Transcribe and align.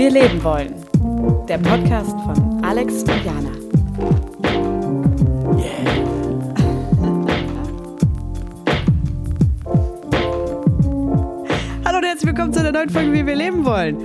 wir 0.00 0.10
leben 0.10 0.42
wollen. 0.42 0.74
Der 1.46 1.58
Podcast 1.58 2.12
von 2.12 2.64
Alex 2.64 3.02
und 3.02 3.22
Jana. 3.22 3.50
Hallo 11.84 11.98
und 11.98 12.04
herzlich 12.04 12.26
willkommen 12.26 12.50
zu 12.54 12.60
einer 12.60 12.72
neuen 12.72 12.88
Folge 12.88 13.12
Wie 13.12 13.26
wir 13.26 13.36
leben 13.36 13.62
wollen. 13.66 13.98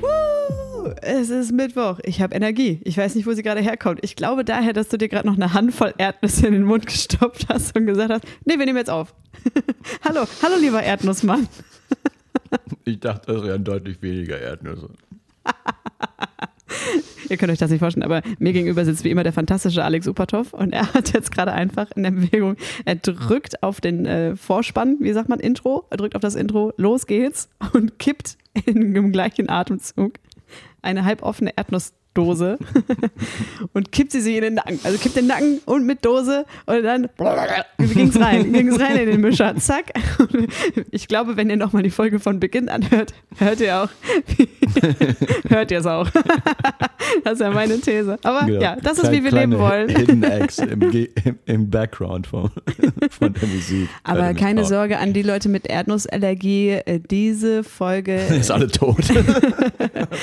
Woo! 0.00 0.90
Es 1.02 1.30
ist 1.30 1.52
Mittwoch. 1.52 2.00
Ich 2.02 2.20
habe 2.20 2.34
Energie. 2.34 2.80
Ich 2.82 2.98
weiß 2.98 3.14
nicht, 3.14 3.28
wo 3.28 3.32
sie 3.32 3.44
gerade 3.44 3.60
herkommt. 3.60 4.00
Ich 4.02 4.16
glaube 4.16 4.44
daher, 4.44 4.72
dass 4.72 4.88
du 4.88 4.98
dir 4.98 5.08
gerade 5.08 5.28
noch 5.28 5.36
eine 5.36 5.52
Handvoll 5.52 5.94
Erdnüsse 5.96 6.48
in 6.48 6.54
den 6.54 6.64
Mund 6.64 6.86
gestopft 6.86 7.46
hast 7.48 7.76
und 7.76 7.86
gesagt 7.86 8.10
hast, 8.10 8.24
nee, 8.44 8.58
wir 8.58 8.66
nehmen 8.66 8.78
jetzt 8.78 8.90
auf. 8.90 9.14
hallo, 10.02 10.24
hallo 10.42 10.56
lieber 10.60 10.82
Erdnussmann. 10.82 11.46
Ich 12.84 12.98
dachte, 12.98 13.32
das 13.32 13.44
wären 13.44 13.62
deutlich 13.62 14.02
weniger 14.02 14.40
Erdnüsse. 14.40 14.88
Ihr 17.28 17.36
könnt 17.36 17.52
euch 17.52 17.58
das 17.58 17.70
nicht 17.70 17.80
vorstellen, 17.80 18.04
aber 18.04 18.22
mir 18.38 18.52
gegenüber 18.52 18.84
sitzt 18.84 19.04
wie 19.04 19.10
immer 19.10 19.22
der 19.22 19.32
fantastische 19.32 19.84
Alex 19.84 20.06
Upatov 20.06 20.52
und 20.52 20.72
er 20.72 20.92
hat 20.94 21.12
jetzt 21.12 21.30
gerade 21.30 21.52
einfach 21.52 21.90
in 21.96 22.02
der 22.02 22.10
Bewegung, 22.12 22.56
er 22.84 22.96
drückt 22.96 23.62
auf 23.62 23.80
den 23.80 24.06
äh, 24.06 24.36
Vorspann, 24.36 24.96
wie 25.00 25.12
sagt 25.12 25.28
man, 25.28 25.40
Intro, 25.40 25.84
er 25.90 25.96
drückt 25.96 26.14
auf 26.14 26.22
das 26.22 26.34
Intro, 26.34 26.72
los 26.76 27.06
geht's 27.06 27.48
und 27.72 27.98
kippt 27.98 28.36
in 28.66 28.94
dem 28.94 29.12
gleichen 29.12 29.48
Atemzug 29.48 30.14
eine 30.82 31.04
halboffene 31.04 31.56
Erdnussdose 32.16 32.58
und 33.72 33.92
kippt 33.92 34.12
sie 34.12 34.20
sich 34.20 34.36
in 34.36 34.42
den 34.42 34.54
Nacken. 34.54 34.80
Also 34.84 34.98
kippt 34.98 35.16
den 35.16 35.26
Nacken 35.26 35.60
und 35.66 35.84
mit 35.86 36.04
Dose 36.04 36.44
und 36.66 36.82
dann 36.82 37.08
ging's 37.78 38.18
rein, 38.18 38.52
ging's 38.52 38.80
rein 38.80 38.96
in 38.96 39.06
den 39.06 39.20
Mischer. 39.20 39.54
Zack. 39.56 39.92
Ich 40.90 41.08
glaube, 41.08 41.36
wenn 41.36 41.50
ihr 41.50 41.56
nochmal 41.56 41.82
die 41.82 41.90
Folge 41.90 42.18
von 42.20 42.40
Beginn 42.40 42.68
anhört, 42.68 43.12
hört 43.38 43.60
ihr 43.60 43.82
auch, 43.82 43.88
hört 45.48 45.70
ihr 45.70 45.78
es 45.80 45.86
auch. 45.86 46.08
Das 47.24 47.34
ist 47.34 47.40
ja 47.40 47.50
meine 47.50 47.78
These. 47.80 48.18
Aber 48.22 48.46
Genau. 48.46 48.60
ja, 48.60 48.76
das 48.82 48.94
ist, 48.98 49.02
Kleine- 49.08 49.16
wie 49.18 49.24
wir 49.24 49.32
leben 49.32 49.58
wollen. 49.58 49.88
Hidden 49.88 50.22
Acts 50.22 50.58
im, 50.58 50.90
Ge- 50.90 51.10
im, 51.24 51.38
im 51.46 51.70
Background 51.70 52.26
von, 52.26 52.50
von 53.10 53.32
der 53.32 53.48
Musik. 53.48 53.88
Aber 54.04 54.34
keine 54.34 54.60
nicht 54.60 54.68
Sorge 54.68 54.98
an 54.98 55.12
die 55.12 55.22
Leute 55.22 55.48
mit 55.48 55.66
Erdnussallergie. 55.66 56.70
Äh, 56.84 57.00
Diese 57.10 57.64
Folge? 57.64 58.16
Ist 58.16 58.50
alle 58.50 58.68
tot. 58.68 58.98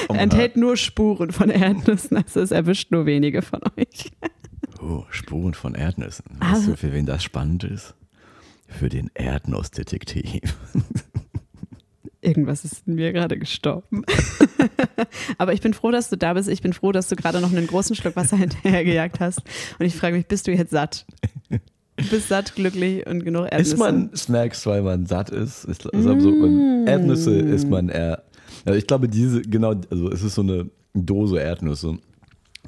Oh 0.10 0.14
enthält 0.14 0.56
nur 0.58 0.78
Spuren 0.78 1.32
von 1.32 1.50
Erdnüssen. 1.84 2.18
Also 2.18 2.40
es 2.40 2.52
erwischt 2.52 2.92
nur 2.92 3.06
wenige 3.06 3.42
von 3.42 3.60
euch. 3.78 4.12
Oh, 4.82 5.04
Spuren 5.10 5.54
von 5.54 5.76
Erdnüssen. 5.76 6.26
Weißt 6.40 6.68
du, 6.68 6.78
für 6.78 6.92
wen 6.94 7.06
das 7.06 7.24
spannend 7.24 7.64
ist? 7.64 7.96
Für 8.68 8.90
den 8.90 9.12
Erdnussdetektiv. 9.14 10.42
Irgendwas 12.22 12.64
ist 12.64 12.88
in 12.88 12.96
mir 12.96 13.12
gerade 13.12 13.38
gestorben. 13.38 14.04
Aber 15.38 15.54
ich 15.54 15.62
bin 15.62 15.74
froh, 15.74 15.92
dass 15.92 16.10
du 16.10 16.18
da 16.18 16.34
bist. 16.34 16.48
Ich 16.48 16.62
bin 16.62 16.74
froh, 16.74 16.94
dass 16.94 17.10
du 17.10 17.16
gerade 17.16 17.42
noch 17.42 17.52
einen 17.52 17.68
großen 17.68 17.96
Schluck 17.96 18.16
Wasser 18.16 18.38
hinterhergejagt 18.38 19.20
hast. 19.20 19.42
Und 19.78 19.86
ich 19.86 19.96
frage 19.96 20.16
mich, 20.16 20.28
bist 20.28 20.48
du 20.48 20.52
jetzt 20.52 20.72
satt? 20.72 21.06
Du 21.50 22.10
bist 22.10 22.30
satt, 22.30 22.56
glücklich 22.56 23.06
und 23.06 23.24
genug 23.24 23.46
Erdnüsse. 23.52 23.74
Isst 23.74 23.78
man 23.78 24.16
Snacks, 24.16 24.66
weil 24.66 24.82
man 24.82 25.06
satt 25.06 25.30
ist? 25.30 25.66
ist 25.66 25.94
also 25.94 26.20
so, 26.20 26.86
Erdnüsse 26.86 27.38
isst 27.38 27.70
man 27.70 27.90
eher. 27.90 28.24
Also 28.66 28.78
ich 28.78 28.88
glaube, 28.88 29.10
diese, 29.10 29.42
genau, 29.42 29.76
also 29.90 30.10
es 30.10 30.24
ist 30.24 30.36
so 30.36 30.42
eine 30.42 30.70
Dose 30.94 31.40
Erdnüsse. 31.40 31.98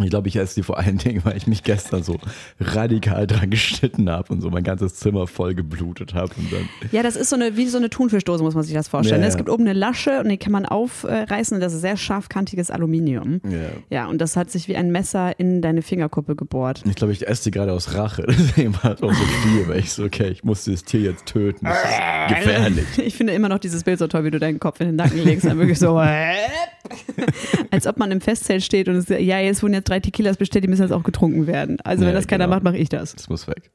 Ich 0.03 0.09
glaube, 0.09 0.27
ich 0.27 0.35
esse 0.35 0.55
die 0.55 0.63
vor 0.63 0.77
allen 0.77 0.97
Dingen, 0.97 1.23
weil 1.23 1.37
ich 1.37 1.47
mich 1.47 1.63
gestern 1.63 2.03
so 2.03 2.17
radikal 2.59 3.25
dran 3.27 3.49
geschnitten 3.49 4.09
habe 4.09 4.33
und 4.33 4.41
so 4.41 4.49
mein 4.49 4.65
ganzes 4.65 4.95
Zimmer 4.95 5.25
voll 5.25 5.55
geblutet 5.55 6.13
habe 6.13 6.33
und. 6.35 6.91
Ja, 6.91 7.01
das 7.01 7.15
ist 7.15 7.29
so 7.29 7.37
eine, 7.37 7.55
wie 7.55 7.65
so 7.67 7.77
eine 7.77 7.89
Thunfischdose, 7.89 8.43
muss 8.43 8.55
man 8.55 8.65
sich 8.65 8.73
das 8.73 8.89
vorstellen. 8.89 9.21
Ja, 9.21 9.27
ja. 9.27 9.29
Es 9.29 9.37
gibt 9.37 9.49
oben 9.49 9.63
eine 9.63 9.71
Lasche 9.71 10.19
und 10.19 10.27
die 10.27 10.37
kann 10.37 10.51
man 10.51 10.65
aufreißen 10.65 11.55
und 11.55 11.61
das 11.61 11.73
ist 11.73 11.79
sehr 11.79 11.95
scharfkantiges 11.95 12.71
Aluminium. 12.71 13.39
Ja. 13.49 13.69
Ja, 13.89 14.07
und 14.07 14.19
das 14.19 14.35
hat 14.35 14.51
sich 14.51 14.67
wie 14.67 14.75
ein 14.75 14.91
Messer 14.91 15.39
in 15.39 15.61
deine 15.61 15.81
Fingerkuppe 15.81 16.35
gebohrt. 16.35 16.83
Ich 16.85 16.95
glaube, 16.95 17.13
ich 17.13 17.25
esse 17.25 17.45
die 17.45 17.51
gerade 17.51 17.71
aus 17.71 17.93
Rache. 17.93 18.23
Deswegen 18.27 18.73
war 18.83 18.95
es 18.95 19.01
auch 19.01 19.13
so 19.13 19.23
viel, 19.23 19.67
weil 19.69 19.79
ich 19.79 19.93
so, 19.93 20.03
okay, 20.03 20.27
ich 20.27 20.43
muss 20.43 20.65
dieses 20.65 20.83
Tier 20.83 20.99
jetzt 20.99 21.25
töten. 21.25 21.65
Das 21.65 21.77
ist 21.77 22.35
gefährlich. 22.35 22.85
Ich 22.97 23.15
finde 23.15 23.31
immer 23.31 23.47
noch 23.47 23.59
dieses 23.59 23.85
Bild 23.85 23.99
so 23.99 24.07
toll, 24.07 24.25
wie 24.25 24.31
du 24.31 24.39
deinen 24.39 24.59
Kopf 24.59 24.81
in 24.81 24.87
den 24.87 24.97
Nacken 24.97 25.23
legst. 25.23 25.45
Dann 25.45 25.57
wirklich 25.57 25.79
so, 25.79 25.97
als 27.71 27.87
ob 27.87 27.97
man 27.97 28.11
im 28.11 28.21
Festzelt 28.21 28.63
steht 28.63 28.87
und 28.87 28.95
es, 28.95 29.09
ja, 29.09 29.39
jetzt 29.39 29.63
wurden 29.63 29.73
jetzt 29.73 29.89
drei 29.89 29.99
Tequilas 29.99 30.37
bestellt, 30.37 30.63
die 30.63 30.67
müssen 30.67 30.81
jetzt 30.83 30.91
auch 30.91 31.03
getrunken 31.03 31.47
werden. 31.47 31.77
Also 31.83 32.01
wenn 32.01 32.09
Ja, 32.09 32.13
das 32.15 32.27
keiner 32.27 32.45
genau. 32.45 32.55
macht, 32.55 32.63
mache 32.63 32.77
ich 32.77 32.89
das. 32.89 33.13
Das 33.15 33.29
muss 33.29 33.47
weg. 33.47 33.71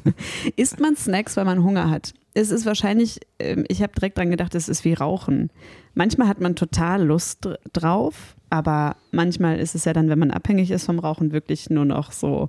Isst 0.56 0.80
man 0.80 0.96
Snacks, 0.96 1.36
weil 1.36 1.44
man 1.44 1.62
Hunger 1.62 1.90
hat? 1.90 2.12
Es 2.34 2.50
ist 2.50 2.66
wahrscheinlich, 2.66 3.20
ähm, 3.38 3.64
ich 3.68 3.82
habe 3.82 3.92
direkt 3.94 4.18
dran 4.18 4.30
gedacht, 4.30 4.54
es 4.54 4.68
ist 4.68 4.84
wie 4.84 4.94
Rauchen. 4.94 5.50
Manchmal 5.94 6.26
hat 6.28 6.40
man 6.40 6.56
total 6.56 7.04
Lust 7.04 7.44
dr- 7.44 7.58
drauf, 7.72 8.34
aber 8.50 8.96
manchmal 9.12 9.58
ist 9.60 9.74
es 9.74 9.84
ja 9.84 9.92
dann, 9.92 10.08
wenn 10.08 10.18
man 10.18 10.30
abhängig 10.32 10.70
ist 10.70 10.84
vom 10.86 10.98
Rauchen, 10.98 11.32
wirklich 11.32 11.70
nur 11.70 11.84
noch 11.84 12.10
so, 12.12 12.48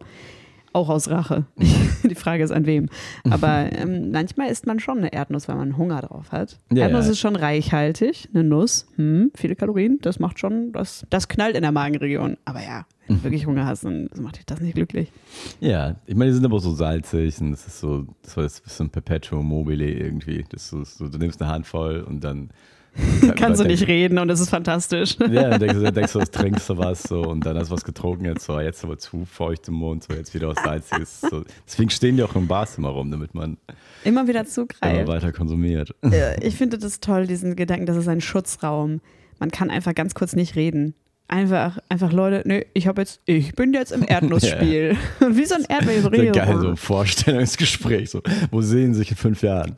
auch 0.75 0.90
aus 0.90 1.09
Rache. 1.09 1.46
Die 2.03 2.16
Frage 2.16 2.44
ist 2.44 2.52
an 2.52 2.66
wem. 2.66 2.88
Aber 3.24 3.69
ähm, 3.72 4.12
manchmal 4.12 4.50
isst 4.50 4.68
man 4.68 4.80
schon 4.80 5.00
eine 5.00 5.13
Erdnuss, 5.13 5.47
weil 5.47 5.56
man 5.56 5.78
Hunger 5.78 6.02
drauf 6.02 6.31
hat. 6.31 6.59
Ja, 6.72 6.84
Erdnuss 6.84 7.06
ja. 7.06 7.12
ist 7.13 7.19
schon 7.19 7.36
reichhaltig, 7.36 8.30
eine 8.34 8.44
Nuss, 8.44 8.88
hm, 8.97 9.31
viele 9.35 9.56
Kalorien, 9.56 10.00
das 10.02 10.19
macht 10.19 10.40
schon, 10.40 10.74
das, 10.74 11.08
das 11.09 11.28
knallt 11.28 11.56
in 11.56 11.62
der 11.62 11.72
Magenregion. 11.72 12.38
Aber 12.44 12.62
ja, 12.62 12.85
wenn 13.08 13.18
du 13.18 13.24
wirklich 13.24 13.46
Hunger 13.46 13.66
hast, 13.66 13.85
dann 13.85 14.09
macht 14.19 14.38
dich 14.38 14.46
das 14.46 14.59
nicht 14.59 14.75
glücklich. 14.75 15.12
Ja, 15.62 15.96
ich 16.06 16.16
meine, 16.16 16.31
die 16.31 16.35
sind 16.35 16.46
aber 16.46 16.59
so 16.59 16.74
salzig 16.74 17.40
und 17.40 17.52
das 17.52 17.66
ist 17.66 17.80
so, 17.80 18.06
das 18.22 18.35
jetzt 18.35 18.69
so 18.69 18.84
ein 18.84 18.90
Perpetuum 18.90 19.47
mobile 19.47 19.90
irgendwie. 19.90 20.44
Das 20.50 20.64
ist 20.64 20.69
so, 20.69 20.84
so, 20.84 21.08
du 21.08 21.18
nimmst 21.18 21.41
eine 21.41 21.52
Handvoll 21.52 22.02
und 22.02 22.24
dann. 22.24 22.50
Kannst 23.36 23.62
du 23.62 23.66
nicht 23.66 23.88
reden 23.88 24.20
und 24.20 24.30
es 24.30 24.40
ist 24.40 24.50
fantastisch. 24.50 25.18
Ja, 25.20 25.50
dann 25.50 25.60
denkst 25.60 25.76
du, 25.76 25.82
dann 25.84 25.94
denkst 25.94 26.14
du, 26.14 26.20
trinkst 26.20 26.70
du 26.70 26.78
was 26.78 27.04
so 27.04 27.22
und 27.24 27.46
dann 27.46 27.58
hast 27.58 27.70
du 27.70 27.76
was 27.76 27.84
getrunken, 27.84 28.26
jetzt 28.26 28.46
so, 28.46 28.60
jetzt 28.60 28.84
aber 28.84 28.98
zu 28.98 29.26
feucht 29.26 29.68
im 29.68 29.76
Mund, 29.76 30.04
so 30.04 30.14
jetzt 30.14 30.34
wieder 30.34 30.48
was 30.48 30.64
Salziges. 30.64 31.22
So. 31.22 31.44
Deswegen 31.68 31.90
stehen 31.90 32.18
die 32.18 32.24
auch 32.24 32.36
im 32.36 32.48
Barzimmer 32.48 32.90
rum, 32.90 33.12
damit 33.12 33.34
man 33.34 33.58
Immer 34.04 34.28
wieder 34.28 34.42
immer 34.42 34.50
zugreift. 34.50 35.08
weiter 35.08 35.32
konsumiert. 35.32 35.94
Ich 36.42 36.56
finde 36.56 36.78
das 36.78 37.00
toll, 37.00 37.28
diesen 37.28 37.56
Gedanken, 37.56 37.86
das 37.86 37.98
ist 37.98 38.08
ein 38.08 38.22
Schutzraum. 38.22 39.02
Man 39.40 39.52
kann 39.52 39.70
einfach 39.70 39.94
ganz 39.96 40.14
kurz 40.14 40.36
nicht 40.36 40.56
reden. 40.56 40.94
Einfach, 41.28 41.80
einfach 41.90 42.12
Leute, 42.12 42.44
nö, 42.46 42.62
ich 42.76 42.86
habe 42.86 43.02
jetzt, 43.02 43.20
ich 43.26 43.56
bin 43.56 43.74
jetzt 43.74 43.92
im 43.92 44.04
Erdnussspiel. 44.08 44.96
Wie 45.32 45.46
so 45.46 45.56
ein 45.56 45.66
Sehr 45.66 46.32
geil, 46.32 46.58
so 46.60 46.68
ein 46.68 46.78
Vorstellungsgespräch, 46.78 48.12
so, 48.12 48.22
wo 48.52 48.62
sehen 48.62 48.94
Sie 48.94 49.00
sich 49.00 49.12
in 49.12 49.18
fünf 49.18 49.42
Jahren? 49.42 49.76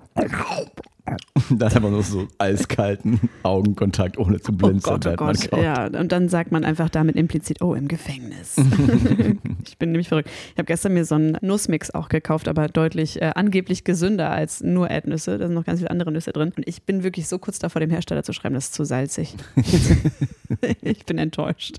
Dann 1.50 1.74
aber 1.74 1.90
nur 1.90 2.04
so 2.04 2.28
eiskalten 2.38 3.20
Augenkontakt, 3.44 4.18
ohne 4.18 4.40
zu 4.42 4.52
Oh 4.52 4.56
blinzeln. 4.56 5.00
Gott, 5.00 5.06
oh 5.06 5.10
während 5.10 5.22
man 5.22 5.36
Gott. 5.50 5.62
Ja, 5.64 6.00
und 6.00 6.12
dann 6.12 6.30
sagt 6.30 6.52
man 6.52 6.64
einfach 6.66 6.90
damit 6.90 7.16
implizit, 7.16 7.62
oh, 7.62 7.74
im 7.74 7.88
Gefängnis. 7.88 8.56
ich 9.66 9.78
bin 9.78 9.92
nämlich 9.92 10.10
verrückt. 10.10 10.30
Ich 10.54 10.58
habe 10.58 10.66
gestern 10.66 10.94
mir 10.94 11.06
so 11.06 11.16
einen 11.16 11.38
Nussmix 11.42 11.92
auch 11.92 12.10
gekauft, 12.10 12.48
aber 12.48 12.68
deutlich 12.68 13.22
äh, 13.22 13.32
angeblich 13.36 13.84
gesünder 13.84 14.32
als 14.32 14.62
nur 14.62 14.90
Erdnüsse. 14.90 15.38
Da 15.38 15.46
sind 15.48 15.54
noch 15.56 15.66
ganz 15.66 15.80
viele 15.80 15.92
andere 15.92 16.12
Nüsse 16.12 16.32
drin. 16.34 16.52
Und 16.56 16.68
ich 16.68 16.84
bin 16.84 17.04
wirklich 17.04 17.28
so 17.28 17.40
kurz 17.40 17.60
davor, 17.60 17.80
dem 17.80 17.90
Hersteller 17.90 18.24
zu 18.24 18.34
schreiben, 18.34 18.56
das 18.56 18.66
ist 18.66 18.74
zu 18.74 18.84
salzig. 18.84 19.36
ich 20.82 21.06
bin 21.06 21.18
enttäuscht. 21.18 21.78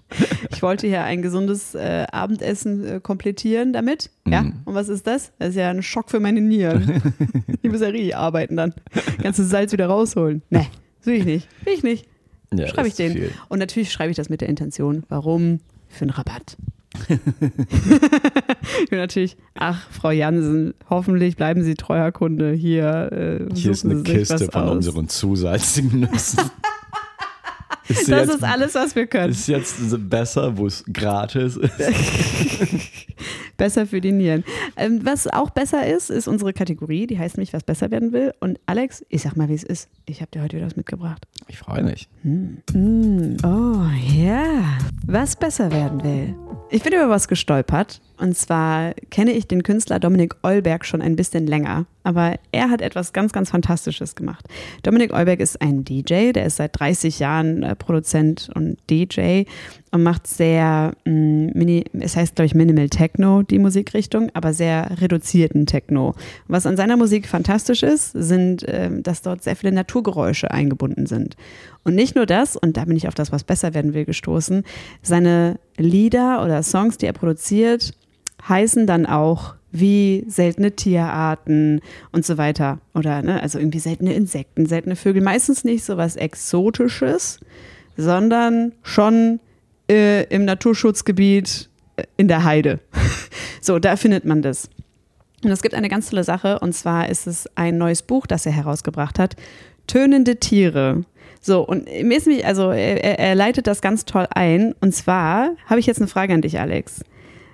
Ich 0.51 0.63
wollte 0.63 0.87
hier 0.87 1.05
ein 1.05 1.23
gesundes 1.23 1.75
äh, 1.75 2.07
Abendessen 2.11 2.85
äh, 2.87 3.01
komplettieren 3.01 3.73
damit. 3.73 4.11
Ja, 4.27 4.43
Mhm. 4.43 4.55
und 4.67 4.75
was 4.75 4.89
ist 4.91 5.07
das? 5.07 5.33
Das 5.39 5.51
ist 5.51 5.55
ja 5.57 5.71
ein 5.71 5.83
Schock 5.83 6.11
für 6.11 6.21
meine 6.21 6.41
Nieren. 6.43 7.03
Die 7.63 7.69
muss 7.71 7.81
ja 7.81 7.89
richtig 7.89 8.15
arbeiten 8.15 8.57
dann. 8.57 8.75
Ganzes 9.23 9.51
Salz 9.51 9.73
wieder 9.73 9.87
rausholen. 9.87 10.43
Nee, 10.51 10.67
will 11.05 11.15
ich 11.17 11.25
nicht. 11.25 11.49
Will 11.65 11.75
ich 11.75 11.83
nicht. 11.83 12.07
Ja, 12.55 12.67
Schreibe 12.69 12.89
ich 12.89 12.95
den. 12.95 13.13
viel. 13.13 13.31
Und 13.49 13.59
natürlich 13.59 13.93
schreibe 13.93 14.11
ich 14.11 14.17
das 14.17 14.29
mit 14.31 14.41
der 14.41 14.49
Intention. 14.49 15.03
Warum? 15.09 15.61
Für 15.89 16.03
einen 16.03 16.11
Rabatt. 16.11 16.57
Und 18.91 18.93
natürlich, 18.93 19.37
ach, 19.55 19.87
Frau 19.91 20.11
Jansen, 20.11 20.75
hoffentlich 20.89 21.37
bleiben 21.37 21.63
Sie 21.63 21.75
treuer 21.75 22.11
Kunde. 22.13 22.53
Hier, 22.53 23.13
äh, 23.13 23.55
Hier 23.55 23.73
ist 23.73 23.85
eine 23.85 24.03
Kiste 24.03 24.51
von 24.51 24.63
aus. 24.63 24.71
unseren 24.77 25.09
zu 25.09 25.37
salzigen 25.37 26.01
Nüssen. 26.01 26.41
ist, 27.89 28.01
Das 28.01 28.07
jetzt, 28.09 28.35
ist 28.35 28.45
alles, 28.45 28.75
was 28.75 28.95
wir 28.97 29.07
können. 29.07 29.31
ist 29.31 29.47
jetzt 29.49 29.77
besser, 30.11 30.57
wo 30.57 30.67
es 30.67 30.85
gratis 30.93 31.57
ist? 31.57 31.73
Besser 33.59 33.87
für 33.87 34.01
die 34.01 34.13
Nieren. 34.13 34.45
Ähm, 34.77 35.01
was 35.05 35.27
auch 35.27 35.51
besser 35.51 35.87
ist, 35.87 36.11
ist 36.11 36.29
unsere 36.29 36.53
Kategorie, 36.53 37.07
die 37.09 37.19
heißt 37.19 37.37
nämlich, 37.37 37.53
was 37.53 37.65
besser 37.65 37.91
werden 37.91 38.13
will. 38.13 38.33
Und 38.41 38.59
Alex, 38.67 39.05
ich 39.09 39.23
sag 39.23 39.37
mal, 39.37 39.49
wie 39.49 39.55
es 39.55 39.65
ist. 39.65 39.91
Ich 40.07 40.21
habe 40.21 40.31
dir 40.31 40.43
heute 40.43 40.57
wieder 40.57 40.67
was 40.67 40.77
mitgebracht. 40.77 41.27
Ich 41.49 41.59
freue 41.59 41.83
mich. 41.83 42.09
Mm, 42.23 43.37
oh 43.45 43.85
ja, 44.17 44.79
was 45.07 45.37
besser 45.37 45.73
werden 45.73 46.03
will. 46.05 46.35
Ich 46.71 46.83
bin 46.83 46.93
über 46.93 47.09
was 47.09 47.29
gestolpert 47.29 48.03
Und 48.19 48.37
zwar 48.37 48.93
kenne 49.11 49.33
ich 49.33 49.47
den 49.47 49.63
Künstler 49.63 49.99
Dominik 49.99 50.37
Eulberg 50.43 50.85
schon 50.85 51.01
ein 51.01 51.17
bisschen 51.17 51.47
länger, 51.47 51.87
aber 52.03 52.35
er 52.53 52.69
hat 52.69 52.83
etwas 52.83 53.15
ganz, 53.15 53.33
ganz 53.33 53.51
Fantastisches 53.51 54.15
gemacht. 54.15 54.45
Dominik 54.83 55.15
Eulberg 55.15 55.41
ist 55.41 55.63
ein 55.63 55.85
DJ, 55.85 56.33
der 56.33 56.45
ist 56.45 56.57
seit 56.57 56.79
30 56.79 57.21
Jahren 57.21 57.63
äh, 57.63 57.75
Produzent 57.75 58.51
und 58.55 58.77
DJ 58.91 59.45
und 59.93 60.03
macht 60.03 60.27
sehr, 60.27 60.93
mh, 61.07 61.53
mm, 61.55 61.83
es 62.01 62.17
heißt 62.17 62.35
glaube 62.35 62.47
ich 62.47 62.55
Minimal 62.55 62.91
Techno, 62.91 63.43
die 63.43 63.59
Musikrichtung, 63.59 64.31
aber 64.35 64.53
sehr 64.53 65.01
reduzierten 65.01 65.65
Techno. 65.65 66.15
Was 66.49 66.67
an 66.67 66.77
seiner 66.77 66.99
Musik 66.99 67.29
fantastisch 67.29 67.83
ist, 67.83 68.13
sind, 68.13 68.65
äh, 68.65 68.91
dass 69.01 69.23
dort 69.23 69.43
sehr 69.43 69.57
viele 69.57 69.73
Naturgeräusche 69.73 70.51
eingebunden 70.51 71.07
sind. 71.07 71.35
Und 71.85 71.95
nicht 71.95 72.15
nur 72.15 72.27
das, 72.27 72.57
und 72.57 72.77
da 72.77 72.85
bin 72.85 72.97
ich 72.97 73.09
auf 73.09 73.15
das, 73.15 73.33
was 73.33 73.45
besser 73.45 73.75
werden 73.75 73.95
will, 73.95 74.05
gestoßen, 74.05 74.65
seine 75.03 75.59
Lieder 75.77 76.45
oder 76.45 76.63
Songs, 76.63 76.99
die 76.99 77.07
er 77.07 77.13
produziert, 77.13 77.95
heißen 78.47 78.87
dann 78.87 79.07
auch 79.07 79.55
wie 79.71 80.25
seltene 80.29 80.73
Tierarten 80.73 81.81
und 82.13 82.25
so 82.25 82.39
weiter. 82.39 82.79
Oder 82.95 83.23
ne, 83.23 83.43
also 83.43 83.59
irgendwie 83.59 83.79
seltene 83.79 84.15
Insekten, 84.15 84.67
seltene 84.67 84.97
Vögel. 84.97 85.23
Meistens 85.23 85.65
nicht 85.65 85.85
so 85.85 85.97
was 85.97 86.17
Exotisches, 86.17 87.41
sondern 87.97 88.73
schon 88.83 89.41
äh, 89.91 90.25
im 90.25 90.45
Naturschutzgebiet 90.45 91.69
äh, 91.97 92.05
in 92.17 92.29
der 92.29 92.45
Heide. 92.45 92.81
so, 93.61 93.79
da 93.79 93.97
findet 93.97 94.25
man 94.25 94.43
das. 94.43 94.71
Und 95.45 95.51
es 95.51 95.63
gibt 95.63 95.75
eine 95.75 95.89
ganz 95.89 96.11
tolle 96.11 96.25
Sache, 96.25 96.59
und 96.59 96.75
zwar 96.75 97.09
ist 97.09 97.27
es 97.27 97.49
ein 97.55 97.79
neues 97.79 98.03
Buch, 98.03 98.27
das 98.27 98.45
er 98.45 98.53
herausgebracht 98.53 99.19
hat. 99.19 99.37
Tönende 99.87 100.37
Tiere. 100.37 101.05
So, 101.41 101.63
und 101.63 101.85
mir 101.87 102.17
ist 102.17 102.27
mich, 102.27 102.45
also 102.45 102.71
er, 102.71 103.19
er 103.19 103.35
leitet 103.35 103.67
das 103.67 103.81
ganz 103.81 104.05
toll 104.05 104.27
ein. 104.31 104.75
Und 104.81 104.95
zwar 104.95 105.57
habe 105.67 105.81
ich 105.81 105.87
jetzt 105.87 105.99
eine 105.99 106.09
Frage 106.09 106.35
an 106.35 106.43
dich, 106.43 106.59
Alex. 106.59 107.05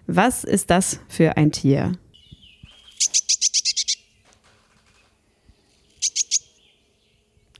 Was 0.07 0.45
ist 0.45 0.71
das 0.71 1.01
für 1.09 1.37
ein 1.37 1.53
Tier? 1.53 1.93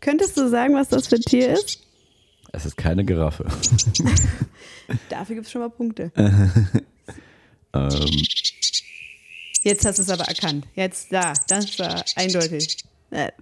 Könntest 0.01 0.37
du 0.37 0.49
sagen, 0.49 0.75
was 0.75 0.89
das 0.89 1.09
für 1.09 1.17
ein 1.17 1.23
Tier 1.23 1.53
ist? 1.53 1.81
Es 2.53 2.67
ist 2.67 2.77
keine 2.77 3.05
Giraffe. 3.05 3.47
Dafür 5.09 5.37
gibt 5.37 5.47
es 5.47 5.53
schon 5.53 5.63
mal 5.63 5.71
Punkte. 5.71 6.13
ähm. 7.75 8.23
Jetzt 9.63 9.87
hast 9.87 9.99
du 9.99 10.03
es 10.03 10.11
aber 10.11 10.25
erkannt. 10.25 10.67
Jetzt 10.75 11.11
da, 11.11 11.33
das 11.49 11.79
war 11.79 12.05
eindeutig. 12.17 12.77
Äh, 13.11 13.33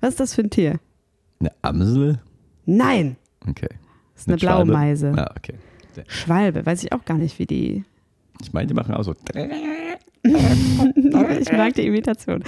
was 0.00 0.10
ist 0.10 0.20
das 0.20 0.34
für 0.34 0.42
ein 0.42 0.50
Tier? 0.50 0.80
Eine 1.40 1.52
Amsel? 1.62 2.20
Nein. 2.64 3.16
Okay. 3.46 3.68
Das 4.14 4.22
ist 4.22 4.28
eine, 4.28 4.34
eine 4.34 4.40
Blaumeise. 4.40 5.12
Ah, 5.16 5.34
okay. 5.36 5.54
Schwalbe, 6.08 6.66
weiß 6.66 6.84
ich 6.84 6.92
auch 6.92 7.04
gar 7.04 7.16
nicht, 7.16 7.38
wie 7.38 7.46
die. 7.46 7.84
Ich 8.42 8.52
meine, 8.52 8.66
die 8.66 8.74
machen 8.74 8.94
auch 8.94 9.02
so. 9.02 9.14
ich 10.24 11.52
mag 11.52 11.74
die 11.74 11.86
Imitation. 11.86 12.44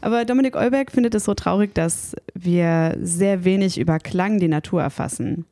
Aber 0.00 0.24
Dominik 0.24 0.56
Eulberg 0.56 0.92
findet 0.92 1.14
es 1.14 1.24
so 1.24 1.34
traurig, 1.34 1.74
dass 1.74 2.14
wir 2.34 2.96
sehr 3.00 3.44
wenig 3.44 3.78
über 3.78 3.98
Klang 3.98 4.38
die 4.38 4.48
Natur 4.48 4.82
erfassen. 4.82 5.46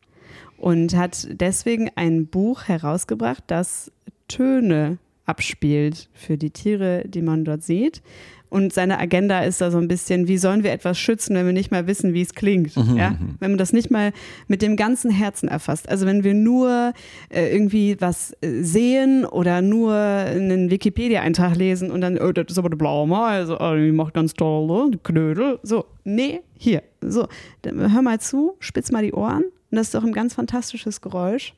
Und 0.59 0.95
hat 0.95 1.27
deswegen 1.31 1.91
ein 1.97 2.27
Buch 2.27 2.65
herausgebracht, 2.65 3.43
das 3.47 3.91
Töne 4.29 4.99
abspielt 5.25 6.09
für 6.13 6.37
die 6.37 6.51
Tiere, 6.51 7.05
die 7.07 7.23
man 7.23 7.45
dort 7.45 7.63
sieht. 7.63 8.03
Und 8.51 8.73
seine 8.73 8.99
Agenda 8.99 9.41
ist 9.41 9.61
da 9.61 9.71
so 9.71 9.79
ein 9.79 9.89
bisschen, 9.89 10.29
wie 10.29 10.37
sollen 10.37 10.65
wir 10.65 10.73
etwas 10.73 10.99
schützen, 10.99 11.37
wenn 11.37 11.47
wir 11.47 11.53
nicht 11.53 11.71
mal 11.71 11.87
wissen, 11.87 12.13
wie 12.15 12.23
es 12.23 12.35
klingt? 12.35 12.77
Mhm. 12.77 12.97
Ja? 12.97 13.11
Mhm. 13.11 13.37
Wenn 13.39 13.53
man 13.53 13.59
das 13.59 13.73
nicht 13.73 13.91
mal 13.91 14.13
mit 14.49 14.61
dem 14.61 14.77
ganzen 14.77 15.11
Herzen 15.11 15.49
erfasst. 15.49 15.89
Also 15.89 16.05
wenn 16.05 16.25
wir 16.25 16.35
nur 16.35 16.93
äh, 17.31 17.53
irgendwie 17.53 17.97
was 18.01 18.37
äh, 18.41 18.63
sehen 18.63 19.25
oder 19.25 19.63
nur 19.63 19.95
einen 19.95 20.71
Wikipedia-Eintrag 20.71 21.57
lesen 21.57 21.91
und 21.91 22.01
dann, 22.01 22.19
oh, 22.19 22.33
das 22.33 22.47
ist 22.49 22.59
aber 22.59 22.69
eine 22.69 22.77
blaue 22.77 23.07
Meise, 23.07 23.57
oh, 23.61 23.75
die 23.75 23.93
macht 23.93 24.15
ganz 24.15 24.35
toll, 24.35 24.67
ne? 24.67 24.99
Knödel. 25.03 25.61
So, 25.63 25.85
nee, 26.05 26.41
hier. 26.59 26.83
So, 27.01 27.29
hör 27.65 28.03
mal 28.03 28.21
zu, 28.21 28.57
spitz 28.59 28.91
mal 28.91 29.03
die 29.03 29.13
Ohren. 29.13 29.45
Und 29.45 29.77
das 29.77 29.87
ist 29.87 29.95
doch 29.95 30.05
ein 30.05 30.13
ganz 30.13 30.35
fantastisches 30.35 31.01
Geräusch. 31.01 31.55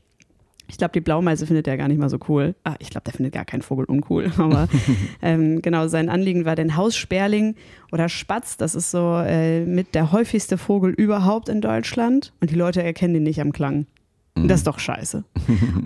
Ich 0.68 0.78
glaube, 0.78 0.92
die 0.92 1.00
Blaumeise 1.00 1.46
findet 1.46 1.68
er 1.68 1.76
gar 1.76 1.88
nicht 1.88 1.98
mal 1.98 2.08
so 2.08 2.18
cool. 2.28 2.54
Ah, 2.64 2.76
ich 2.78 2.90
glaube, 2.90 3.04
der 3.04 3.12
findet 3.12 3.34
gar 3.34 3.44
keinen 3.44 3.62
Vogel 3.62 3.84
uncool. 3.84 4.32
Aber 4.38 4.68
ähm, 5.20 5.60
genau, 5.62 5.88
sein 5.88 6.08
Anliegen 6.08 6.44
war 6.44 6.56
den 6.56 6.76
Haussperling 6.76 7.56
oder 7.90 8.08
Spatz. 8.08 8.56
Das 8.56 8.74
ist 8.74 8.90
so 8.90 9.22
äh, 9.24 9.64
mit 9.64 9.94
der 9.94 10.12
häufigste 10.12 10.58
Vogel 10.58 10.92
überhaupt 10.92 11.48
in 11.48 11.60
Deutschland. 11.60 12.32
Und 12.40 12.50
die 12.50 12.56
Leute 12.56 12.82
erkennen 12.82 13.16
ihn 13.16 13.22
nicht 13.24 13.40
am 13.40 13.52
Klang. 13.52 13.86
Und 14.34 14.48
das 14.48 14.60
ist 14.60 14.66
doch 14.66 14.78
scheiße. 14.78 15.24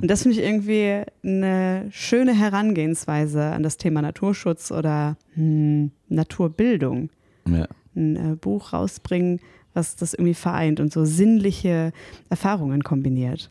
Und 0.01 0.09
das 0.09 0.23
finde 0.23 0.39
ich 0.39 0.45
irgendwie 0.45 1.03
eine 1.25 1.89
schöne 1.91 2.33
Herangehensweise 2.33 3.43
an 3.43 3.63
das 3.63 3.77
Thema 3.77 4.03
Naturschutz 4.03 4.71
oder 4.71 5.17
hm, 5.35 5.91
Naturbildung. 6.09 7.11
Ja. 7.49 7.67
Ein 7.97 8.17
äh, 8.17 8.37
Buch 8.37 8.73
rausbringen, 8.73 9.41
was 9.75 9.97
das 9.97 10.15
irgendwie 10.15 10.35
vereint 10.35 10.81
und 10.81 10.93
so 10.93 11.05
sinnliche 11.05 11.93
Erfahrungen 12.31 12.85
kombiniert. 12.85 13.51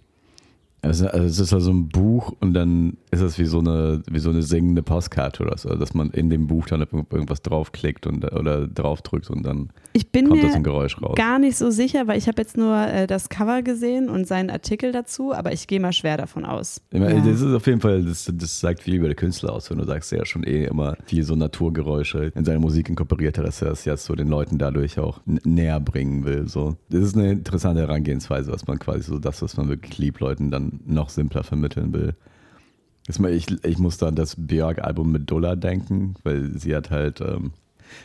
Also, 0.86 1.08
also 1.08 1.26
es 1.26 1.40
ist 1.40 1.54
also 1.54 1.72
ein 1.72 1.90
Buch 1.90 2.34
und 2.40 2.54
dann 2.54 2.98
ist 3.12 3.22
es 3.22 3.40
wie 3.40 3.46
so 3.46 3.60
eine, 3.60 4.02
wie 4.10 4.20
so 4.20 4.30
eine 4.30 4.44
singende 4.44 4.84
Postkarte 4.84 5.44
oder 5.44 5.58
so, 5.58 5.74
dass 5.76 5.94
man 5.94 6.12
in 6.12 6.30
dem 6.30 6.48
Buch 6.48 6.68
dann 6.68 6.82
irgendwas 6.82 7.42
draufklickt 7.42 8.08
und, 8.08 8.32
oder 8.34 8.68
draufdrückt 8.68 9.30
und 9.30 9.44
dann 9.44 9.70
kommt 10.14 10.44
das 10.44 10.56
ein 10.56 10.64
Geräusch 10.64 11.02
raus. 11.02 11.16
gar 11.16 11.40
nicht 11.40 11.58
so 11.58 11.72
sicher, 11.72 12.08
weil 12.08 12.18
ich 12.18 12.28
habe 12.28 12.42
jetzt 12.42 12.58
nur 12.58 12.76
äh, 12.76 13.08
das 13.08 13.30
Cover 13.30 13.62
gesehen 13.62 14.10
und 14.10 14.28
seinen 14.28 14.50
Artikel 14.50 14.92
dazu, 14.92 15.34
aber 15.34 15.54
ich 15.54 15.68
gehe 15.68 15.80
mal 15.80 15.94
schwer 15.94 16.18
davon 16.18 16.46
aus. 16.46 16.82
Ich 16.92 17.00
meine, 17.00 17.16
ja. 17.16 17.26
Das 17.26 17.42
ist 17.42 17.54
auf 17.54 17.66
jeden 17.68 17.82
Fall, 17.82 18.04
das, 18.04 18.32
das 18.34 18.60
sagt 18.60 18.84
viel 18.84 18.96
über 18.96 19.08
den 19.08 19.16
Künstler 19.16 19.54
aus, 19.54 19.70
wenn 19.70 19.78
du 19.78 19.86
sagst, 19.86 20.12
er 20.12 20.20
ja 20.20 20.26
schon 20.26 20.44
eh 20.44 20.66
immer 20.66 20.98
viel 21.06 21.24
so 21.24 21.36
Naturgeräusche 21.36 22.32
in 22.36 22.46
seine 22.46 22.60
Musik 22.60 22.90
inkorporiert 22.90 23.38
hat, 23.38 23.46
dass 23.46 23.62
er 23.62 23.70
das 23.70 23.86
jetzt 23.86 24.06
so 24.06 24.16
den 24.16 24.28
Leuten 24.28 24.58
dadurch 24.58 25.00
auch 25.00 25.22
näher 25.26 25.80
bringen 25.80 26.26
will. 26.26 26.48
So. 26.48 26.76
Das 26.90 27.02
ist 27.02 27.16
eine 27.16 27.32
interessante 27.32 27.82
Herangehensweise, 27.82 28.52
was 28.52 28.68
man 28.68 28.80
quasi 28.80 29.04
so 29.04 29.20
das, 29.20 29.42
was 29.42 29.58
man 29.58 29.70
wirklich 29.70 29.98
liebt, 29.98 30.20
Leuten 30.20 30.52
dann 30.52 30.75
noch 30.86 31.10
simpler 31.10 31.44
vermitteln 31.44 31.94
will. 31.94 32.16
Ich, 33.08 33.64
ich 33.64 33.78
muss 33.78 33.98
da 33.98 34.08
an 34.08 34.16
das 34.16 34.36
Björk-Album 34.36 35.12
mit 35.12 35.30
Dolla 35.30 35.56
denken, 35.56 36.16
weil 36.24 36.58
sie 36.58 36.76
hat 36.76 36.90
halt, 36.90 37.22
ähm, 37.22 37.52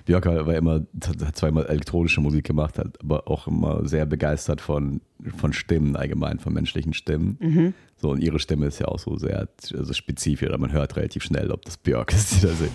Björk 0.05 0.27
war 0.27 0.55
immer, 0.55 0.83
hat 1.27 1.37
zweimal 1.37 1.67
elektronische 1.67 2.21
Musik 2.21 2.45
gemacht, 2.45 2.79
hat 2.79 3.01
aber 3.03 3.27
auch 3.27 3.47
immer 3.47 3.87
sehr 3.89 4.05
begeistert 4.05 4.61
von, 4.61 5.01
von 5.39 5.55
Stimmen 5.55 5.97
allgemein, 5.97 6.39
von 6.39 6.53
menschlichen 6.53 6.93
Stimmen. 6.93 7.39
Mhm. 7.41 7.75
So, 7.97 8.11
und 8.11 8.23
ihre 8.23 8.39
Stimme 8.39 8.67
ist 8.67 8.79
ja 8.79 8.89
auch 8.89 8.99
so 8.99 9.17
sehr 9.17 9.49
also 9.75 9.93
spezifisch, 9.95 10.49
aber 10.49 10.59
man 10.59 10.73
hört 10.73 10.97
relativ 10.97 11.23
schnell, 11.23 11.51
ob 11.51 11.65
das 11.65 11.79
Björk 11.79 12.13
ist, 12.13 12.37
die 12.37 12.47
da 12.47 12.53
singt. 12.53 12.73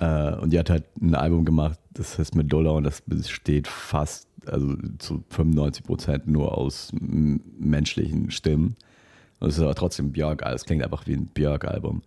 äh, 0.00 0.42
und 0.42 0.52
die 0.52 0.58
hat 0.58 0.68
halt 0.68 0.84
ein 1.00 1.14
Album 1.14 1.46
gemacht, 1.46 1.78
das 1.94 2.18
heißt 2.18 2.34
mit 2.34 2.52
Dolla 2.52 2.70
und 2.70 2.84
das 2.84 3.00
besteht 3.00 3.66
fast, 3.66 4.28
also 4.46 4.74
zu 4.98 5.24
95 5.30 5.84
Prozent 5.84 6.26
nur 6.26 6.56
aus 6.56 6.92
menschlichen 7.00 8.30
Stimmen. 8.30 8.76
Und 9.38 9.48
es 9.48 9.58
ist 9.58 9.62
aber 9.62 9.74
trotzdem 9.74 10.12
Björk, 10.12 10.42
es 10.46 10.64
klingt 10.64 10.82
einfach 10.82 11.06
wie 11.06 11.14
ein 11.14 11.26
Björk-Album. 11.26 12.02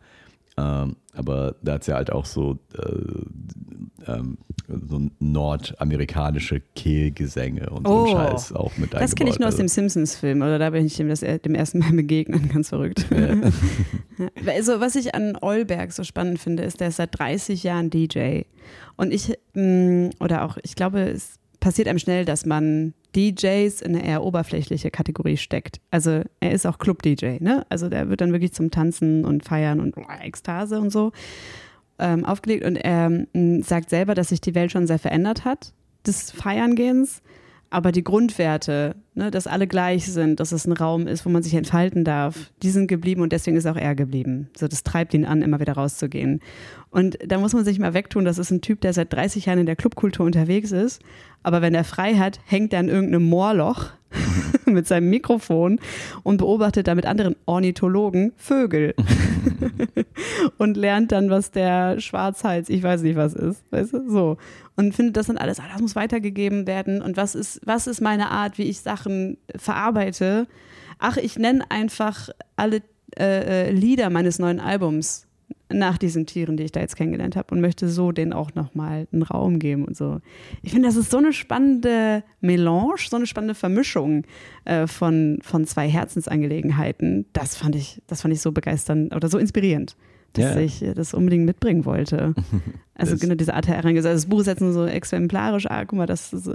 Ähm, 0.58 0.96
aber 1.14 1.56
da 1.62 1.74
hat 1.74 1.84
sie 1.84 1.94
halt 1.94 2.12
auch 2.12 2.26
so, 2.26 2.58
äh, 2.78 4.12
ähm, 4.12 4.38
so 4.68 5.02
nordamerikanische 5.20 6.62
Kehlgesänge 6.76 7.70
und 7.70 7.88
oh, 7.88 8.08
so 8.08 8.12
Scheiß 8.14 8.54
auch 8.54 8.76
mit 8.78 8.94
Das 8.94 9.16
kenne 9.16 9.30
ich 9.30 9.40
nur 9.40 9.48
aus 9.48 9.56
dem 9.56 9.68
Simpsons-Film, 9.68 10.42
oder 10.42 10.60
da 10.60 10.70
bin 10.70 10.86
ich 10.86 10.96
dem, 10.96 11.10
das, 11.10 11.22
dem 11.22 11.56
ersten 11.56 11.80
Mal 11.80 11.94
begegnet, 11.94 12.50
ganz 12.54 12.70
verrückt. 12.70 13.06
Ja. 13.12 14.30
also, 14.54 14.80
was 14.80 14.96
ich 14.96 15.16
an 15.16 15.38
Olberg 15.40 15.92
so 15.92 16.04
spannend 16.04 16.40
finde, 16.40 16.64
ist, 16.64 16.80
der 16.80 16.90
ist 16.90 16.98
seit 16.98 17.18
30 17.18 17.64
Jahren 17.64 17.90
DJ. 17.90 18.42
Und 18.96 19.14
ich, 19.14 19.38
mm, 19.54 20.10
oder 20.20 20.44
auch, 20.44 20.58
ich 20.64 20.76
glaube, 20.76 21.02
es 21.02 21.40
passiert 21.60 21.88
einem 21.88 22.00
schnell, 22.00 22.26
dass 22.26 22.46
man 22.46 22.94
DJs 23.16 23.82
in 23.82 23.96
eine 23.96 24.06
eher 24.06 24.24
oberflächliche 24.24 24.92
Kategorie 24.92 25.38
steckt. 25.38 25.80
Also 25.92 26.22
er 26.40 26.52
ist 26.52 26.66
auch 26.66 26.78
Club-DJ, 26.78 27.38
ne? 27.40 27.66
Also 27.70 27.90
der 27.90 28.10
wird 28.10 28.22
dann 28.22 28.32
wirklich 28.32 28.54
zum 28.54 28.72
Tanzen 28.72 29.26
und 29.26 29.44
Feiern 29.44 29.80
und 29.80 29.96
Ekstase 30.22 30.80
und 30.80 30.92
so 30.92 31.12
ähm, 31.98 32.26
aufgelegt. 32.26 32.66
Und 32.66 32.76
er 32.76 33.12
ähm, 33.34 33.64
sagt 33.64 33.90
selber, 33.90 34.16
dass 34.16 34.30
sich 34.30 34.42
die 34.42 34.56
Welt 34.56 34.72
schon 34.72 34.88
sehr 34.88 35.00
verändert 35.00 35.46
hat, 35.46 35.74
des 36.06 36.32
Feiern-Gehens. 36.32 37.22
Aber 37.72 37.92
die 37.92 38.04
Grundwerte, 38.04 38.96
ne, 39.14 39.30
dass 39.30 39.46
alle 39.46 39.68
gleich 39.68 40.12
sind, 40.12 40.40
dass 40.40 40.52
es 40.52 40.66
ein 40.66 40.74
Raum 40.74 41.06
ist, 41.06 41.26
wo 41.26 41.30
man 41.30 41.44
sich 41.44 41.54
entfalten 41.54 42.04
darf, 42.04 42.52
die 42.64 42.72
sind 42.72 42.88
geblieben 42.88 43.22
und 43.22 43.32
deswegen 43.32 43.58
ist 43.58 43.68
auch 43.68 43.76
er 43.76 43.94
geblieben. 43.94 44.50
So, 44.58 44.68
das 44.68 44.84
treibt 44.84 45.14
ihn 45.14 45.26
an, 45.26 45.44
immer 45.44 45.60
wieder 45.60 45.74
rauszugehen. 45.74 46.42
Und 46.90 47.20
da 47.24 47.38
muss 47.38 47.54
man 47.54 47.64
sich 47.64 47.78
mal 47.78 47.94
wegtun, 47.94 48.26
das 48.26 48.40
ist 48.40 48.50
ein 48.50 48.62
Typ, 48.62 48.82
der 48.82 48.94
seit 48.94 49.14
30 49.14 49.46
Jahren 49.46 49.60
in 49.60 49.68
der 49.68 49.76
Clubkultur 49.76 50.26
unterwegs 50.26 50.72
ist. 50.72 51.02
Aber 51.44 51.62
wenn 51.62 51.76
er 51.76 51.84
frei 51.84 52.16
hat, 52.16 52.40
hängt 52.46 52.74
er 52.74 52.80
an 52.80 52.90
irgendeinem 52.90 53.26
Moorloch 53.26 53.92
mit 54.66 54.88
seinem 54.88 55.12
Mikrofon 55.12 55.80
und 56.24 56.38
beobachtet 56.38 56.88
da 56.88 56.96
mit 56.96 57.06
anderen 57.06 57.36
Ornithologen 57.46 58.34
Vögel. 58.36 58.96
und 60.58 60.78
lernt 60.78 61.12
dann, 61.12 61.30
was 61.30 61.52
der 61.52 62.00
Schwarzhals, 62.00 62.70
ich 62.70 62.84
weiß 62.84 63.02
nicht 63.02 63.16
was 63.16 63.34
ist, 63.34 63.64
weißt 63.72 63.94
du, 63.94 64.10
so. 64.10 64.38
Und 64.80 64.96
findet 64.96 65.18
das 65.18 65.28
dann 65.28 65.38
alles, 65.38 65.60
ah, 65.60 65.66
das 65.70 65.82
muss 65.82 65.98
weitergegeben 65.98 66.66
werden 66.66 67.02
und 67.02 67.18
was 67.18 67.36
ist, 67.36 67.60
was 67.66 67.86
ist 67.86 68.00
meine 68.00 68.32
Art, 68.32 68.58
wie 68.58 68.64
ich 68.64 68.80
Sachen 68.80 69.38
verarbeite. 69.58 70.48
Ach, 71.00 71.18
ich 71.18 71.38
nenne 71.38 71.70
einfach 71.70 72.30
alle 72.56 72.82
äh, 73.20 73.68
äh 73.68 73.72
Lieder 73.72 74.10
meines 74.10 74.40
neuen 74.40 74.62
Albums 74.62 75.28
nach 75.68 75.98
diesen 75.98 76.26
Tieren, 76.26 76.56
die 76.56 76.64
ich 76.64 76.72
da 76.72 76.80
jetzt 76.80 76.96
kennengelernt 76.96 77.36
habe 77.36 77.54
und 77.54 77.60
möchte 77.60 77.90
so 77.90 78.14
denen 78.14 78.32
auch 78.32 78.56
nochmal 78.56 79.06
einen 79.12 79.24
Raum 79.24 79.60
geben 79.60 79.84
und 79.84 79.98
so. 79.98 80.22
Ich 80.62 80.72
finde, 80.72 80.88
das 80.88 80.96
ist 80.96 81.12
so 81.12 81.18
eine 81.18 81.34
spannende 81.34 82.24
Melange, 82.40 82.96
so 83.10 83.18
eine 83.18 83.28
spannende 83.28 83.56
Vermischung 83.56 84.24
äh, 84.64 84.88
von, 84.88 85.40
von 85.42 85.66
zwei 85.66 85.90
Herzensangelegenheiten. 85.90 87.26
Das 87.34 87.58
fand 87.58 87.76
ich, 87.76 88.02
das 88.08 88.22
fand 88.22 88.34
ich 88.34 88.40
so 88.40 88.54
begeisternd 88.54 89.14
oder 89.14 89.28
so 89.28 89.40
inspirierend 89.40 89.98
dass 90.34 90.56
yeah. 90.56 90.60
ich 90.60 90.84
das 90.96 91.14
unbedingt 91.14 91.46
mitbringen 91.46 91.86
wollte. 91.86 92.34
Also 93.00 93.16
genau 93.16 93.36
diese 93.36 93.54
Art 93.54 93.66
Herangehensweise. 93.66 94.10
Also 94.10 94.26
das 94.26 94.30
Buch 94.30 94.42
ist 94.42 94.48
jetzt 94.48 94.60
nur 94.60 94.74
so 94.74 94.86
exemplarisch, 94.86 95.68
ah, 95.70 95.86
guck 95.86 95.98
mal, 95.98 96.06
das, 96.06 96.34
ist, 96.34 96.48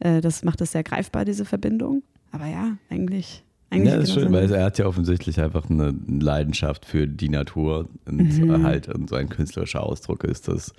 äh, 0.00 0.20
das 0.20 0.44
macht 0.44 0.60
es 0.60 0.72
sehr 0.72 0.82
greifbar, 0.82 1.24
diese 1.24 1.46
Verbindung. 1.46 2.02
Aber 2.30 2.46
ja, 2.46 2.76
eigentlich. 2.90 3.42
eigentlich 3.70 3.92
ja, 3.92 3.96
das 3.96 4.10
ist 4.10 4.14
schön, 4.14 4.30
weil 4.30 4.52
er 4.52 4.66
hat 4.66 4.76
ja 4.76 4.84
offensichtlich 4.84 5.40
einfach 5.40 5.70
eine 5.70 5.94
Leidenschaft 6.06 6.84
für 6.84 7.08
die 7.08 7.30
Natur 7.30 7.88
und 8.04 8.38
mhm. 8.38 8.64
halt 8.64 8.88
und 8.88 9.08
so 9.08 9.16
ein 9.16 9.30
künstlerischer 9.30 9.82
Ausdruck 9.82 10.24
ist 10.24 10.48
das 10.48 10.74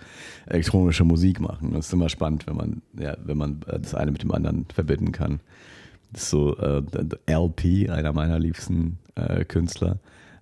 elektronische 0.46 1.06
Musik 1.06 1.40
machen. 1.40 1.74
Das 1.74 1.88
ist 1.88 1.94
immer 1.94 2.10
spannend, 2.10 2.46
wenn 2.46 2.56
man, 2.56 2.82
ja, 3.00 3.18
wenn 3.24 3.38
man 3.38 3.62
das 3.66 3.96
eine 3.96 4.12
mit 4.12 4.22
dem 4.22 4.32
anderen 4.32 4.68
verbinden 4.72 5.12
kann. 5.12 5.40
Das 6.14 6.22
ist 6.22 6.30
so 6.30 6.56
äh, 6.58 6.84
LP, 7.28 7.90
einer 7.90 8.14
meiner 8.14 8.38
liebsten 8.38 9.00
äh, 9.16 9.44
Künstler 9.44 9.98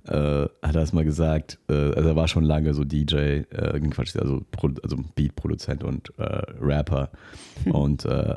äh, 0.08 0.48
hat 0.62 0.76
er 0.76 0.82
es 0.82 0.94
mal 0.94 1.04
gesagt, 1.04 1.60
äh, 1.70 1.74
also 1.74 2.10
er 2.10 2.16
war 2.16 2.28
schon 2.28 2.44
lange 2.44 2.74
so 2.74 2.84
DJ, 2.84 3.16
äh, 3.16 3.80
Quatsch, 3.90 4.16
also, 4.18 4.42
also 4.84 4.98
Beatproduzent 5.16 5.84
und 5.84 6.12
äh, 6.18 6.42
Rapper. 6.60 7.10
Hm. 7.64 7.72
Und 7.72 8.06
äh, 8.06 8.36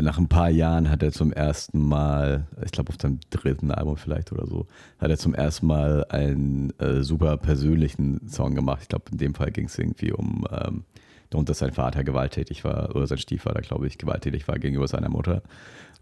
nach 0.00 0.18
ein 0.18 0.28
paar 0.28 0.48
Jahren 0.48 0.88
hat 0.88 1.02
er 1.02 1.12
zum 1.12 1.32
ersten 1.32 1.78
Mal, 1.78 2.46
ich 2.64 2.72
glaube 2.72 2.90
auf 2.90 2.96
seinem 3.00 3.20
dritten 3.28 3.70
Album 3.70 3.96
vielleicht 3.96 4.32
oder 4.32 4.46
so, 4.46 4.66
hat 4.98 5.10
er 5.10 5.18
zum 5.18 5.34
ersten 5.34 5.66
Mal 5.66 6.06
einen 6.08 6.70
äh, 6.78 7.02
super 7.02 7.36
persönlichen 7.36 8.26
Song 8.28 8.54
gemacht. 8.54 8.80
Ich 8.82 8.88
glaube, 8.88 9.04
in 9.12 9.18
dem 9.18 9.34
Fall 9.34 9.50
ging 9.50 9.66
es 9.66 9.78
irgendwie 9.78 10.12
um 10.12 10.46
ähm, 10.50 10.84
darum, 11.28 11.44
dass 11.44 11.58
sein 11.58 11.72
Vater 11.72 12.04
gewalttätig 12.04 12.64
war, 12.64 12.94
oder 12.94 13.06
sein 13.06 13.18
Stiefvater, 13.18 13.60
glaube 13.60 13.86
ich, 13.86 13.98
gewalttätig 13.98 14.48
war 14.48 14.58
gegenüber 14.58 14.88
seiner 14.88 15.08
Mutter. 15.08 15.42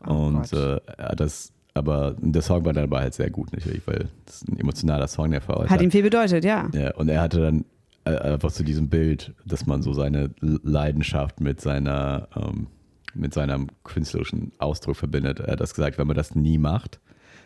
Oh 0.07 0.13
und 0.13 0.53
er 0.53 0.83
hat 0.99 1.21
das 1.21 1.53
aber 1.75 2.17
der 2.19 2.43
Song 2.43 2.65
war 2.65 2.73
dabei 2.73 3.01
halt 3.03 3.15
sehr 3.15 3.31
gut 3.31 3.53
natürlich, 3.53 3.87
weil 3.87 4.09
es 4.27 4.45
ein 4.49 4.59
emotionaler 4.59 5.09
Song, 5.09 5.31
der 5.31 5.41
verarbeitet 5.41 5.71
hat. 5.71 5.79
Hat 5.79 5.85
ihm 5.85 5.91
viel 5.91 6.03
bedeutet, 6.03 6.45
ja. 6.45 6.69
ja. 6.73 6.95
Und 6.95 7.09
er 7.09 7.21
hatte 7.21 7.41
dann 7.41 7.65
äh, 8.05 8.17
einfach 8.17 8.51
zu 8.51 8.65
diesem 8.65 8.89
Bild, 8.89 9.35
dass 9.45 9.67
man 9.67 9.83
so 9.83 9.93
seine 9.93 10.31
Leidenschaft 10.41 11.41
mit 11.41 11.61
seiner, 11.61 12.29
ähm, 12.35 12.67
mit 13.15 13.35
seinem 13.35 13.69
künstlerischen 13.85 14.53
Ausdruck 14.59 14.97
verbindet. 14.97 15.41
Er 15.41 15.53
hat 15.53 15.61
das 15.61 15.75
gesagt, 15.75 15.99
wenn 15.99 16.07
man 16.07 16.17
das 16.17 16.35
nie 16.35 16.59
macht, 16.59 17.01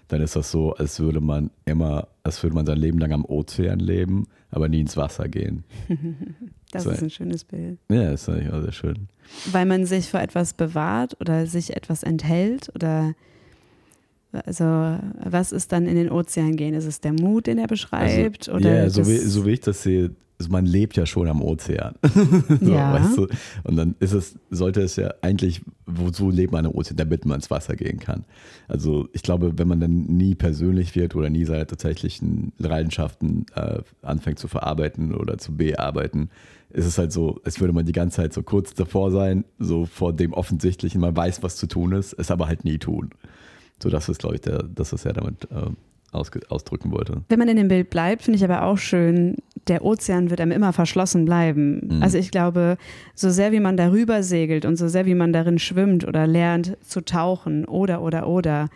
dann 0.08 0.20
ist 0.20 0.36
das 0.36 0.50
so, 0.50 0.74
als 0.74 1.00
würde 1.00 1.20
man 1.20 1.50
immer, 1.64 2.08
als 2.22 2.42
würde 2.42 2.54
man 2.54 2.66
sein 2.66 2.78
Leben 2.78 2.98
lang 2.98 3.12
am 3.12 3.24
Ozean 3.24 3.78
leben, 3.78 4.26
aber 4.50 4.68
nie 4.68 4.80
ins 4.80 4.96
Wasser 4.96 5.28
gehen. 5.28 5.64
das 6.72 6.84
so, 6.84 6.90
ist 6.90 7.02
ein 7.02 7.10
schönes 7.10 7.44
Bild. 7.44 7.78
Ja, 7.88 8.10
das 8.10 8.22
ist 8.22 8.28
eigentlich 8.28 8.52
auch 8.52 8.62
sehr 8.62 8.72
schön. 8.72 9.08
Weil 9.50 9.66
man 9.66 9.86
sich 9.86 10.10
vor 10.10 10.20
etwas 10.20 10.54
bewahrt 10.54 11.20
oder 11.20 11.46
sich 11.46 11.74
etwas 11.74 12.02
enthält 12.02 12.70
oder 12.74 13.14
also, 14.44 14.64
was 14.64 15.52
ist 15.52 15.72
dann 15.72 15.86
in 15.86 15.96
den 15.96 16.10
Ozean 16.10 16.56
gehen? 16.56 16.74
Ist 16.74 16.86
es 16.86 17.00
der 17.00 17.12
Mut, 17.12 17.46
den 17.46 17.58
er 17.58 17.66
beschreibt? 17.66 18.48
Also, 18.48 18.58
oder 18.58 18.74
ja, 18.74 18.90
so 18.90 19.06
wie, 19.06 19.18
so 19.18 19.46
wie 19.46 19.52
ich 19.52 19.60
das 19.60 19.82
sehe, 19.82 20.10
also 20.38 20.50
man 20.50 20.66
lebt 20.66 20.96
ja 20.96 21.06
schon 21.06 21.28
am 21.28 21.42
Ozean. 21.42 21.94
so, 22.60 22.72
ja. 22.72 22.92
Weißt 22.92 23.16
du? 23.16 23.28
Und 23.62 23.76
dann 23.76 23.94
ist 24.00 24.12
es, 24.12 24.36
sollte 24.50 24.82
es 24.82 24.96
ja 24.96 25.14
eigentlich, 25.22 25.62
wozu 25.86 26.30
lebt 26.30 26.52
man 26.52 26.66
am 26.66 26.72
Ozean, 26.72 26.96
damit 26.96 27.24
man 27.24 27.36
ins 27.36 27.50
Wasser 27.50 27.76
gehen 27.76 28.00
kann. 28.00 28.24
Also 28.66 29.08
ich 29.12 29.22
glaube, 29.22 29.56
wenn 29.56 29.68
man 29.68 29.80
dann 29.80 30.04
nie 30.06 30.34
persönlich 30.34 30.94
wird 30.96 31.14
oder 31.14 31.30
nie 31.30 31.44
seine 31.44 31.66
tatsächlichen 31.66 32.52
Leidenschaften 32.58 33.46
äh, 33.54 33.78
anfängt 34.02 34.38
zu 34.38 34.48
verarbeiten 34.48 35.14
oder 35.14 35.38
zu 35.38 35.56
bearbeiten, 35.56 36.30
ist 36.70 36.86
es 36.86 36.98
halt 36.98 37.12
so, 37.12 37.40
als 37.44 37.60
würde 37.60 37.72
man 37.72 37.86
die 37.86 37.92
ganze 37.92 38.16
Zeit 38.16 38.32
so 38.32 38.42
kurz 38.42 38.74
davor 38.74 39.12
sein, 39.12 39.44
so 39.60 39.86
vor 39.86 40.12
dem 40.12 40.32
Offensichtlichen, 40.32 41.00
man 41.00 41.16
weiß, 41.16 41.42
was 41.44 41.56
zu 41.56 41.68
tun 41.68 41.92
ist, 41.92 42.12
es 42.14 42.32
aber 42.32 42.48
halt 42.48 42.64
nie 42.64 42.78
tun. 42.78 43.10
So, 43.82 43.90
das 43.90 44.08
ist, 44.08 44.20
glaube 44.20 44.36
ich, 44.36 44.40
der, 44.40 44.62
das, 44.62 44.92
was 44.92 45.04
er 45.04 45.12
damit 45.12 45.48
äh, 45.50 45.70
ausdrücken 46.12 46.92
wollte. 46.92 47.22
Wenn 47.28 47.38
man 47.38 47.48
in 47.48 47.56
dem 47.56 47.68
Bild 47.68 47.90
bleibt, 47.90 48.22
finde 48.22 48.36
ich 48.36 48.44
aber 48.44 48.62
auch 48.62 48.78
schön, 48.78 49.36
der 49.66 49.84
Ozean 49.84 50.30
wird 50.30 50.40
einem 50.40 50.52
immer 50.52 50.72
verschlossen 50.72 51.24
bleiben. 51.24 51.96
Mhm. 51.96 52.02
Also 52.02 52.18
ich 52.18 52.30
glaube, 52.30 52.76
so 53.14 53.30
sehr 53.30 53.52
wie 53.52 53.60
man 53.60 53.76
darüber 53.76 54.22
segelt 54.22 54.64
und 54.64 54.76
so 54.76 54.88
sehr 54.88 55.06
wie 55.06 55.14
man 55.14 55.32
darin 55.32 55.58
schwimmt 55.58 56.06
oder 56.06 56.26
lernt 56.26 56.76
zu 56.82 57.04
tauchen 57.04 57.64
oder, 57.64 58.00
oder, 58.02 58.28
oder, 58.28 58.68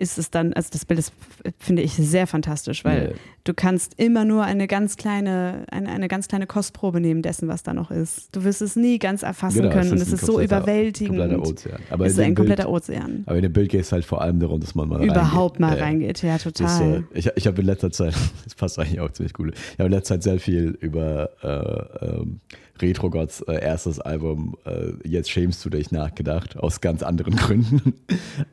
ist 0.00 0.18
es 0.18 0.30
dann, 0.30 0.54
also 0.54 0.70
das 0.72 0.86
Bild 0.86 0.98
ist, 0.98 1.12
finde 1.58 1.82
ich, 1.82 1.92
sehr 1.92 2.26
fantastisch, 2.26 2.84
weil 2.84 3.00
yeah. 3.02 3.12
du 3.44 3.52
kannst 3.52 3.98
immer 3.98 4.24
nur 4.24 4.44
eine 4.44 4.66
ganz 4.66 4.96
kleine, 4.96 5.66
eine, 5.70 5.90
eine 5.90 6.08
ganz 6.08 6.26
kleine 6.26 6.46
Kostprobe 6.46 7.00
nehmen 7.00 7.20
dessen, 7.20 7.48
was 7.48 7.62
da 7.62 7.74
noch 7.74 7.90
ist. 7.90 8.34
Du 8.34 8.42
wirst 8.44 8.62
es 8.62 8.76
nie 8.76 8.98
ganz 8.98 9.22
erfassen 9.22 9.62
genau, 9.62 9.74
können 9.74 9.92
und 9.92 10.00
es 10.00 10.10
ist 10.10 10.24
so 10.24 10.40
überwältigend. 10.40 11.18
Kompletter 11.18 11.46
Ozean. 11.46 11.80
Aber 11.90 12.06
es 12.06 12.12
ist 12.12 12.20
ein 12.20 12.34
kompletter 12.34 12.64
Bild, 12.64 12.74
Ozean. 12.74 13.22
Aber 13.26 13.36
in 13.36 13.42
dem 13.42 13.52
Bild 13.52 13.70
geht 13.70 13.82
es 13.82 13.92
halt 13.92 14.06
vor 14.06 14.22
allem 14.22 14.40
darum, 14.40 14.58
dass 14.58 14.74
man 14.74 14.88
mal 14.88 15.04
Überhaupt 15.04 15.60
reingeht. 15.60 15.78
mal 15.78 15.84
reingeht, 15.84 16.22
ja, 16.22 16.38
total. 16.38 17.04
Ist, 17.12 17.26
äh, 17.26 17.30
ich 17.30 17.30
ich 17.36 17.46
habe 17.46 17.60
in 17.60 17.66
letzter 17.66 17.90
Zeit, 17.90 18.14
das 18.44 18.54
passt 18.54 18.78
eigentlich 18.78 19.00
auch 19.00 19.12
ziemlich 19.12 19.34
gut, 19.34 19.52
ich 19.54 19.78
habe 19.78 19.86
in 19.86 19.92
letzter 19.92 20.14
Zeit 20.14 20.22
sehr 20.22 20.40
viel 20.40 20.78
über 20.80 21.30
äh, 21.42 22.06
ähm, 22.06 22.40
Retro-Gods 22.80 23.42
äh, 23.42 23.60
erstes 23.60 24.00
Album 24.00 24.56
äh, 24.64 24.92
Jetzt 25.08 25.30
schämst 25.30 25.64
du 25.64 25.70
dich 25.70 25.90
nachgedacht, 25.90 26.56
aus 26.56 26.80
ganz 26.80 27.02
anderen 27.02 27.36
Gründen. 27.36 27.94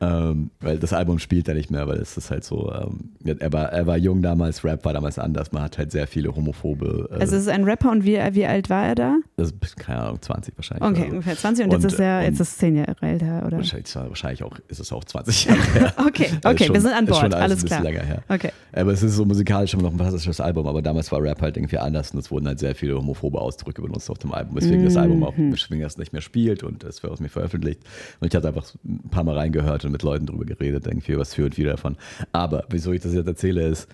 ähm, 0.00 0.50
weil 0.60 0.78
das 0.78 0.92
Album 0.92 1.18
spielt 1.18 1.48
er 1.48 1.54
nicht 1.54 1.70
mehr, 1.70 1.86
weil 1.88 1.98
es 1.98 2.16
ist 2.16 2.30
halt 2.30 2.44
so, 2.44 2.72
ähm, 2.72 3.10
er, 3.38 3.52
war, 3.52 3.72
er 3.72 3.86
war 3.86 3.96
jung 3.96 4.22
damals, 4.22 4.64
Rap 4.64 4.84
war 4.84 4.92
damals 4.92 5.18
anders, 5.18 5.52
man 5.52 5.62
hat 5.62 5.78
halt 5.78 5.92
sehr 5.92 6.06
viele 6.06 6.34
homophobe. 6.34 7.08
Äh, 7.10 7.20
also 7.20 7.36
es 7.36 7.42
ist 7.42 7.48
ein 7.48 7.64
Rapper 7.64 7.90
und 7.90 8.04
wie, 8.04 8.18
wie 8.32 8.46
alt 8.46 8.70
war 8.70 8.86
er 8.86 8.94
da? 8.94 9.16
Das 9.36 9.50
ist, 9.50 9.76
keine 9.76 10.00
Ahnung, 10.00 10.22
20 10.22 10.56
wahrscheinlich. 10.56 10.88
Okay, 10.88 11.10
ungefähr 11.10 11.36
20 11.36 11.64
und, 11.64 11.74
und 11.74 11.82
jetzt 11.82 11.92
ist 11.92 12.00
er 12.00 12.22
jetzt 12.22 12.40
ist 12.40 12.58
10 12.58 12.76
Jahre 12.76 12.96
älter, 13.00 13.46
oder? 13.46 13.58
Wahrscheinlich, 13.58 13.94
wahrscheinlich 13.94 14.42
auch, 14.42 14.56
ist 14.68 14.80
es 14.80 14.92
auch 14.92 15.04
20 15.04 15.44
Jahre 15.44 15.60
her. 15.74 15.94
okay, 15.98 16.30
okay, 16.44 16.64
schon, 16.64 16.74
wir 16.74 16.80
sind 16.80 16.92
an 16.92 17.06
Bord, 17.06 17.22
alles, 17.22 17.34
alles 17.34 17.64
klar. 17.64 17.82
länger 17.82 18.02
her. 18.02 18.22
Okay. 18.28 18.50
Aber 18.72 18.92
es 18.92 19.02
ist 19.02 19.16
so 19.16 19.24
musikalisch 19.24 19.74
immer 19.74 19.84
noch 19.84 19.92
ein 19.92 19.98
fantastisches 19.98 20.40
Album, 20.40 20.66
aber 20.66 20.82
damals 20.82 21.10
war 21.12 21.22
Rap 21.22 21.40
halt 21.40 21.56
irgendwie 21.56 21.78
anders 21.78 22.12
und 22.12 22.18
es 22.18 22.30
wurden 22.30 22.46
halt 22.46 22.58
sehr 22.58 22.74
viele 22.74 22.96
homophobe 22.96 23.40
Ausdrücke 23.40 23.82
benutzt 23.82 24.10
auf 24.18 24.30
dem 24.30 24.32
Album, 24.32 24.56
weswegen 24.56 24.82
mm. 24.82 24.84
das 24.84 24.96
Album 24.96 25.24
auch 25.24 25.36
mhm. 25.36 25.56
Schwingers 25.56 25.98
nicht 25.98 26.12
mehr 26.12 26.22
spielt 26.22 26.62
und 26.62 26.84
es 26.84 27.02
wird 27.02 27.12
aus 27.12 27.20
mir 27.20 27.28
veröffentlicht. 27.28 27.80
Und 28.20 28.28
ich 28.28 28.36
hatte 28.36 28.48
einfach 28.48 28.66
ein 28.84 29.08
paar 29.10 29.24
Mal 29.24 29.36
reingehört 29.36 29.84
und 29.84 29.92
mit 29.92 30.02
Leuten 30.02 30.26
drüber 30.26 30.44
geredet, 30.44 30.86
irgendwie 30.86 31.16
was 31.16 31.34
für 31.34 31.44
und 31.44 31.56
wieder 31.56 31.72
davon. 31.72 31.96
Aber 32.32 32.64
wieso 32.70 32.92
ich 32.92 33.00
das 33.00 33.14
jetzt 33.14 33.26
erzähle, 33.26 33.66
ist, 33.66 33.88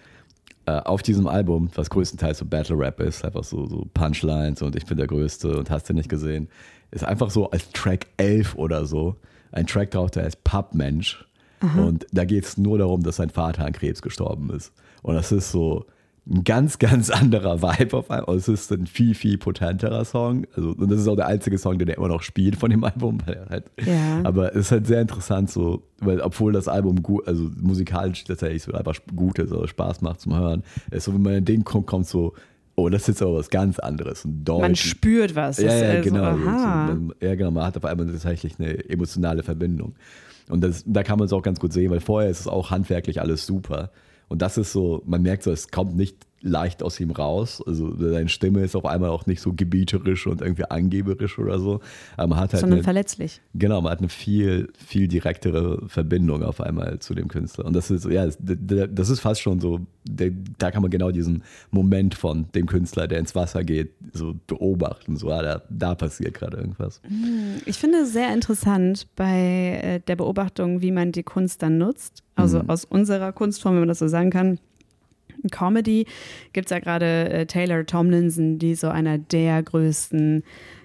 äh, 0.66 0.72
auf 0.72 1.02
diesem 1.02 1.26
Album, 1.26 1.70
was 1.74 1.90
größtenteils 1.90 2.38
so 2.38 2.46
Battle 2.46 2.78
Rap 2.78 3.00
ist, 3.00 3.24
einfach 3.24 3.44
so, 3.44 3.66
so 3.66 3.86
Punchlines 3.92 4.62
und 4.62 4.76
ich 4.76 4.86
bin 4.86 4.96
der 4.96 5.06
Größte 5.06 5.58
und 5.58 5.70
hast 5.70 5.88
du 5.88 5.94
nicht 5.94 6.08
gesehen, 6.08 6.48
ist 6.90 7.04
einfach 7.04 7.30
so 7.30 7.50
als 7.50 7.70
Track 7.70 8.06
11 8.16 8.54
oder 8.54 8.86
so 8.86 9.16
ein 9.52 9.66
Track 9.66 9.90
drauf, 9.90 10.10
der 10.10 10.24
heißt 10.24 10.42
Pappmensch. 10.44 11.26
Und 11.76 12.06
da 12.12 12.24
geht 12.24 12.44
es 12.44 12.58
nur 12.58 12.78
darum, 12.78 13.02
dass 13.02 13.16
sein 13.16 13.30
Vater 13.30 13.64
an 13.64 13.72
Krebs 13.72 14.02
gestorben 14.02 14.50
ist. 14.50 14.72
Und 15.02 15.14
das 15.14 15.32
ist 15.32 15.50
so, 15.50 15.86
ein 16.26 16.42
ganz, 16.42 16.78
ganz 16.78 17.10
anderer 17.10 17.60
Vibe 17.60 17.96
auf 17.96 18.10
einmal. 18.10 18.34
Also 18.34 18.52
es 18.52 18.62
ist 18.62 18.72
ein 18.72 18.86
viel, 18.86 19.14
viel 19.14 19.36
potenterer 19.36 20.04
Song. 20.04 20.46
Also, 20.56 20.70
und 20.70 20.90
das 20.90 21.00
ist 21.00 21.08
auch 21.08 21.16
der 21.16 21.26
einzige 21.26 21.58
Song, 21.58 21.78
den 21.78 21.88
er 21.88 21.98
immer 21.98 22.08
noch 22.08 22.22
spielt 22.22 22.56
von 22.56 22.70
dem 22.70 22.82
Album. 22.82 23.18
Halt, 23.26 23.64
ja. 23.84 24.20
Aber 24.24 24.52
es 24.52 24.66
ist 24.66 24.72
halt 24.72 24.86
sehr 24.86 25.02
interessant, 25.02 25.50
so, 25.50 25.82
weil 26.00 26.20
obwohl 26.20 26.52
das 26.52 26.66
Album 26.66 27.02
gut, 27.02 27.28
also 27.28 27.50
musikalisch 27.60 28.24
tatsächlich 28.24 28.62
so 28.62 28.72
einfach 28.72 28.96
gut 29.14 29.38
ist 29.38 29.52
oder 29.52 29.68
Spaß 29.68 30.00
macht 30.00 30.20
zum 30.20 30.34
Hören, 30.34 30.62
ist 30.90 31.04
so, 31.04 31.14
wenn 31.14 31.22
man 31.22 31.34
in 31.34 31.44
den 31.44 31.64
kommt, 31.64 31.86
kommt 31.86 32.06
so, 32.06 32.32
oh, 32.74 32.88
das 32.88 33.02
ist 33.02 33.08
jetzt 33.08 33.22
aber 33.22 33.34
was 33.34 33.50
ganz 33.50 33.78
anderes. 33.78 34.26
Man 34.46 34.76
spürt 34.76 35.36
was. 35.36 35.58
Ja, 35.58 35.74
ja, 35.74 36.00
genau. 36.00 36.32
So, 36.32 36.38
man, 36.38 37.12
ja, 37.20 37.34
genau. 37.34 37.50
Man 37.50 37.64
hat 37.64 37.76
auf 37.76 37.84
einmal 37.84 38.06
tatsächlich 38.06 38.58
eine 38.58 38.88
emotionale 38.88 39.42
Verbindung. 39.42 39.94
Und 40.48 40.62
das, 40.62 40.84
da 40.86 41.02
kann 41.02 41.18
man 41.18 41.26
es 41.26 41.32
auch 41.32 41.42
ganz 41.42 41.60
gut 41.60 41.72
sehen, 41.72 41.90
weil 41.90 42.00
vorher 42.00 42.30
ist 42.30 42.40
es 42.40 42.48
auch 42.48 42.70
handwerklich 42.70 43.20
alles 43.20 43.46
super. 43.46 43.90
Und 44.28 44.42
das 44.42 44.58
ist 44.58 44.72
so, 44.72 45.02
man 45.06 45.22
merkt 45.22 45.42
so, 45.42 45.50
es 45.50 45.68
kommt 45.68 45.96
nicht 45.96 46.26
leicht 46.44 46.82
aus 46.82 47.00
ihm 47.00 47.10
raus. 47.10 47.62
Also 47.66 47.96
seine 47.96 48.28
Stimme 48.28 48.62
ist 48.62 48.76
auf 48.76 48.84
einmal 48.84 49.10
auch 49.10 49.26
nicht 49.26 49.40
so 49.40 49.52
gebieterisch 49.52 50.26
und 50.26 50.42
irgendwie 50.42 50.64
angeberisch 50.66 51.38
oder 51.38 51.58
so. 51.58 51.80
Aber 52.16 52.28
man 52.28 52.38
hat 52.38 52.52
halt 52.52 52.60
Sondern 52.60 52.78
eine, 52.78 52.84
verletzlich. 52.84 53.40
Genau, 53.54 53.80
man 53.80 53.92
hat 53.92 54.00
eine 54.00 54.10
viel, 54.10 54.68
viel 54.76 55.08
direktere 55.08 55.88
Verbindung 55.88 56.42
auf 56.42 56.60
einmal 56.60 56.98
zu 56.98 57.14
dem 57.14 57.28
Künstler. 57.28 57.64
Und 57.64 57.74
das 57.74 57.90
ist, 57.90 58.04
ja, 58.04 58.26
das 58.28 59.08
ist 59.08 59.20
fast 59.20 59.40
schon 59.40 59.58
so, 59.58 59.80
da 60.04 60.70
kann 60.70 60.82
man 60.82 60.90
genau 60.90 61.10
diesen 61.10 61.42
Moment 61.70 62.14
von 62.14 62.46
dem 62.54 62.66
Künstler, 62.66 63.08
der 63.08 63.20
ins 63.20 63.34
Wasser 63.34 63.64
geht, 63.64 63.92
so 64.12 64.34
beobachten. 64.46 65.16
So, 65.16 65.30
ah, 65.30 65.42
da, 65.42 65.62
da 65.70 65.94
passiert 65.94 66.34
gerade 66.34 66.58
irgendwas. 66.58 67.00
Hm, 67.06 67.62
ich 67.64 67.78
finde 67.78 67.98
es 67.98 68.12
sehr 68.12 68.32
interessant 68.34 69.06
bei 69.16 69.80
äh, 69.82 70.00
der 70.00 70.16
Beobachtung, 70.16 70.82
wie 70.82 70.92
man 70.92 71.10
die 71.10 71.22
Kunst 71.22 71.62
dann 71.62 71.78
nutzt. 71.78 72.22
Also 72.36 72.62
mhm. 72.62 72.68
aus 72.68 72.84
unserer 72.84 73.32
Kunstform, 73.32 73.76
wenn 73.76 73.82
man 73.82 73.88
das 73.88 74.00
so 74.00 74.08
sagen 74.08 74.28
kann 74.28 74.58
Comedy 75.50 76.06
gibt 76.52 76.66
es 76.66 76.70
ja 76.70 76.78
gerade 76.78 77.30
äh, 77.30 77.46
Taylor 77.46 77.84
Tomlinson, 77.86 78.58
die 78.58 78.74
so 78.74 78.88
einer 78.88 79.18
der 79.18 79.62
größten 79.62 80.42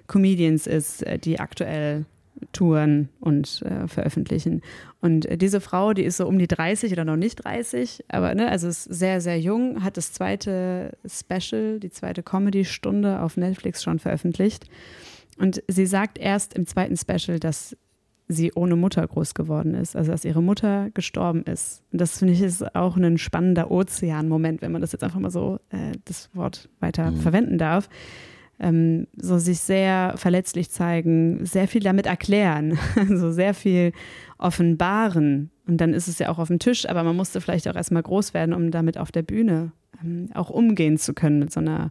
Comedians 0.07 0.67
ist, 0.67 1.03
äh, 1.03 1.17
die 1.17 1.39
aktuell 1.39 2.05
touren 2.53 3.09
und 3.19 3.61
äh, 3.63 3.87
veröffentlichen. 3.87 4.61
Und 5.01 5.25
äh, 5.25 5.37
diese 5.37 5.61
Frau, 5.61 5.93
die 5.93 6.03
ist 6.03 6.17
so 6.17 6.27
um 6.27 6.39
die 6.39 6.47
30 6.47 6.91
oder 6.91 7.05
noch 7.05 7.15
nicht 7.15 7.43
30, 7.43 8.05
aber 8.09 8.33
ne, 8.33 8.49
also 8.49 8.67
ist 8.67 8.83
sehr, 8.83 9.21
sehr 9.21 9.39
jung, 9.39 9.83
hat 9.83 9.97
das 9.97 10.13
zweite 10.13 10.97
Special, 11.05 11.79
die 11.79 11.91
zweite 11.91 12.23
Comedy-Stunde 12.23 13.21
auf 13.21 13.37
Netflix 13.37 13.83
schon 13.83 13.99
veröffentlicht. 13.99 14.65
Und 15.37 15.63
sie 15.67 15.85
sagt 15.85 16.17
erst 16.17 16.53
im 16.53 16.65
zweiten 16.65 16.97
Special, 16.97 17.39
dass 17.39 17.77
sie 18.31 18.53
ohne 18.53 18.75
Mutter 18.75 19.05
groß 19.05 19.33
geworden 19.33 19.73
ist, 19.73 19.95
also 19.95 20.11
dass 20.11 20.23
ihre 20.23 20.43
Mutter 20.43 20.91
gestorben 20.93 21.43
ist. 21.43 21.81
Und 21.91 21.99
das 21.99 22.19
finde 22.19 22.35
ich 22.35 22.41
ist 22.41 22.75
auch 22.75 22.95
ein 22.95 23.17
spannender 23.17 23.71
Ozean-Moment, 23.71 24.61
wenn 24.61 24.71
man 24.71 24.81
das 24.81 24.91
jetzt 24.91 25.03
einfach 25.03 25.19
mal 25.19 25.31
so 25.31 25.59
äh, 25.69 25.93
das 26.05 26.29
Wort 26.35 26.69
weiter 26.79 27.09
mhm. 27.09 27.17
verwenden 27.17 27.57
darf. 27.57 27.89
Ähm, 28.59 29.07
so 29.15 29.39
sich 29.39 29.59
sehr 29.59 30.13
verletzlich 30.17 30.69
zeigen, 30.69 31.43
sehr 31.45 31.67
viel 31.67 31.81
damit 31.81 32.05
erklären, 32.05 32.77
so 33.09 33.31
sehr 33.31 33.55
viel 33.55 33.93
offenbaren. 34.37 35.49
Und 35.65 35.77
dann 35.77 35.93
ist 35.93 36.07
es 36.07 36.19
ja 36.19 36.29
auch 36.29 36.37
auf 36.37 36.49
dem 36.49 36.59
Tisch, 36.59 36.87
aber 36.87 37.03
man 37.03 37.15
musste 37.15 37.41
vielleicht 37.41 37.67
auch 37.67 37.75
erstmal 37.75 38.03
groß 38.03 38.35
werden, 38.35 38.53
um 38.53 38.69
damit 38.69 38.99
auf 38.99 39.11
der 39.11 39.23
Bühne 39.23 39.71
ähm, 40.03 40.29
auch 40.35 40.51
umgehen 40.51 40.97
zu 40.97 41.13
können 41.13 41.39
mit 41.39 41.51
so 41.51 41.61
einer 41.61 41.89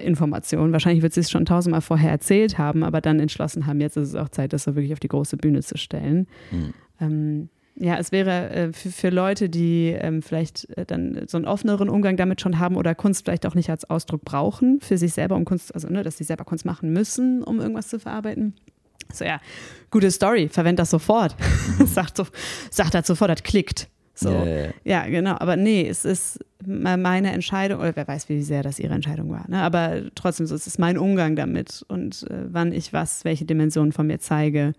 Information. 0.00 0.72
Wahrscheinlich 0.72 1.02
wird 1.02 1.12
sie 1.12 1.20
es 1.20 1.30
schon 1.30 1.44
tausendmal 1.46 1.80
vorher 1.80 2.10
erzählt 2.10 2.58
haben, 2.58 2.82
aber 2.82 3.00
dann 3.00 3.20
entschlossen 3.20 3.66
haben, 3.66 3.80
jetzt 3.80 3.96
ist 3.96 4.08
es 4.08 4.14
auch 4.14 4.28
Zeit, 4.28 4.52
das 4.52 4.64
so 4.64 4.74
wirklich 4.74 4.92
auf 4.92 5.00
die 5.00 5.08
große 5.08 5.36
Bühne 5.36 5.62
zu 5.62 5.76
stellen. 5.76 6.26
Mhm. 6.50 6.74
Ähm, 7.00 7.48
ja, 7.76 7.96
es 7.96 8.12
wäre 8.12 8.50
äh, 8.50 8.72
für, 8.72 8.90
für, 8.90 9.10
Leute, 9.10 9.48
die 9.48 9.96
ähm, 9.98 10.22
vielleicht 10.22 10.70
äh, 10.76 10.86
dann 10.86 11.24
so 11.26 11.36
einen 11.36 11.46
offeneren 11.46 11.88
Umgang 11.88 12.16
damit 12.16 12.40
schon 12.40 12.60
haben 12.60 12.76
oder 12.76 12.94
Kunst 12.94 13.24
vielleicht 13.24 13.46
auch 13.46 13.54
nicht 13.54 13.68
als 13.68 13.88
Ausdruck 13.90 14.24
brauchen, 14.24 14.80
für 14.80 14.96
sich 14.96 15.12
selber, 15.12 15.34
um 15.34 15.44
Kunst, 15.44 15.74
also 15.74 15.88
ne, 15.88 16.04
dass 16.04 16.16
sie 16.16 16.24
selber 16.24 16.44
Kunst 16.44 16.64
machen 16.64 16.92
müssen, 16.92 17.42
um 17.42 17.60
irgendwas 17.60 17.88
zu 17.88 17.98
verarbeiten. 17.98 18.54
So, 19.12 19.24
ja, 19.24 19.40
gute 19.90 20.10
Story, 20.10 20.48
verwend 20.48 20.78
das 20.78 20.90
sofort. 20.90 21.36
Sagt, 21.84 22.16
so, 22.16 22.26
sagt 22.70 22.94
das 22.94 23.06
sofort, 23.06 23.30
das 23.30 23.42
klickt. 23.42 23.88
So. 24.14 24.30
Yeah. 24.30 24.72
Ja, 24.84 25.06
genau. 25.06 25.36
Aber 25.38 25.56
nee, 25.56 25.86
es 25.88 26.04
ist 26.04 26.38
meine 26.64 27.32
Entscheidung, 27.32 27.80
oder 27.80 27.96
wer 27.96 28.06
weiß, 28.06 28.28
wie 28.28 28.42
sehr 28.42 28.62
das 28.62 28.78
ihre 28.78 28.94
Entscheidung 28.94 29.30
war. 29.30 29.44
Ne? 29.48 29.60
Aber 29.60 30.02
trotzdem, 30.14 30.46
so, 30.46 30.54
es 30.54 30.66
ist 30.66 30.78
mein 30.78 30.96
Umgang 30.96 31.36
damit 31.36 31.84
und 31.88 32.24
äh, 32.30 32.44
wann 32.46 32.72
ich 32.72 32.92
was, 32.92 33.24
welche 33.24 33.44
Dimensionen 33.44 33.92
von 33.92 34.06
mir 34.06 34.20
zeige 34.20 34.72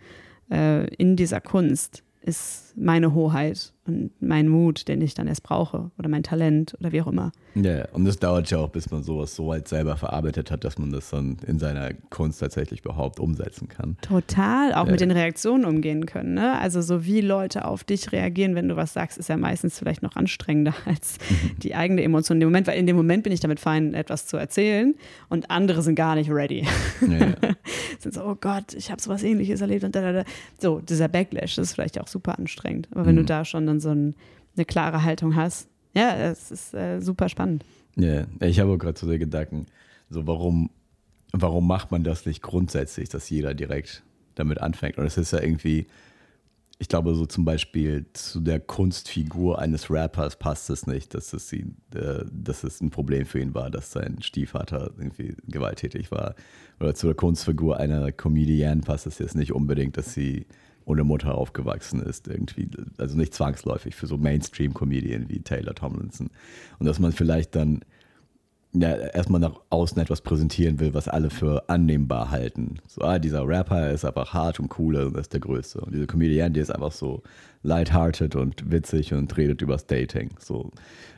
äh, 0.50 0.88
in 0.96 1.15
dieser 1.15 1.42
Kunst 1.42 2.04
ist 2.25 2.74
meine 2.75 3.13
Hoheit 3.13 3.72
und 3.86 4.12
mein 4.20 4.48
Mut, 4.48 4.88
den 4.88 5.00
ich 5.01 5.13
dann 5.13 5.27
erst 5.27 5.44
brauche 5.44 5.91
oder 5.98 6.10
mein 6.10 6.24
Talent 6.24 6.75
oder 6.79 6.91
wie 6.91 7.01
auch 7.01 7.08
immer. 7.08 7.32
Ja, 7.53 7.88
und 7.94 8.05
es 8.08 8.17
dauert 8.17 8.50
ja 8.50 8.58
auch, 8.58 8.70
bis 8.70 8.89
man 8.89 9.03
sowas 9.03 9.36
so 9.36 9.48
weit 9.48 9.67
selber 9.67 9.96
verarbeitet 9.96 10.50
hat, 10.50 10.63
dass 10.63 10.77
man 10.79 10.91
das 10.91 11.12
dann 11.12 11.38
in 11.46 11.60
seiner 11.60 11.94
Kunst 12.10 12.39
tatsächlich 12.39 12.82
überhaupt 12.82 13.20
umsetzen 13.20 13.70
kann. 13.70 13.96
Total, 14.01 14.74
auch 14.74 14.86
ja. 14.86 14.91
mit 14.91 15.01
den 15.01 15.12
Reaktionen 15.12 15.65
umgehen 15.65 16.08
können. 16.08 16.34
Ne? 16.34 16.60
Also 16.60 16.82
so 16.82 17.05
wie 17.05 17.22
Leute 17.22 17.65
auf 17.65 17.84
dich 17.84 18.12
reagieren, 18.12 18.55
wenn 18.55 18.67
du 18.67 18.75
was 18.75 18.94
sagst, 18.94 19.20
ist 19.20 19.29
ja 19.29 19.38
meistens 19.38 19.77
vielleicht 19.77 20.01
noch 20.01 20.15
anstrengender 20.15 20.74
als 20.86 21.20
mhm. 21.29 21.60
die 21.60 21.75
eigene 21.75 22.01
Emotion 22.01 22.38
in 22.38 22.39
dem 22.41 22.50
Moment, 22.50 22.67
weil 22.67 22.79
in 22.79 22.88
dem 22.88 22.96
Moment 22.96 23.24
bin 23.24 23.32
ich 23.32 23.39
damit 23.39 23.60
fein, 23.60 23.94
etwas 23.94 24.25
zu 24.25 24.36
erzählen 24.38 24.96
und 25.29 25.51
andere 25.51 25.84
sind 25.84 25.96
gar 25.96 26.15
nicht 26.15 26.32
ready. 26.32 26.67
Ja, 27.01 27.17
ja. 27.17 27.36
sind 28.06 28.14
so, 28.14 28.24
oh 28.24 28.36
Gott, 28.40 28.74
ich 28.76 28.92
habe 28.92 29.02
sowas 29.02 29.24
ähnliches 29.24 29.62
erlebt 29.62 29.84
und 29.84 29.96
da, 29.96 30.02
da, 30.02 30.14
da. 30.14 30.24
So, 30.60 30.80
dieser 30.80 31.08
Backlash 31.08 31.58
ist 31.58 31.74
vielleicht 31.74 32.00
auch 32.00 32.08
super 32.08 32.38
anstrengend. 32.38 32.88
Aber 32.92 33.06
wenn 33.06 33.16
mhm. 33.16 33.20
du 33.20 33.26
da 33.26 33.44
schon 33.44 33.66
dann 33.66 33.80
so 33.80 33.90
ein, 33.90 34.16
eine 34.56 34.66
klare 34.66 35.04
Haltung 35.04 35.36
hast, 35.36 35.68
ja, 35.96 36.16
es 36.16 36.52
ist 36.52 36.74
äh, 36.74 37.00
super 37.00 37.30
spannend. 37.30 37.66
Ja, 37.96 38.26
ich 38.42 38.60
habe 38.60 38.78
gerade 38.78 38.98
so 39.00 39.08
den 39.08 39.20
Gedanken, 39.20 39.66
so 40.10 40.28
warum, 40.28 40.70
warum 41.32 41.68
macht 41.68 41.92
man 41.92 42.04
das 42.04 42.26
nicht 42.26 42.42
grundsätzlich, 42.42 43.10
dass 43.10 43.30
jeder 43.30 43.54
direkt 43.54 44.04
damit 44.36 44.62
anfängt? 44.62 44.98
Und 44.98 45.06
es 45.06 45.18
ist 45.18 45.32
ja 45.32 45.42
irgendwie, 45.42 45.88
ich 46.77 46.89
glaube, 46.89 47.15
so 47.15 47.25
zum 47.25 47.46
Beispiel 47.46 48.05
zu 48.13 48.41
der 48.41 48.60
Kunstfigur 48.60 49.60
eines 49.60 49.89
Rappers 49.89 50.38
passt 50.38 50.70
es 50.70 50.88
nicht, 50.88 51.13
dass 51.13 51.32
es, 51.32 51.51
ihn, 51.53 51.77
äh, 51.94 52.25
dass 52.32 52.63
es 52.63 52.82
ein 52.82 52.89
Problem 52.89 53.25
für 53.25 53.39
ihn 53.39 53.53
war, 53.53 53.70
dass 53.70 53.91
sein 53.91 54.22
Stiefvater 54.22 54.91
irgendwie 54.98 55.36
gewalttätig 55.48 56.12
war. 56.12 56.36
Oder 56.79 56.94
zu 56.94 57.08
der 57.08 57.15
Kunstfigur 57.15 57.77
einer 57.77 58.12
Comedian 58.12 58.82
passt 58.82 59.08
es 59.08 59.20
jetzt 59.20 59.36
nicht 59.36 59.53
unbedingt, 59.53 59.96
dass 59.98 60.13
sie 60.13 60.48
ohne 60.84 61.03
Mutter 61.03 61.36
aufgewachsen 61.36 62.01
ist, 62.01 62.27
irgendwie, 62.27 62.70
also 62.98 63.17
nicht 63.17 63.34
zwangsläufig 63.34 63.96
für 63.96 64.05
so 64.05 64.17
Mainstream-Comedien 64.17 65.29
wie 65.29 65.41
Taylor 65.41 65.74
Tomlinson. 65.74 66.29
Und 66.77 66.86
dass 66.86 67.00
man 67.00 67.12
vielleicht 67.12 67.55
dann 67.55 67.82
ja, 68.82 68.96
erstmal 68.96 69.41
nach 69.41 69.60
außen 69.70 70.01
etwas 70.01 70.22
präsentieren 70.22 70.79
will, 70.79 70.94
was 70.94 71.08
alle 71.08 71.29
für 71.29 71.70
annehmbar 71.70 72.32
halten. 72.32 72.79
So, 72.88 73.01
ah, 73.01 73.20
dieser 73.20 73.48
Rapper 73.48 73.91
ist 73.91 74.05
einfach 74.05 74.34
hart 74.34 74.60
und 74.60 74.77
cool 74.79 74.96
und 74.96 75.17
ist 75.17 75.34
der 75.34 75.39
Größte. 75.39 75.82
Und 75.82 75.94
diese 75.94 76.08
Comedian, 76.08 76.53
die 76.53 76.60
ist 76.60 76.72
einfach 76.72 76.91
so 76.91 77.24
lighthearted 77.63 78.36
und 78.36 78.72
witzig 78.72 79.13
und 79.13 79.36
redet 79.38 79.62
übers 79.62 79.88
Dating. 79.88 80.32
So, 80.39 80.71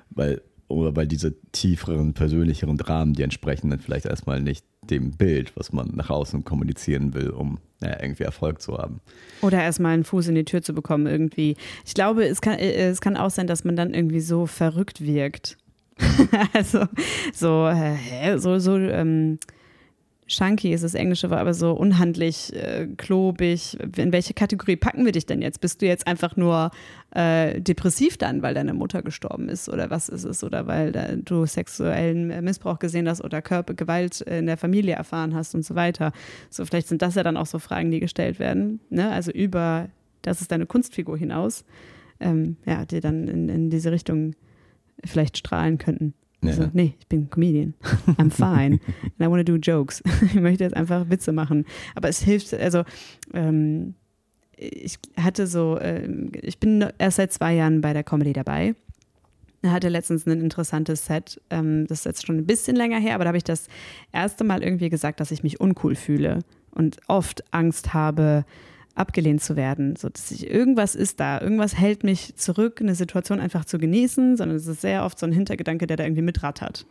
weil, 0.10 0.42
oder 0.68 0.96
weil 0.96 1.08
diese 1.08 1.36
tieferen, 1.52 2.14
persönlicheren 2.14 2.78
Dramen, 2.78 3.14
die 3.14 3.24
entsprechen 3.24 3.70
dann 3.70 3.80
vielleicht 3.80 4.06
erstmal 4.06 4.42
nicht 4.42 4.66
dem 4.90 5.12
Bild, 5.12 5.56
was 5.56 5.74
man 5.74 5.92
nach 5.96 6.10
außen 6.10 6.44
kommunizieren 6.44 7.14
will, 7.14 7.30
um 7.30 7.60
ja, 7.82 8.02
irgendwie 8.02 8.24
Erfolg 8.24 8.62
zu 8.62 8.78
haben. 8.78 9.02
Oder 9.42 9.62
erstmal 9.62 9.94
einen 9.94 10.04
Fuß 10.04 10.28
in 10.28 10.36
die 10.36 10.46
Tür 10.46 10.62
zu 10.62 10.74
bekommen, 10.74 11.08
irgendwie. 11.08 11.56
Ich 11.86 11.94
glaube, 11.94 12.26
es 12.26 12.42
kann, 12.42 12.58
äh, 12.58 12.90
es 12.90 13.02
kann 13.02 13.18
auch 13.18 13.32
sein, 13.32 13.48
dass 13.48 13.64
man 13.64 13.76
dann 13.76 13.94
irgendwie 13.94 14.22
so 14.22 14.46
verrückt 14.46 15.02
wirkt. 15.02 15.58
also 16.54 16.86
so, 17.34 17.68
äh, 17.68 18.38
so, 18.38 18.60
so 18.60 18.78
ähm, 18.78 19.40
Chunky 20.28 20.74
ist 20.74 20.84
das 20.84 20.94
englische 20.94 21.30
Wort, 21.30 21.40
aber 21.40 21.54
so 21.54 21.72
unhandlich, 21.72 22.54
äh, 22.54 22.88
klobig. 22.98 23.78
In 23.96 24.12
welche 24.12 24.34
Kategorie 24.34 24.76
packen 24.76 25.06
wir 25.06 25.14
dich 25.14 25.26
denn 25.26 25.42
jetzt? 25.42 25.62
Bist 25.62 25.82
du 25.82 25.86
jetzt 25.86 26.06
einfach 26.06 26.36
nur 26.36 26.72
äh, 27.12 27.62
depressiv 27.62 28.18
dann, 28.18 28.42
weil 28.42 28.54
deine 28.54 28.74
Mutter 28.74 29.02
gestorben 29.02 29.48
ist 29.48 29.70
oder 29.70 29.90
was 29.90 30.10
ist 30.10 30.26
es? 30.26 30.44
Oder 30.44 30.68
weil 30.68 30.92
da, 30.92 31.16
du 31.16 31.46
sexuellen 31.46 32.44
Missbrauch 32.44 32.80
gesehen 32.80 33.08
hast 33.08 33.24
oder 33.24 33.42
Körpergewalt 33.42 34.22
in 34.22 34.48
der 34.48 34.58
Familie 34.58 34.96
erfahren 34.96 35.34
hast 35.34 35.56
und 35.56 35.64
so 35.64 35.76
weiter. 35.76 36.12
So, 36.50 36.66
vielleicht 36.66 36.90
sind 36.90 37.02
das 37.02 37.16
ja 37.16 37.24
dann 37.24 37.38
auch 37.38 37.48
so 37.48 37.58
Fragen, 37.58 37.90
die 37.90 38.02
gestellt 38.02 38.38
werden. 38.38 38.82
Ne? 38.90 39.10
Also 39.10 39.32
über, 39.32 39.88
das 40.24 40.42
ist 40.42 40.52
deine 40.52 40.66
Kunstfigur 40.66 41.18
hinaus, 41.18 41.64
ähm, 42.20 42.58
ja, 42.66 42.84
die 42.84 43.00
dann 43.00 43.30
in, 43.30 43.48
in 43.48 43.70
diese 43.70 43.94
Richtung 43.94 44.34
vielleicht 45.06 45.38
strahlen 45.38 45.78
könnten. 45.78 46.14
Ja. 46.44 46.52
Also, 46.52 46.70
nee, 46.74 46.94
ich 47.00 47.08
bin 47.08 47.30
Comedian. 47.30 47.74
I'm 48.18 48.30
fine. 48.30 48.80
And 49.04 49.22
I 49.22 49.28
want 49.28 49.46
to 49.46 49.52
do 49.52 49.58
jokes. 49.58 50.04
ich 50.22 50.36
möchte 50.36 50.64
jetzt 50.64 50.76
einfach 50.76 51.10
Witze 51.10 51.32
machen. 51.32 51.66
Aber 51.96 52.10
es 52.10 52.22
hilft, 52.22 52.54
also 52.54 52.84
ähm, 53.34 53.96
ich 54.56 54.98
hatte 55.18 55.48
so, 55.48 55.78
äh, 55.78 56.08
ich 56.42 56.60
bin 56.60 56.86
erst 56.98 57.18
seit 57.18 57.32
zwei 57.32 57.54
Jahren 57.56 57.82
bei 57.82 57.94
der 57.94 58.04
Comedy 58.04 58.34
dabei. 58.34 58.76
Ich 59.62 59.70
hatte 59.70 59.90
letztens 59.90 60.26
ein 60.26 60.40
interessantes 60.40 61.06
Set, 61.06 61.42
ähm, 61.50 61.88
das 61.88 62.00
ist 62.00 62.06
jetzt 62.06 62.28
schon 62.28 62.38
ein 62.38 62.46
bisschen 62.46 62.76
länger 62.76 63.00
her, 63.00 63.16
aber 63.16 63.24
da 63.24 63.30
habe 63.30 63.38
ich 63.38 63.44
das 63.44 63.68
erste 64.12 64.44
Mal 64.44 64.64
irgendwie 64.64 64.90
gesagt, 64.90 65.20
dass 65.20 65.32
ich 65.32 65.44
mich 65.44 65.60
uncool 65.60 65.96
fühle 65.96 66.40
und 66.72 66.98
oft 67.08 67.44
Angst 67.52 67.94
habe, 67.94 68.46
abgelehnt 68.98 69.42
zu 69.42 69.56
werden. 69.56 69.96
So, 69.96 70.10
dass 70.10 70.32
ich, 70.32 70.50
irgendwas 70.50 70.96
ist 70.96 71.20
da, 71.20 71.40
irgendwas 71.40 71.78
hält 71.78 72.04
mich 72.04 72.36
zurück, 72.36 72.82
eine 72.82 72.96
Situation 72.96 73.40
einfach 73.40 73.66
zu 73.66 73.78
genießen, 73.78 74.38
sondern 74.38 74.58
es 74.58 74.68
ist 74.68 74.82
sehr 74.82 75.04
oft 75.04 75.20
so 75.20 75.26
ein 75.26 75.32
Hintergedanke, 75.32 75.88
der 75.88 75.98
da 75.98 76.04
irgendwie 76.04 76.22
mitrattert 76.22 76.86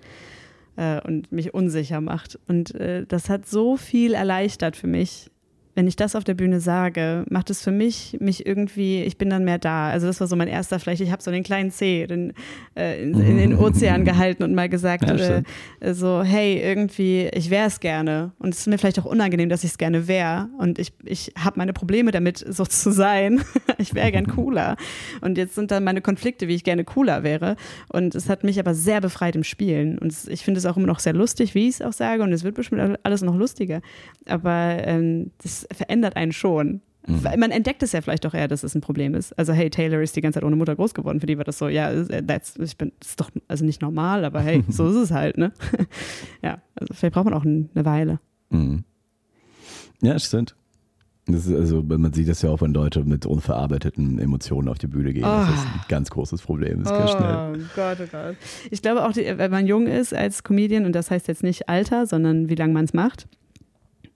äh, 0.76 1.00
und 1.00 1.32
mich 1.32 1.54
unsicher 1.54 2.00
macht. 2.00 2.38
Und 2.46 2.74
äh, 2.74 3.04
das 3.06 3.28
hat 3.28 3.46
so 3.46 3.76
viel 3.76 4.14
erleichtert 4.14 4.76
für 4.76 4.86
mich, 4.86 5.30
wenn 5.76 5.86
ich 5.86 5.94
das 5.94 6.16
auf 6.16 6.24
der 6.24 6.34
Bühne 6.34 6.58
sage, 6.58 7.24
macht 7.28 7.50
es 7.50 7.62
für 7.62 7.70
mich 7.70 8.16
mich 8.18 8.46
irgendwie, 8.46 9.02
ich 9.02 9.18
bin 9.18 9.28
dann 9.28 9.44
mehr 9.44 9.58
da. 9.58 9.90
Also 9.90 10.06
das 10.06 10.20
war 10.20 10.26
so 10.26 10.34
mein 10.34 10.48
erster, 10.48 10.80
vielleicht 10.80 11.02
ich 11.02 11.12
habe 11.12 11.22
so 11.22 11.30
den 11.30 11.42
kleinen 11.42 11.70
C 11.70 12.06
den, 12.06 12.32
äh, 12.74 13.02
in, 13.02 13.20
in, 13.20 13.36
den 13.36 13.54
Ozean 13.54 14.04
gehalten 14.06 14.42
und 14.42 14.54
mal 14.54 14.70
gesagt, 14.70 15.04
ja, 15.04 15.42
äh, 15.80 15.92
so 15.92 16.22
hey, 16.22 16.58
irgendwie, 16.62 17.28
ich 17.34 17.50
wäre 17.50 17.66
es 17.66 17.78
gerne. 17.80 18.32
Und 18.38 18.54
es 18.54 18.60
ist 18.60 18.68
mir 18.68 18.78
vielleicht 18.78 18.98
auch 18.98 19.04
unangenehm, 19.04 19.50
dass 19.50 19.64
ich 19.64 19.70
es 19.72 19.78
gerne 19.78 20.08
wäre. 20.08 20.48
Und 20.58 20.78
ich, 20.78 20.94
ich 21.04 21.32
habe 21.38 21.58
meine 21.58 21.74
Probleme 21.74 22.10
damit, 22.10 22.38
so 22.38 22.64
zu 22.64 22.90
sein. 22.90 23.42
ich 23.78 23.94
wäre 23.94 24.10
gern 24.12 24.26
cooler. 24.28 24.76
Und 25.20 25.36
jetzt 25.36 25.54
sind 25.54 25.70
dann 25.70 25.84
meine 25.84 26.00
Konflikte, 26.00 26.48
wie 26.48 26.54
ich 26.54 26.64
gerne 26.64 26.84
cooler 26.84 27.22
wäre. 27.22 27.56
Und 27.88 28.14
es 28.14 28.30
hat 28.30 28.44
mich 28.44 28.58
aber 28.58 28.74
sehr 28.74 29.02
befreit 29.02 29.36
im 29.36 29.44
Spielen. 29.44 29.98
Und 29.98 30.14
ich 30.28 30.42
finde 30.42 30.58
es 30.58 30.64
auch 30.64 30.78
immer 30.78 30.86
noch 30.86 31.00
sehr 31.00 31.12
lustig, 31.12 31.54
wie 31.54 31.68
ich 31.68 31.74
es 31.74 31.82
auch 31.82 31.92
sage. 31.92 32.22
Und 32.22 32.32
es 32.32 32.44
wird 32.44 32.54
bestimmt 32.54 32.98
alles 33.02 33.20
noch 33.20 33.36
lustiger. 33.36 33.82
Aber 34.26 34.78
ähm, 34.80 35.32
das 35.42 35.65
verändert 35.72 36.16
einen 36.16 36.32
schon. 36.32 36.80
Mhm. 37.06 37.22
Man 37.38 37.50
entdeckt 37.50 37.82
es 37.82 37.92
ja 37.92 38.00
vielleicht 38.00 38.26
auch 38.26 38.34
eher, 38.34 38.48
dass 38.48 38.64
es 38.64 38.74
ein 38.74 38.80
Problem 38.80 39.14
ist. 39.14 39.38
Also, 39.38 39.52
hey, 39.52 39.70
Taylor 39.70 40.00
ist 40.00 40.16
die 40.16 40.20
ganze 40.20 40.40
Zeit 40.40 40.44
ohne 40.44 40.56
Mutter 40.56 40.74
groß 40.74 40.92
geworden. 40.92 41.20
Für 41.20 41.26
die 41.26 41.38
war 41.38 41.44
das 41.44 41.58
so, 41.58 41.68
ja, 41.68 41.92
that's, 42.04 42.56
ich 42.56 42.76
bin, 42.76 42.92
das 42.98 43.10
ist 43.10 43.20
doch 43.20 43.30
also 43.48 43.64
nicht 43.64 43.80
normal, 43.80 44.24
aber 44.24 44.40
hey, 44.40 44.64
so 44.68 44.88
ist 44.88 44.96
es 44.96 45.10
halt, 45.12 45.38
ne? 45.38 45.52
ja, 46.42 46.58
also 46.74 46.94
vielleicht 46.94 47.14
braucht 47.14 47.26
man 47.26 47.34
auch 47.34 47.44
eine 47.44 47.68
Weile. 47.74 48.18
Mhm. 48.50 48.84
Ja, 50.02 50.18
stimmt. 50.18 50.56
Das 51.28 51.46
ist 51.46 51.54
also, 51.54 51.82
man 51.82 52.12
sieht 52.12 52.28
das 52.28 52.42
ja 52.42 52.50
auch, 52.50 52.60
wenn 52.60 52.72
Leute 52.72 53.04
mit 53.04 53.26
unverarbeiteten 53.26 54.20
Emotionen 54.20 54.68
auf 54.68 54.78
die 54.78 54.86
Bühne 54.86 55.12
gehen. 55.12 55.24
Oh. 55.24 55.26
Das 55.26 55.48
ist 55.50 55.64
ein 55.64 55.80
ganz 55.88 56.08
großes 56.10 56.40
Problem. 56.42 56.84
Das 56.84 56.92
oh 56.92 57.16
schnell. 57.16 57.68
Gott, 57.74 57.98
oh 58.00 58.06
Gott. 58.10 58.36
Ich 58.70 58.80
glaube 58.80 59.04
auch, 59.04 59.16
wenn 59.16 59.50
man 59.50 59.66
jung 59.66 59.88
ist 59.88 60.14
als 60.14 60.44
Comedian, 60.44 60.84
und 60.84 60.92
das 60.92 61.10
heißt 61.10 61.26
jetzt 61.26 61.42
nicht 61.42 61.68
Alter, 61.68 62.06
sondern 62.06 62.48
wie 62.48 62.54
lange 62.54 62.72
man 62.72 62.84
es 62.84 62.94
macht, 62.94 63.26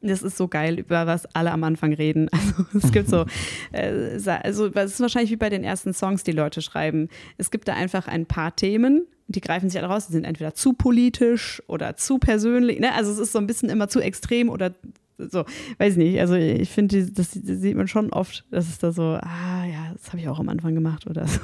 Das 0.02 0.22
ist 0.22 0.36
so 0.38 0.48
geil, 0.48 0.78
über 0.78 1.06
was 1.06 1.26
alle 1.34 1.52
am 1.52 1.64
Anfang 1.64 1.92
reden. 1.92 2.28
Also 2.40 2.86
es 2.86 2.92
gibt 2.92 3.08
so, 3.08 3.26
äh, 3.72 4.18
also 4.42 4.66
es 4.66 4.92
ist 4.92 5.00
wahrscheinlich 5.00 5.30
wie 5.30 5.36
bei 5.36 5.50
den 5.50 5.64
ersten 5.64 5.92
Songs, 5.92 6.24
die 6.24 6.32
Leute 6.32 6.62
schreiben. 6.62 7.08
Es 7.36 7.50
gibt 7.50 7.68
da 7.68 7.74
einfach 7.74 8.08
ein 8.08 8.26
paar 8.26 8.56
Themen, 8.56 9.06
die 9.28 9.40
greifen 9.40 9.68
sich 9.70 9.80
alle 9.80 9.92
raus, 9.92 10.06
die 10.06 10.12
sind 10.12 10.24
entweder 10.24 10.54
zu 10.54 10.72
politisch 10.72 11.62
oder 11.66 11.96
zu 11.96 12.18
persönlich. 12.18 12.80
Ne? 12.80 12.92
Also 12.94 13.12
es 13.12 13.18
ist 13.18 13.32
so 13.32 13.38
ein 13.38 13.46
bisschen 13.46 13.68
immer 13.68 13.88
zu 13.88 14.00
extrem 14.00 14.48
oder 14.48 14.72
so, 15.18 15.44
weiß 15.78 15.96
nicht. 15.96 16.18
Also 16.18 16.34
ich 16.34 16.70
finde, 16.70 17.04
das, 17.04 17.30
das, 17.32 17.60
sieht 17.60 17.76
man 17.76 17.88
schon 17.88 18.10
oft, 18.12 18.44
dass 18.50 18.68
es 18.68 18.78
da 18.78 18.92
so, 18.92 19.02
ah 19.02 19.66
ja, 19.66 19.92
das 19.92 20.08
habe 20.08 20.18
ich 20.18 20.28
auch 20.28 20.40
am 20.40 20.48
Anfang 20.48 20.74
gemacht 20.74 21.06
oder 21.06 21.26
so. 21.26 21.40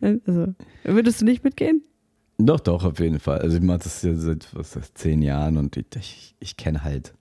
also 0.26 0.54
würdest 0.84 1.20
du 1.20 1.24
nicht 1.24 1.44
mitgehen? 1.44 1.82
Doch, 2.38 2.60
doch, 2.60 2.84
auf 2.84 2.98
jeden 2.98 3.20
Fall. 3.20 3.38
Also 3.38 3.56
ich 3.56 3.62
mache 3.62 3.80
das 3.80 4.02
ja 4.02 4.14
seit 4.14 4.54
was 4.54 4.76
zehn 4.94 5.22
Jahren 5.22 5.56
und 5.56 5.76
ich, 5.76 5.86
ich, 5.96 6.34
ich 6.40 6.56
kenne 6.56 6.82
halt, 6.82 7.14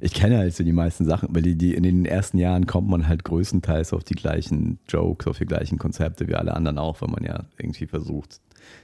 ich 0.00 0.14
kenne 0.14 0.38
halt 0.38 0.54
so 0.54 0.64
die 0.64 0.72
meisten 0.72 1.04
Sachen, 1.04 1.28
weil 1.32 1.42
die, 1.42 1.56
die 1.56 1.74
in 1.74 1.82
den 1.82 2.04
ersten 2.04 2.38
Jahren 2.38 2.66
kommt 2.66 2.88
man 2.88 3.06
halt 3.06 3.24
größtenteils 3.24 3.92
auf 3.92 4.04
die 4.04 4.14
gleichen 4.14 4.78
Jokes, 4.88 5.26
auf 5.26 5.38
die 5.38 5.46
gleichen 5.46 5.78
Konzepte 5.78 6.26
wie 6.28 6.34
alle 6.34 6.54
anderen 6.54 6.78
auch, 6.78 7.00
weil 7.02 7.10
man 7.10 7.24
ja 7.24 7.44
irgendwie 7.58 7.86
versucht 7.86 8.40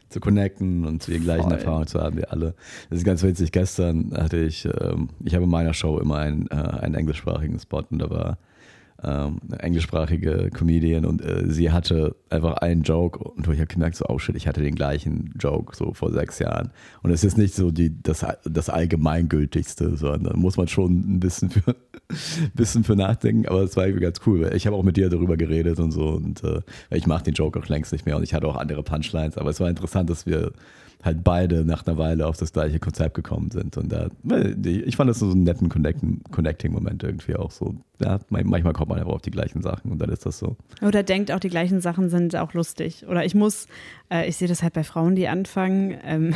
zu 0.08 0.20
connecten 0.20 0.84
und 0.84 1.06
die 1.06 1.18
gleichen 1.18 1.44
Voll. 1.44 1.52
Erfahrungen 1.52 1.86
zu 1.86 2.00
haben 2.00 2.16
wie 2.16 2.24
alle. 2.24 2.54
Das 2.90 2.98
ist 2.98 3.04
ganz 3.04 3.22
witzig. 3.22 3.52
Gestern 3.52 4.12
hatte 4.16 4.38
ich, 4.38 4.64
ähm, 4.64 5.08
ich 5.24 5.34
habe 5.34 5.44
in 5.44 5.50
meiner 5.50 5.74
Show 5.74 5.98
immer 5.98 6.18
einen, 6.18 6.48
äh, 6.50 6.54
einen 6.54 6.94
englischsprachigen 6.94 7.58
Spot 7.58 7.84
und 7.90 7.98
da 7.98 8.10
war 8.10 8.38
ähm, 9.02 9.40
englischsprachige 9.58 10.50
Comedian 10.52 11.04
und 11.04 11.22
äh, 11.22 11.44
sie 11.48 11.70
hatte 11.70 12.16
einfach 12.30 12.54
einen 12.58 12.82
Joke 12.82 13.18
und 13.18 13.46
ich 13.48 13.58
habe 13.58 13.66
gemerkt, 13.66 13.96
so, 13.96 14.06
oh 14.08 14.18
shit, 14.18 14.34
ich 14.36 14.48
hatte 14.48 14.62
den 14.62 14.74
gleichen 14.74 15.34
Joke 15.38 15.76
so 15.76 15.92
vor 15.92 16.10
sechs 16.12 16.38
Jahren. 16.38 16.70
Und 17.02 17.10
es 17.10 17.22
ist 17.22 17.36
nicht 17.36 17.54
so 17.54 17.70
die, 17.70 18.02
das, 18.02 18.24
das 18.44 18.70
Allgemeingültigste, 18.70 19.96
sondern 19.96 20.24
da 20.24 20.36
muss 20.36 20.56
man 20.56 20.68
schon 20.68 21.16
ein 21.16 21.20
bisschen 21.20 21.50
für, 21.50 21.76
bisschen 22.54 22.84
für 22.84 22.96
nachdenken, 22.96 23.46
aber 23.46 23.62
es 23.62 23.76
war 23.76 23.86
irgendwie 23.86 24.04
ganz 24.04 24.20
cool. 24.26 24.50
Ich 24.54 24.66
habe 24.66 24.76
auch 24.76 24.82
mit 24.82 24.96
dir 24.96 25.10
darüber 25.10 25.36
geredet 25.36 25.78
und 25.78 25.92
so 25.92 26.08
und 26.08 26.42
äh, 26.42 26.62
ich 26.90 27.06
mache 27.06 27.24
den 27.24 27.34
Joke 27.34 27.58
auch 27.58 27.68
längst 27.68 27.92
nicht 27.92 28.06
mehr 28.06 28.16
und 28.16 28.22
ich 28.22 28.32
hatte 28.32 28.48
auch 28.48 28.56
andere 28.56 28.82
Punchlines, 28.82 29.36
aber 29.36 29.50
es 29.50 29.60
war 29.60 29.68
interessant, 29.68 30.08
dass 30.08 30.24
wir 30.26 30.52
halt 31.06 31.24
beide 31.24 31.64
nach 31.64 31.86
einer 31.86 31.96
Weile 31.96 32.26
auf 32.26 32.36
das 32.36 32.52
gleiche 32.52 32.78
Konzept 32.78 33.14
gekommen 33.14 33.50
sind. 33.50 33.76
Und 33.76 33.90
da, 33.90 34.08
ich 34.64 34.96
fand 34.96 35.08
das 35.08 35.20
so 35.20 35.30
einen 35.30 35.44
netten 35.44 35.68
Connecting-Moment 35.68 37.02
irgendwie 37.02 37.36
auch 37.36 37.50
so. 37.50 37.76
Ja, 37.98 38.18
manchmal 38.28 38.74
kommt 38.74 38.90
man 38.90 38.98
einfach 38.98 39.12
auf 39.12 39.22
die 39.22 39.30
gleichen 39.30 39.62
Sachen 39.62 39.90
und 39.90 39.98
dann 39.98 40.10
ist 40.10 40.26
das 40.26 40.38
so. 40.38 40.56
Oder 40.82 41.02
denkt 41.02 41.32
auch, 41.32 41.40
die 41.40 41.48
gleichen 41.48 41.80
Sachen 41.80 42.10
sind 42.10 42.36
auch 42.36 42.52
lustig. 42.52 43.06
Oder 43.08 43.24
ich 43.24 43.34
muss, 43.34 43.68
äh, 44.10 44.28
ich 44.28 44.36
sehe 44.36 44.48
das 44.48 44.62
halt 44.62 44.74
bei 44.74 44.84
Frauen, 44.84 45.14
die 45.14 45.28
anfangen. 45.28 45.96
Ähm 46.04 46.34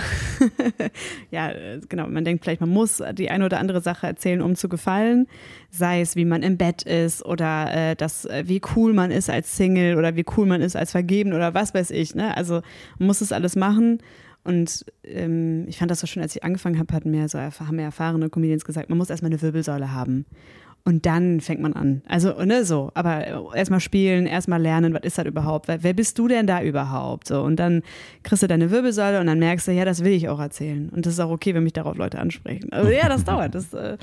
ja, 1.31 1.51
genau, 1.89 2.09
man 2.09 2.25
denkt 2.25 2.45
vielleicht, 2.45 2.63
man 2.63 2.71
muss 2.71 3.03
die 3.13 3.31
eine 3.31 3.45
oder 3.45 3.59
andere 3.59 3.83
Sache 3.83 4.07
erzählen, 4.07 4.41
um 4.41 4.55
zu 4.55 4.71
gefallen. 4.71 5.27
Sei 5.71 6.01
es, 6.01 6.17
wie 6.17 6.25
man 6.25 6.43
im 6.43 6.57
Bett 6.57 6.83
ist 6.83 7.23
oder 7.27 7.91
äh, 7.91 7.95
das, 7.95 8.25
äh, 8.25 8.45
wie 8.47 8.63
cool 8.75 8.95
man 8.95 9.11
ist 9.11 9.29
als 9.29 9.55
Single 9.55 9.99
oder 9.99 10.17
wie 10.17 10.25
cool 10.37 10.47
man 10.47 10.63
ist 10.63 10.77
als 10.77 10.93
vergeben 10.93 11.35
oder 11.35 11.53
was 11.53 11.75
weiß 11.75 11.91
ich. 11.91 12.15
Ne? 12.15 12.35
Also 12.37 12.63
man 12.99 13.09
muss 13.09 13.19
das 13.19 13.33
alles 13.33 13.55
machen. 13.55 13.99
Und 14.45 14.85
ähm, 15.05 15.67
ich 15.69 15.79
fand 15.79 15.91
das 15.91 16.01
so 16.01 16.07
schön, 16.07 16.23
als 16.23 16.35
ich 16.35 16.45
angefangen 16.45 16.79
habe, 16.79 16.95
hatten 16.95 17.11
mir 17.11 17.29
so 17.29 17.39
haben 17.39 17.77
mir 17.77 17.83
erfahrene 17.83 18.31
Comedians 18.31 18.65
gesagt, 18.65 18.89
man 18.89 18.99
muss 18.99 19.11
erstmal 19.11 19.31
eine 19.31 19.43
Wirbelsäule 19.43 19.93
haben. 19.93 20.25
Und 20.83 21.05
dann 21.05 21.41
fängt 21.41 21.61
man 21.61 21.75
an. 21.75 22.03
Also, 22.09 22.33
ne, 22.43 22.65
so. 22.65 22.91
Aber 22.95 23.55
erstmal 23.55 23.81
spielen, 23.81 24.27
erstmal 24.27 24.63
lernen, 24.63 24.95
was 24.95 25.03
ist 25.03 25.19
das 25.19 25.27
überhaupt? 25.27 25.69
Wer 25.69 25.93
bist 25.93 26.19
du 26.19 26.27
denn 26.27 26.47
da 26.47 26.63
überhaupt? 26.63 27.29
So. 27.29 27.43
Und 27.43 27.57
dann 27.57 27.83
kriegst 28.23 28.43
du 28.43 28.47
deine 28.47 28.71
Wirbelsäule 28.71 29.21
und 29.21 29.27
dann 29.27 29.39
merkst 29.39 29.69
du, 29.69 29.73
ja, 29.73 29.85
das 29.85 30.03
will 30.05 30.13
ich 30.13 30.29
auch 30.29 30.41
erzählen. 30.41 30.89
Und 30.89 31.05
das 31.05 31.15
ist 31.15 31.21
auch 31.21 31.31
okay, 31.31 31.55
wenn 31.55 31.65
mich 31.65 31.75
darauf 31.75 31.97
Leute 31.97 32.19
ansprechen. 32.19 32.73
Also, 32.73 32.91
ja, 32.91 33.09
das 33.09 33.25
dauert. 33.25 33.55
Das, 33.55 33.75
äh, 33.75 33.99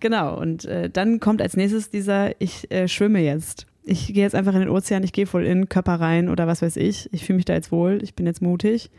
genau. 0.00 0.38
Und 0.38 0.66
äh, 0.66 0.90
dann 0.90 1.18
kommt 1.18 1.40
als 1.40 1.56
nächstes 1.56 1.88
dieser, 1.88 2.38
ich 2.40 2.70
äh, 2.70 2.88
schwimme 2.88 3.20
jetzt. 3.20 3.66
Ich 3.84 4.08
gehe 4.08 4.22
jetzt 4.22 4.34
einfach 4.34 4.52
in 4.52 4.60
den 4.60 4.68
Ozean, 4.68 5.02
ich 5.02 5.12
gehe 5.12 5.26
voll 5.26 5.46
in 5.46 5.70
Körper 5.70 5.94
rein 5.94 6.28
oder 6.28 6.46
was 6.46 6.60
weiß 6.60 6.76
ich. 6.76 7.08
Ich 7.10 7.24
fühle 7.24 7.38
mich 7.38 7.46
da 7.46 7.54
jetzt 7.54 7.72
wohl, 7.72 8.00
ich 8.02 8.14
bin 8.14 8.26
jetzt 8.26 8.42
mutig. 8.42 8.90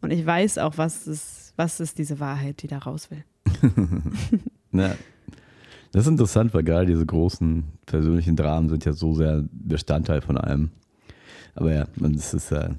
Und 0.00 0.12
ich 0.12 0.24
weiß 0.24 0.58
auch, 0.58 0.78
was 0.78 1.06
ist, 1.06 1.52
was 1.56 1.80
ist 1.80 1.98
diese 1.98 2.20
Wahrheit, 2.20 2.62
die 2.62 2.68
da 2.68 2.78
raus 2.78 3.10
will. 3.10 3.24
ja. 4.72 4.94
Das 5.92 6.04
ist 6.04 6.10
interessant, 6.10 6.52
weil 6.52 6.62
gerade 6.62 6.86
diese 6.86 7.06
großen 7.06 7.64
persönlichen 7.86 8.36
Dramen 8.36 8.68
sind 8.68 8.84
ja 8.84 8.92
so 8.92 9.14
sehr 9.14 9.44
Bestandteil 9.50 10.20
von 10.20 10.36
allem. 10.36 10.70
Aber 11.54 11.72
ja, 11.72 11.86
es 12.14 12.34
ist 12.34 12.50
ja, 12.50 12.74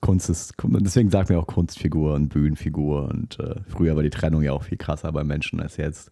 Kunst 0.00 0.30
ist, 0.30 0.54
deswegen 0.64 1.10
sagt 1.10 1.28
man 1.28 1.38
auch 1.38 1.46
Kunstfigur 1.46 2.14
und 2.14 2.28
Bühnenfigur. 2.30 3.08
Und 3.08 3.38
äh, 3.38 3.56
früher 3.68 3.94
war 3.94 4.02
die 4.02 4.10
Trennung 4.10 4.42
ja 4.42 4.52
auch 4.52 4.62
viel 4.62 4.78
krasser 4.78 5.12
bei 5.12 5.22
Menschen 5.22 5.60
als 5.60 5.76
jetzt. 5.76 6.10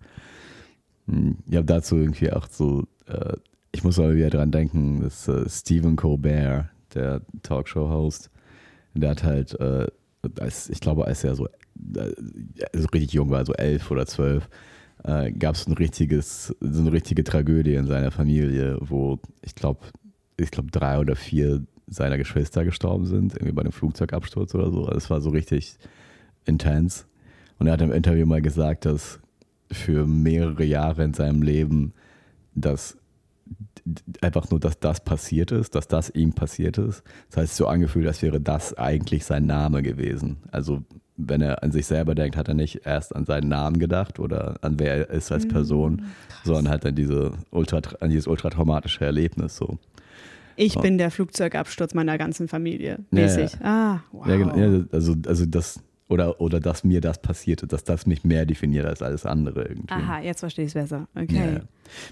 Hm, 1.09 1.39
ich 1.49 1.57
habe 1.57 1.67
dazu 1.67 1.97
irgendwie 1.97 2.31
auch 2.31 2.47
so, 2.51 2.85
äh, 3.07 3.37
ich 3.73 3.83
muss 3.83 3.99
aber 3.99 4.15
wieder 4.15 4.31
dran 4.31 4.51
denken, 4.51 5.01
dass 5.01 5.27
äh, 5.29 5.49
Stephen 5.49 5.97
Colbert, 5.97 6.69
der 6.95 7.23
Talkshow-Host, 7.43 8.31
der 8.95 9.11
hat 9.11 9.25
halt 9.25 9.59
äh, 9.61 9.87
als, 10.39 10.69
ich 10.69 10.81
glaube, 10.81 11.07
als 11.07 11.25
er 11.25 11.35
so 11.35 11.49
also 12.73 12.89
richtig 12.89 13.13
jung 13.13 13.31
war, 13.31 13.45
so 13.45 13.53
elf 13.55 13.91
oder 13.91 14.07
zwölf, 14.07 14.49
äh, 15.05 15.33
gab 15.33 15.55
es 15.55 15.67
ein 15.67 15.73
richtiges, 15.75 16.55
so 16.61 16.81
eine 16.81 16.93
richtige 16.93 17.25
Tragödie 17.25 17.75
in 17.75 17.87
seiner 17.87 18.11
Familie, 18.11 18.77
wo 18.81 19.19
ich 19.43 19.55
glaube, 19.55 19.81
ich 20.37 20.51
glaube 20.51 20.71
drei 20.71 20.99
oder 20.99 21.17
vier 21.17 21.63
seiner 21.87 22.19
Geschwister 22.19 22.65
gestorben 22.65 23.07
sind, 23.07 23.35
irgendwie 23.35 23.53
bei 23.53 23.63
einem 23.63 23.73
Flugzeugabsturz 23.73 24.55
oder 24.55 24.71
so. 24.71 24.89
Es 24.91 25.11
war 25.11 25.21
so 25.21 25.31
richtig 25.31 25.77
intens. 26.45 27.07
Und 27.59 27.67
er 27.67 27.75
hat 27.75 27.83
im 27.83 27.93
Interview 27.93 28.27
mal 28.27 28.41
gesagt, 28.41 28.85
dass 28.85 29.21
für 29.73 30.07
mehrere 30.07 30.65
Jahre 30.65 31.05
in 31.05 31.15
seinem 31.15 31.43
Leben 31.43 31.93
das 32.55 32.97
einfach 34.21 34.51
nur, 34.51 34.61
dass 34.61 34.79
das 34.79 35.05
passiert 35.05 35.53
ist, 35.53 35.75
dass 35.75 35.89
das 35.89 36.11
ihm 36.11 36.33
passiert 36.33 36.79
ist. 36.79 37.03
Das 37.31 37.39
heißt, 37.39 37.57
so 37.57 37.67
angefühlt, 37.67 38.07
als 38.07 38.23
wäre 38.23 38.41
das 38.41 38.77
eigentlich 38.77 39.25
sein 39.25 39.47
Name 39.47 39.83
gewesen. 39.83 40.39
Also 40.51 40.83
wenn 41.17 41.41
er 41.41 41.63
an 41.63 41.73
sich 41.73 41.87
selber 41.87 42.15
denkt, 42.15 42.37
hat 42.37 42.49
er 42.49 42.55
nicht 42.55 42.87
erst 42.87 43.15
an 43.15 43.25
seinen 43.25 43.49
Namen 43.49 43.79
gedacht 43.79 44.19
oder 44.19 44.57
an 44.63 44.79
wer 44.79 45.09
er 45.09 45.11
ist 45.11 45.31
als 45.33 45.47
Person, 45.47 45.93
mhm, 45.93 46.05
sondern 46.45 46.69
halt 46.69 46.87
an, 46.87 46.95
diese 46.95 47.33
ultra, 47.51 47.81
an 48.01 48.11
dieses 48.11 48.27
ultratraumatische 48.27 49.05
Erlebnis 49.05 49.57
so. 49.57 49.79
Ich 50.57 50.75
bin 50.79 50.99
der 50.99 51.11
Flugzeugabsturz 51.11 51.95
meiner 51.95 52.19
ganzen 52.19 52.47
Familie, 52.47 52.99
mäßig. 53.11 53.53
Ja, 53.55 53.59
ja. 53.61 53.95
Ah, 53.95 54.03
wow. 54.13 54.27
Ja, 54.27 54.37
genau. 54.37 54.85
also, 54.93 55.15
also 55.27 55.47
das, 55.47 55.83
oder, 56.11 56.41
oder 56.41 56.59
dass 56.59 56.83
mir 56.83 57.01
das 57.01 57.23
passierte, 57.23 57.67
dass 57.67 57.85
das 57.85 58.05
mich 58.07 58.25
mehr 58.25 58.45
definiert 58.45 58.85
als 58.85 59.01
alles 59.01 59.25
andere 59.25 59.63
irgendwie. 59.63 59.93
Aha, 59.93 60.21
jetzt 60.21 60.41
verstehe 60.41 60.65
ich 60.65 60.71
es 60.71 60.75
besser. 60.75 61.07
Okay. 61.15 61.61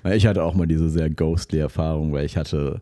Ja. 0.04 0.12
Ich 0.12 0.26
hatte 0.26 0.44
auch 0.44 0.54
mal 0.54 0.66
diese 0.66 0.88
sehr 0.88 1.10
ghostly 1.10 1.58
Erfahrung, 1.58 2.12
weil 2.12 2.24
ich 2.24 2.36
hatte 2.36 2.80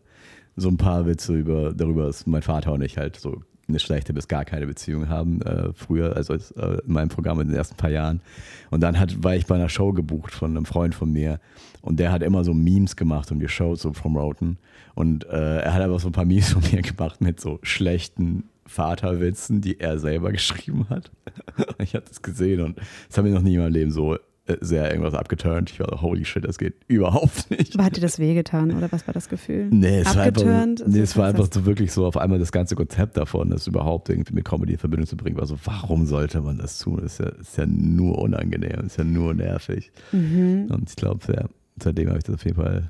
so 0.55 0.69
ein 0.69 0.77
paar 0.77 1.05
Witze 1.07 1.33
über, 1.35 1.73
darüber, 1.73 2.05
dass 2.05 2.27
mein 2.27 2.43
Vater 2.43 2.71
und 2.73 2.81
ich 2.81 2.97
halt 2.97 3.15
so 3.17 3.41
eine 3.67 3.79
schlechte 3.79 4.13
bis 4.13 4.27
gar 4.27 4.45
keine 4.45 4.67
Beziehung 4.67 5.09
haben, 5.09 5.41
äh, 5.41 5.73
früher, 5.73 6.15
also 6.15 6.35
äh, 6.35 6.79
in 6.85 6.93
meinem 6.93 7.09
Programm 7.09 7.41
in 7.41 7.47
den 7.47 7.57
ersten 7.57 7.75
paar 7.75 7.89
Jahren. 7.89 8.21
Und 8.69 8.81
dann 8.81 8.99
hat, 8.99 9.23
war 9.23 9.35
ich 9.35 9.45
bei 9.47 9.55
einer 9.55 9.69
Show 9.69 9.93
gebucht 9.93 10.33
von 10.33 10.51
einem 10.51 10.65
Freund 10.65 10.95
von 10.95 11.11
mir 11.11 11.39
und 11.81 11.99
der 11.99 12.11
hat 12.11 12.21
immer 12.21 12.43
so 12.43 12.53
Memes 12.53 12.95
gemacht 12.95 13.31
und 13.31 13.39
die 13.39 13.49
Shows 13.49 13.81
so 13.81 13.91
promoten. 13.91 14.57
Und 14.93 15.25
äh, 15.25 15.61
er 15.61 15.73
hat 15.73 15.81
einfach 15.81 15.99
so 15.99 16.09
ein 16.09 16.13
paar 16.13 16.25
Memes 16.25 16.53
von 16.53 16.63
mir 16.71 16.81
gemacht 16.83 17.21
mit 17.21 17.39
so 17.39 17.59
schlechten 17.63 18.43
Vaterwitzen, 18.67 19.61
die 19.61 19.79
er 19.79 19.99
selber 19.99 20.31
geschrieben 20.33 20.87
hat. 20.89 21.11
ich 21.79 21.95
hatte 21.95 22.11
es 22.11 22.21
gesehen 22.21 22.61
und 22.61 22.79
es 23.09 23.17
hat 23.17 23.23
mir 23.23 23.31
noch 23.31 23.41
nie 23.41 23.55
in 23.55 23.61
meinem 23.61 23.73
Leben 23.73 23.91
so 23.91 24.17
äh, 24.47 24.57
sehr 24.61 24.89
irgendwas 24.89 25.13
abgeturnt. 25.13 25.71
Ich 25.71 25.79
war 25.79 25.87
so, 25.89 26.01
holy 26.01 26.23
shit, 26.23 26.45
das 26.45 26.57
geht 26.57 26.75
überhaupt 26.87 27.49
nicht. 27.57 27.75
Aber 27.75 27.83
hat 27.83 27.97
dir 27.97 28.01
das 28.01 28.17
wehgetan 28.17 28.71
oder 28.75 28.91
was 28.91 29.05
war 29.05 29.13
das 29.13 29.27
Gefühl? 29.27 29.67
Nee, 29.69 29.99
es 29.99 30.07
abgeturnt, 30.07 30.47
war 30.47 30.61
einfach, 30.61 30.87
nee, 30.87 30.99
es 30.99 31.17
war 31.17 31.27
einfach 31.27 31.47
so 31.51 31.65
wirklich 31.65 31.91
so 31.91 32.05
auf 32.05 32.17
einmal 32.17 32.39
das 32.39 32.51
ganze 32.51 32.75
Konzept 32.75 33.17
davon, 33.17 33.49
das 33.49 33.67
überhaupt 33.67 34.09
irgendwie 34.09 34.33
mit 34.33 34.45
Comedy 34.45 34.73
in 34.73 34.79
Verbindung 34.79 35.07
zu 35.07 35.17
bringen, 35.17 35.37
war 35.37 35.45
so, 35.45 35.57
warum 35.65 36.05
sollte 36.05 36.41
man 36.41 36.57
das 36.57 36.79
tun? 36.79 36.99
Das 37.01 37.13
ist 37.13 37.19
ja, 37.19 37.27
ist 37.27 37.57
ja 37.57 37.65
nur 37.65 38.19
unangenehm, 38.19 38.85
ist 38.85 38.97
ja 38.97 39.03
nur 39.03 39.33
nervig. 39.33 39.91
Mhm. 40.13 40.67
Und 40.69 40.89
ich 40.89 40.95
glaube, 40.95 41.33
ja, 41.33 41.45
seitdem 41.81 42.07
habe 42.07 42.19
ich 42.19 42.23
das 42.23 42.35
auf 42.35 42.45
jeden 42.45 42.55
Fall 42.55 42.89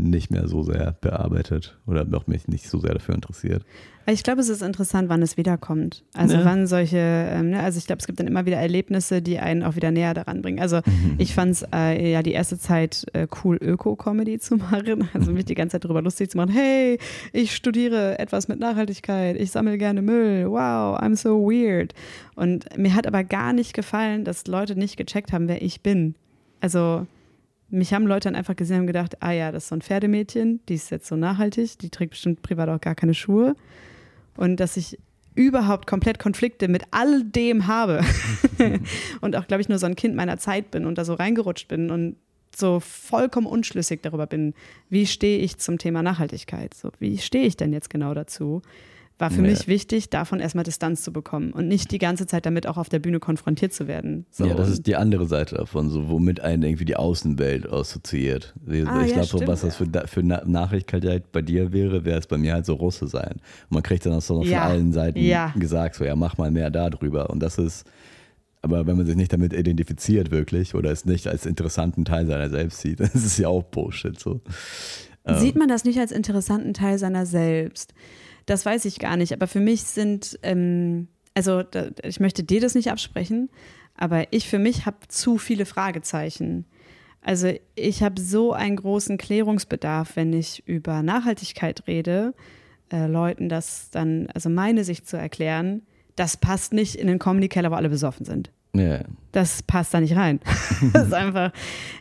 nicht 0.00 0.30
mehr 0.30 0.48
so 0.48 0.62
sehr 0.62 0.96
bearbeitet 1.00 1.78
oder 1.86 2.04
noch 2.04 2.26
mich 2.26 2.48
nicht 2.48 2.68
so 2.68 2.80
sehr 2.80 2.94
dafür 2.94 3.14
interessiert. 3.14 3.64
Ich 4.10 4.22
glaube, 4.22 4.40
es 4.40 4.48
ist 4.48 4.62
interessant, 4.62 5.10
wann 5.10 5.20
es 5.20 5.36
wiederkommt. 5.36 6.02
Also 6.14 6.36
ja. 6.36 6.44
wann 6.44 6.66
solche, 6.66 6.96
ähm, 6.96 7.50
ne? 7.50 7.60
also 7.60 7.78
ich 7.78 7.86
glaube, 7.86 8.00
es 8.00 8.06
gibt 8.06 8.18
dann 8.18 8.26
immer 8.26 8.46
wieder 8.46 8.56
Erlebnisse, 8.56 9.20
die 9.20 9.38
einen 9.38 9.62
auch 9.62 9.76
wieder 9.76 9.90
näher 9.90 10.14
daran 10.14 10.40
bringen. 10.40 10.60
Also 10.60 10.78
mhm. 10.78 11.16
ich 11.18 11.34
fand 11.34 11.52
es 11.52 11.66
äh, 11.74 12.10
ja 12.10 12.22
die 12.22 12.32
erste 12.32 12.58
Zeit 12.58 13.04
äh, 13.12 13.26
cool, 13.44 13.58
Öko-Comedy 13.60 14.38
zu 14.38 14.56
machen. 14.56 15.08
Also 15.12 15.30
mich 15.32 15.44
die 15.44 15.54
ganze 15.54 15.72
Zeit 15.72 15.84
darüber 15.84 16.00
lustig 16.00 16.30
zu 16.30 16.38
machen, 16.38 16.52
hey, 16.52 16.98
ich 17.32 17.54
studiere 17.54 18.18
etwas 18.18 18.48
mit 18.48 18.58
Nachhaltigkeit, 18.58 19.36
ich 19.38 19.50
sammle 19.50 19.76
gerne 19.76 20.00
Müll, 20.00 20.46
wow, 20.48 20.98
I'm 20.98 21.14
so 21.14 21.42
weird. 21.42 21.92
Und 22.34 22.78
mir 22.78 22.94
hat 22.94 23.06
aber 23.06 23.24
gar 23.24 23.52
nicht 23.52 23.74
gefallen, 23.74 24.24
dass 24.24 24.46
Leute 24.46 24.74
nicht 24.74 24.96
gecheckt 24.96 25.32
haben, 25.32 25.48
wer 25.48 25.60
ich 25.60 25.82
bin. 25.82 26.14
Also 26.60 27.06
mich 27.70 27.92
haben 27.92 28.06
Leute 28.06 28.28
dann 28.28 28.34
einfach 28.34 28.56
gesehen 28.56 28.80
und 28.80 28.86
gedacht, 28.86 29.22
ah 29.22 29.32
ja, 29.32 29.52
das 29.52 29.64
ist 29.64 29.68
so 29.68 29.76
ein 29.76 29.82
Pferdemädchen, 29.82 30.60
die 30.68 30.74
ist 30.74 30.90
jetzt 30.90 31.06
so 31.06 31.16
nachhaltig, 31.16 31.78
die 31.78 31.90
trägt 31.90 32.10
bestimmt 32.10 32.42
privat 32.42 32.68
auch 32.68 32.80
gar 32.80 32.94
keine 32.94 33.14
Schuhe. 33.14 33.56
Und 34.36 34.58
dass 34.60 34.76
ich 34.76 34.98
überhaupt 35.34 35.86
komplett 35.86 36.18
Konflikte 36.18 36.68
mit 36.68 36.82
all 36.90 37.22
dem 37.22 37.66
habe 37.66 38.00
und 39.20 39.36
auch, 39.36 39.46
glaube 39.46 39.60
ich, 39.60 39.68
nur 39.68 39.78
so 39.78 39.86
ein 39.86 39.96
Kind 39.96 40.14
meiner 40.14 40.38
Zeit 40.38 40.70
bin 40.70 40.86
und 40.86 40.98
da 40.98 41.04
so 41.04 41.14
reingerutscht 41.14 41.68
bin 41.68 41.90
und 41.90 42.16
so 42.54 42.80
vollkommen 42.80 43.46
unschlüssig 43.46 44.00
darüber 44.02 44.26
bin, 44.26 44.54
wie 44.88 45.06
stehe 45.06 45.38
ich 45.38 45.58
zum 45.58 45.78
Thema 45.78 46.02
Nachhaltigkeit? 46.02 46.74
So, 46.74 46.90
wie 46.98 47.18
stehe 47.18 47.44
ich 47.44 47.56
denn 47.56 47.72
jetzt 47.72 47.90
genau 47.90 48.14
dazu? 48.14 48.62
War 49.20 49.30
für 49.30 49.42
Ja. 49.42 49.48
mich 49.50 49.66
wichtig, 49.66 50.10
davon 50.10 50.38
erstmal 50.38 50.62
Distanz 50.62 51.02
zu 51.02 51.12
bekommen 51.12 51.52
und 51.52 51.66
nicht 51.66 51.90
die 51.90 51.98
ganze 51.98 52.26
Zeit 52.26 52.46
damit 52.46 52.68
auch 52.68 52.76
auf 52.76 52.88
der 52.88 53.00
Bühne 53.00 53.18
konfrontiert 53.18 53.72
zu 53.72 53.88
werden. 53.88 54.26
So, 54.30 54.46
ja, 54.46 54.54
das 54.54 54.68
ist 54.68 54.86
die 54.86 54.94
andere 54.94 55.26
Seite 55.26 55.56
davon, 55.56 55.90
so 55.90 56.08
womit 56.08 56.38
einen 56.40 56.62
irgendwie 56.62 56.84
die 56.84 56.94
Außenwelt 56.94 57.68
assoziiert. 57.68 58.54
Ich 58.66 58.86
Ah, 58.86 59.04
ich 59.04 59.10
ja, 59.10 59.22
glaube, 59.24 59.48
was 59.48 59.62
das 59.62 59.74
für, 59.74 59.86
für 60.06 60.22
Na 60.22 60.42
Nachrichtigkeit 60.44 61.32
bei 61.32 61.42
dir 61.42 61.72
wäre, 61.72 62.04
wäre 62.04 62.20
es 62.20 62.28
bei 62.28 62.38
mir 62.38 62.54
halt 62.54 62.64
so 62.66 62.74
Russe 62.74 63.08
sein. 63.08 63.32
Und 63.32 63.70
man 63.70 63.82
kriegt 63.82 64.06
dann 64.06 64.12
auch 64.12 64.22
so 64.22 64.40
von 64.40 64.48
Ja, 64.48 64.62
allen 64.62 64.92
Seiten 64.92 65.18
ja. 65.18 65.52
gesagt, 65.58 65.96
so 65.96 66.04
ja, 66.04 66.14
mach 66.14 66.38
mal 66.38 66.52
mehr 66.52 66.70
darüber. 66.70 67.28
Und 67.30 67.40
das 67.40 67.58
ist, 67.58 67.86
aber 68.62 68.86
wenn 68.86 68.96
man 68.96 69.06
sich 69.06 69.16
nicht 69.16 69.32
damit 69.32 69.52
identifiziert 69.52 70.30
wirklich 70.30 70.76
oder 70.76 70.92
es 70.92 71.04
nicht 71.06 71.26
als 71.26 71.44
interessanten 71.44 72.04
Teil 72.04 72.26
seiner 72.26 72.50
selbst 72.50 72.80
sieht, 72.82 73.00
das 73.00 73.14
ist 73.16 73.36
ja 73.38 73.48
auch 73.48 73.64
Bullshit 73.64 74.16
so. 74.18 74.40
Sieht 75.30 75.56
man 75.56 75.68
das 75.68 75.84
nicht 75.84 75.98
als 75.98 76.10
interessanten 76.12 76.72
Teil 76.72 76.98
seiner 76.98 77.26
selbst? 77.26 77.92
Das 78.48 78.64
weiß 78.64 78.86
ich 78.86 78.98
gar 78.98 79.18
nicht. 79.18 79.34
Aber 79.34 79.46
für 79.46 79.60
mich 79.60 79.82
sind, 79.82 80.38
ähm, 80.42 81.08
also 81.34 81.62
da, 81.62 81.90
ich 82.02 82.18
möchte 82.18 82.42
dir 82.42 82.62
das 82.62 82.74
nicht 82.74 82.90
absprechen, 82.90 83.50
aber 83.94 84.32
ich 84.32 84.48
für 84.48 84.58
mich 84.58 84.86
habe 84.86 84.96
zu 85.08 85.36
viele 85.36 85.66
Fragezeichen. 85.66 86.64
Also 87.20 87.52
ich 87.74 88.02
habe 88.02 88.18
so 88.18 88.54
einen 88.54 88.76
großen 88.76 89.18
Klärungsbedarf, 89.18 90.16
wenn 90.16 90.32
ich 90.32 90.66
über 90.66 91.02
Nachhaltigkeit 91.02 91.86
rede, 91.86 92.32
äh, 92.90 93.06
Leuten 93.06 93.50
das 93.50 93.90
dann, 93.90 94.28
also 94.32 94.48
meine 94.48 94.82
Sicht 94.82 95.06
zu 95.06 95.18
erklären, 95.18 95.82
das 96.16 96.38
passt 96.38 96.72
nicht 96.72 96.94
in 96.94 97.06
den 97.06 97.18
Comedy-Keller, 97.18 97.70
wo 97.70 97.74
alle 97.74 97.90
besoffen 97.90 98.24
sind. 98.24 98.50
Ja. 98.74 99.00
Das 99.32 99.62
passt 99.62 99.92
da 99.94 100.00
nicht 100.00 100.14
rein. 100.14 100.40
das 100.92 101.06
ist 101.08 101.14
einfach, 101.14 101.52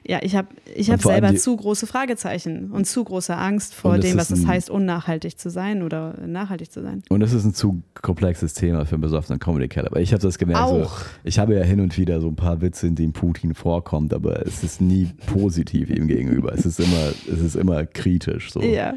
ja, 0.06 0.20
ich 0.22 0.36
habe 0.36 0.50
ich 0.76 0.92
hab 0.92 1.02
selber 1.02 1.30
die- 1.32 1.38
zu 1.38 1.56
große 1.56 1.88
Fragezeichen 1.88 2.72
und 2.72 2.86
zu 2.86 3.04
große 3.04 3.36
Angst 3.36 3.74
vor 3.74 3.98
dem, 3.98 4.18
was 4.18 4.32
es 4.32 4.42
ein- 4.42 4.48
heißt, 4.48 4.70
unnachhaltig 4.70 5.38
zu 5.38 5.50
sein 5.50 5.82
oder 5.82 6.16
nachhaltig 6.26 6.72
zu 6.72 6.82
sein. 6.82 7.04
Und 7.10 7.22
es 7.22 7.34
ist 7.34 7.46
ein 7.46 7.54
zu 7.54 7.82
komplexes 8.02 8.54
Thema 8.54 8.86
für 8.86 8.96
einen 8.96 9.02
besoffenen 9.02 9.40
Comedy 9.40 9.68
Keller. 9.70 9.88
Aber 9.88 10.02
ich 10.02 10.12
habe 10.14 10.22
das 10.22 10.38
gemerkt. 10.38 10.68
So, 10.70 10.84
Auch. 10.84 11.02
ich 11.24 11.40
habe 11.40 11.56
ja 11.56 11.64
hin 11.64 11.80
und 11.80 11.98
wieder 11.98 12.20
so 12.22 12.28
ein 12.28 12.36
paar 12.36 12.62
Witze, 12.62 12.88
in 12.88 12.96
denen 12.96 13.14
Putin 13.14 13.54
vorkommt, 13.54 14.14
aber 14.14 14.46
es 14.46 14.64
ist 14.64 14.82
nie 14.82 15.10
positiv 15.28 15.90
ihm 15.90 16.08
gegenüber. 16.08 16.54
Es 16.54 16.66
ist 16.66 16.80
immer, 16.80 17.12
es 17.32 17.40
ist 17.40 17.56
immer 17.56 17.86
kritisch. 17.86 18.52
So. 18.52 18.62
Ja. 18.62 18.94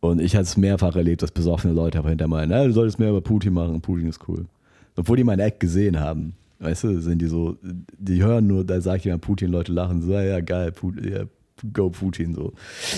Und 0.00 0.20
ich 0.20 0.34
habe 0.34 0.42
es 0.42 0.56
mehrfach 0.56 0.96
erlebt, 0.96 1.22
dass 1.22 1.30
besoffene 1.30 1.72
Leute 1.74 1.98
aber 1.98 2.10
hinter 2.10 2.28
meinen, 2.28 2.50
"Ja, 2.50 2.64
du 2.64 2.72
solltest 2.72 2.98
mehr 2.98 3.10
über 3.10 3.20
Putin 3.22 3.54
machen, 3.54 3.80
Putin 3.80 4.08
ist 4.08 4.20
cool. 4.28 4.46
Obwohl 4.96 5.16
die 5.16 5.24
meinen 5.24 5.40
Act 5.40 5.60
gesehen 5.60 5.98
haben. 5.98 6.34
Weißt 6.58 6.84
du, 6.84 7.00
sind 7.00 7.20
die 7.20 7.26
so, 7.26 7.56
die 7.62 8.22
hören 8.22 8.46
nur, 8.46 8.64
da 8.64 8.80
sagt 8.80 9.04
jemand 9.04 9.22
Putin, 9.22 9.50
Leute 9.50 9.72
lachen, 9.72 10.02
so, 10.02 10.12
ja, 10.12 10.40
geil, 10.40 10.72
Putin, 10.72 11.12
ja, 11.12 11.24
go 11.72 11.90
Putin, 11.90 12.34
so. 12.34 12.52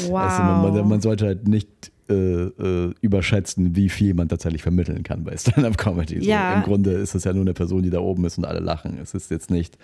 Wow. 0.08 0.12
Weißt 0.12 0.38
du, 0.38 0.42
man, 0.42 0.88
man, 0.88 1.00
sollte 1.00 1.26
halt 1.26 1.48
nicht 1.48 1.90
äh, 2.08 2.14
äh, 2.14 2.94
überschätzen, 3.00 3.74
wie 3.74 3.88
viel 3.88 4.14
man 4.14 4.28
tatsächlich 4.28 4.62
vermitteln 4.62 5.02
kann 5.02 5.24
bei 5.24 5.36
Stand-Up-Comedy. 5.36 6.22
So. 6.22 6.30
Ja. 6.30 6.54
Im 6.54 6.62
Grunde 6.62 6.92
ist 6.92 7.14
es 7.14 7.24
ja 7.24 7.32
nur 7.32 7.42
eine 7.42 7.54
Person, 7.54 7.82
die 7.82 7.90
da 7.90 7.98
oben 7.98 8.24
ist 8.24 8.38
und 8.38 8.44
alle 8.44 8.60
lachen. 8.60 8.98
Es 9.02 9.14
ist 9.14 9.30
jetzt 9.30 9.50
nicht, 9.50 9.78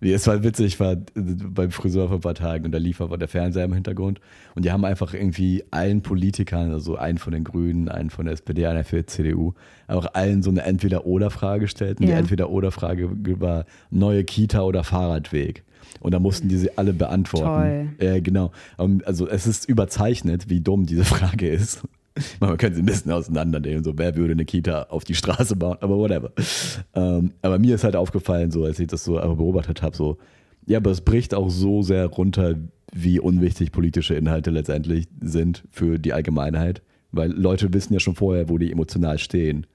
wie 0.00 0.12
es 0.12 0.26
war 0.26 0.42
witzig, 0.42 0.66
ich 0.66 0.80
war 0.80 0.92
äh, 0.92 0.96
beim 1.14 1.70
Friseur 1.70 2.08
vor 2.08 2.18
ein 2.18 2.20
paar 2.20 2.34
Tagen 2.34 2.66
und 2.66 2.72
da 2.72 2.78
lief 2.78 3.00
aber 3.00 3.18
der 3.18 3.28
Fernseher 3.28 3.64
im 3.64 3.72
Hintergrund 3.72 4.20
und 4.54 4.64
die 4.64 4.72
haben 4.72 4.84
einfach 4.84 5.14
irgendwie 5.14 5.64
allen 5.70 6.02
Politikern, 6.02 6.72
also 6.72 6.96
einen 6.96 7.18
von 7.18 7.32
den 7.32 7.44
Grünen, 7.44 7.88
einen 7.88 8.10
von 8.10 8.26
der 8.26 8.34
SPD, 8.34 8.66
einer 8.66 8.84
für 8.84 8.98
die 8.98 9.06
CDU, 9.06 9.54
auch 9.88 10.06
allen 10.14 10.42
so 10.42 10.50
eine 10.50 10.62
Entweder-Oder-Frage 10.62 11.60
gestellt. 11.60 12.00
Und 12.00 12.06
die 12.06 12.12
Ja. 12.12 12.18
Entweder-Oder-Frage 12.18 13.10
war 13.40 13.64
neue 13.90 14.24
Kita 14.24 14.62
oder 14.62 14.84
Fahrradweg. 14.84 15.62
Und 16.00 16.12
da 16.12 16.18
mussten 16.18 16.48
die 16.48 16.56
sie 16.56 16.76
alle 16.76 16.92
beantworten. 16.92 17.96
Toll. 17.98 18.06
Ja, 18.06 18.20
genau. 18.20 18.52
Also 19.04 19.28
es 19.28 19.46
ist 19.46 19.68
überzeichnet, 19.68 20.50
wie 20.50 20.60
dumm 20.60 20.86
diese 20.86 21.04
Frage 21.04 21.48
ist. 21.48 21.82
Man 22.40 22.56
könnte 22.56 22.76
sie 22.76 22.82
ein 22.82 22.86
bisschen 22.86 23.12
auseinandernehmen, 23.12 23.84
so 23.84 23.96
wer 23.96 24.16
würde 24.16 24.32
eine 24.32 24.44
Kita 24.44 24.84
auf 24.84 25.04
die 25.04 25.14
Straße 25.14 25.56
bauen, 25.56 25.78
aber 25.80 25.96
whatever. 25.96 26.32
Ähm, 26.94 27.32
aber 27.42 27.58
mir 27.58 27.74
ist 27.74 27.84
halt 27.84 27.96
aufgefallen, 27.96 28.50
so 28.50 28.64
als 28.64 28.78
ich 28.78 28.86
das 28.86 29.04
so 29.04 29.14
beobachtet 29.14 29.82
habe, 29.82 29.96
so, 29.96 30.18
ja, 30.66 30.78
aber 30.78 30.90
es 30.90 31.00
bricht 31.00 31.34
auch 31.34 31.50
so 31.50 31.82
sehr 31.82 32.06
runter, 32.06 32.56
wie 32.92 33.20
unwichtig 33.20 33.72
politische 33.72 34.14
Inhalte 34.14 34.50
letztendlich 34.50 35.08
sind 35.20 35.64
für 35.70 35.98
die 35.98 36.12
Allgemeinheit. 36.12 36.82
Weil 37.12 37.30
Leute 37.30 37.72
wissen 37.72 37.92
ja 37.94 38.00
schon 38.00 38.14
vorher, 38.14 38.48
wo 38.48 38.58
die 38.58 38.72
emotional 38.72 39.18
stehen. 39.18 39.66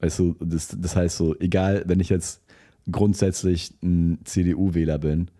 Weißt 0.00 0.18
du, 0.18 0.36
das, 0.40 0.76
das 0.78 0.96
heißt 0.96 1.16
so, 1.16 1.38
egal, 1.38 1.84
wenn 1.86 2.00
ich 2.00 2.08
jetzt 2.08 2.42
grundsätzlich 2.90 3.74
ein 3.82 4.20
CDU-Wähler 4.24 4.98
bin, 4.98 5.30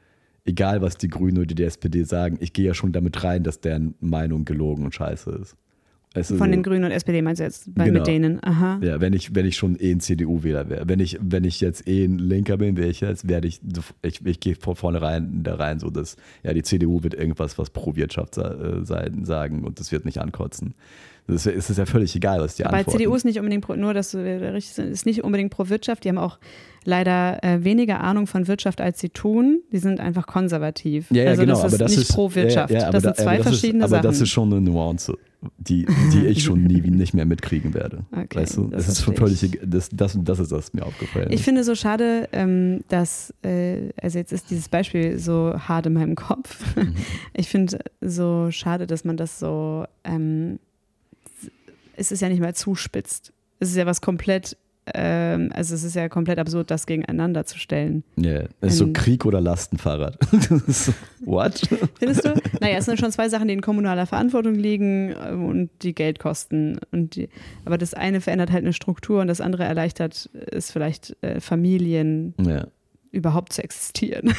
egal 0.44 0.82
was 0.82 0.96
die 0.96 1.08
Grünen 1.08 1.38
oder 1.38 1.54
die 1.54 1.62
SPD 1.62 2.04
sagen, 2.04 2.38
ich 2.40 2.52
gehe 2.52 2.66
ja 2.66 2.74
schon 2.74 2.92
damit 2.92 3.22
rein, 3.24 3.42
dass 3.42 3.60
deren 3.60 3.94
Meinung 4.00 4.44
gelogen 4.44 4.84
und 4.84 4.94
scheiße 4.94 5.30
ist. 5.30 5.56
Du, 6.12 6.24
Von 6.24 6.50
den 6.50 6.64
Grünen 6.64 6.84
und 6.84 6.90
SPD 6.90 7.22
meinst 7.22 7.38
du 7.38 7.44
jetzt 7.44 7.72
bei, 7.72 7.84
Genau. 7.84 8.00
mit 8.00 8.08
denen? 8.08 8.42
Aha. 8.42 8.80
ja, 8.82 9.00
wenn 9.00 9.12
ich, 9.12 9.32
wenn 9.36 9.46
ich 9.46 9.56
schon 9.56 9.76
eh 9.78 9.92
ein 9.92 10.00
CDU-Wähler 10.00 10.68
wäre. 10.68 10.88
Wenn 10.88 10.98
ich, 10.98 11.18
wenn 11.22 11.44
ich 11.44 11.60
jetzt 11.60 11.86
eh 11.86 12.04
ein 12.04 12.18
Linker 12.18 12.56
bin, 12.56 12.76
wäre 12.76 12.88
ich 12.88 13.00
jetzt, 13.00 13.28
werde 13.28 13.46
ich, 13.46 13.60
ich, 14.02 14.26
ich 14.26 14.40
gehe 14.40 14.56
von 14.56 14.74
vornherein 14.74 15.44
da 15.44 15.54
rein, 15.54 15.78
so 15.78 15.88
dass, 15.88 16.16
ja, 16.42 16.52
die 16.52 16.64
CDU 16.64 17.04
wird 17.04 17.14
irgendwas, 17.14 17.58
was 17.58 17.70
pro 17.70 17.94
Wirtschaft 17.94 18.38
äh, 18.38 18.84
sein, 18.84 19.24
sagen 19.24 19.62
und 19.64 19.78
das 19.78 19.92
wird 19.92 20.04
mich 20.04 20.20
ankotzen. 20.20 20.74
Das 21.26 21.46
ist, 21.46 21.54
es 21.56 21.70
ist 21.70 21.76
ja 21.78 21.86
völlig 21.86 22.14
egal, 22.16 22.40
was 22.40 22.56
die 22.56 22.62
Bei. 22.64 22.82
CDU 22.84 23.14
ist 23.14 23.24
nicht 23.24 23.38
unbedingt 23.38 23.64
pro, 23.64 23.74
nur, 23.74 23.94
dass 23.94 24.14
richtig 24.14 24.72
sind, 24.74 24.90
ist 24.90 25.06
nicht 25.06 25.22
unbedingt 25.22 25.50
pro 25.50 25.68
Wirtschaft. 25.68 26.04
Die 26.04 26.08
haben 26.08 26.18
auch 26.18 26.38
leider 26.84 27.42
äh, 27.44 27.62
weniger 27.62 28.00
Ahnung 28.00 28.26
von 28.26 28.48
Wirtschaft, 28.48 28.80
als 28.80 29.00
sie 29.00 29.10
tun. 29.10 29.60
Die 29.72 29.78
sind 29.78 30.00
einfach 30.00 30.26
konservativ. 30.26 31.10
Ja, 31.10 31.24
ja, 31.24 31.30
also 31.30 31.42
genau, 31.42 31.54
das 31.54 31.64
ist 31.64 31.74
aber 31.74 31.78
das 31.84 31.90
nicht 31.92 32.08
ist 32.08 32.14
pro 32.14 32.34
Wirtschaft. 32.34 32.72
Ja, 32.72 32.80
ja, 32.80 32.84
aber 32.88 32.92
das 32.92 33.02
da- 33.02 33.08
sind 33.14 33.24
zwei 33.24 33.34
aber 33.34 33.36
das 33.38 33.46
verschiedene 33.48 33.84
ist, 33.84 33.92
aber 33.92 33.96
Sachen. 34.02 34.10
das 34.10 34.20
ist 34.20 34.28
schon 34.30 34.52
eine 34.52 34.60
Nuance, 34.62 35.18
die, 35.58 35.86
die 36.12 36.26
ich 36.26 36.42
schon 36.42 36.64
nie 36.64 36.80
nicht 36.90 37.12
mehr 37.14 37.26
mitkriegen 37.26 37.74
werde. 37.74 38.04
Okay, 38.12 38.40
weißt 38.40 38.56
du, 38.56 38.64
das 38.68 38.86
das 38.86 38.98
ist 38.98 39.04
schon 39.04 39.14
völlig, 39.16 39.60
das, 39.64 39.90
das, 39.92 40.18
das 40.22 40.38
ist 40.38 40.52
das 40.52 40.72
mir 40.72 40.84
aufgefallen. 40.86 41.28
Ich 41.30 41.42
finde 41.42 41.64
so 41.64 41.74
schade, 41.74 42.28
ähm, 42.32 42.80
dass, 42.88 43.34
äh, 43.42 43.90
also 44.00 44.18
jetzt 44.18 44.32
ist 44.32 44.50
dieses 44.50 44.68
Beispiel 44.68 45.18
so 45.18 45.54
hart 45.58 45.86
in 45.86 45.92
meinem 45.92 46.14
Kopf. 46.16 46.74
Mhm. 46.76 46.94
Ich 47.34 47.48
finde 47.48 47.78
so 48.00 48.48
schade, 48.50 48.86
dass 48.86 49.04
man 49.04 49.16
das 49.16 49.38
so, 49.38 49.84
ähm, 50.04 50.58
es 52.00 52.10
ist 52.10 52.22
ja 52.22 52.28
nicht 52.28 52.40
mal 52.40 52.54
zuspitzt. 52.54 53.32
Es 53.58 53.68
ist 53.68 53.76
ja 53.76 53.84
was 53.84 54.00
komplett, 54.00 54.56
ähm, 54.94 55.50
also 55.54 55.74
es 55.74 55.84
ist 55.84 55.94
ja 55.94 56.08
komplett 56.08 56.38
absurd, 56.38 56.70
das 56.70 56.86
gegeneinander 56.86 57.44
zu 57.44 57.58
stellen. 57.58 58.04
Ja, 58.16 58.44
das 58.60 58.72
ist 58.72 58.78
so 58.78 58.86
Ähm, 58.86 58.94
Krieg 58.94 59.26
oder 59.26 59.40
Lastenfahrrad. 59.40 60.18
So, 60.66 60.92
What? 61.26 61.60
Findest 61.98 62.24
du? 62.24 62.34
Naja, 62.60 62.78
es 62.78 62.86
sind 62.86 62.98
schon 62.98 63.12
zwei 63.12 63.28
Sachen, 63.28 63.48
die 63.48 63.54
in 63.54 63.60
kommunaler 63.60 64.06
Verantwortung 64.06 64.54
liegen 64.54 65.14
ähm, 65.22 65.44
und 65.44 65.70
die 65.82 65.94
Geld 65.94 66.18
kosten. 66.18 66.78
Und 66.90 67.16
die, 67.16 67.28
aber 67.66 67.76
das 67.76 67.92
eine 67.92 68.22
verändert 68.22 68.50
halt 68.50 68.64
eine 68.64 68.72
Struktur 68.72 69.20
und 69.20 69.26
das 69.26 69.42
andere 69.42 69.64
erleichtert 69.64 70.30
es 70.32 70.70
vielleicht 70.70 71.14
äh, 71.22 71.40
Familien 71.40 72.34
Ja. 72.40 72.66
Überhaupt 73.10 73.52
zu 73.52 73.62
existieren. 73.62 74.32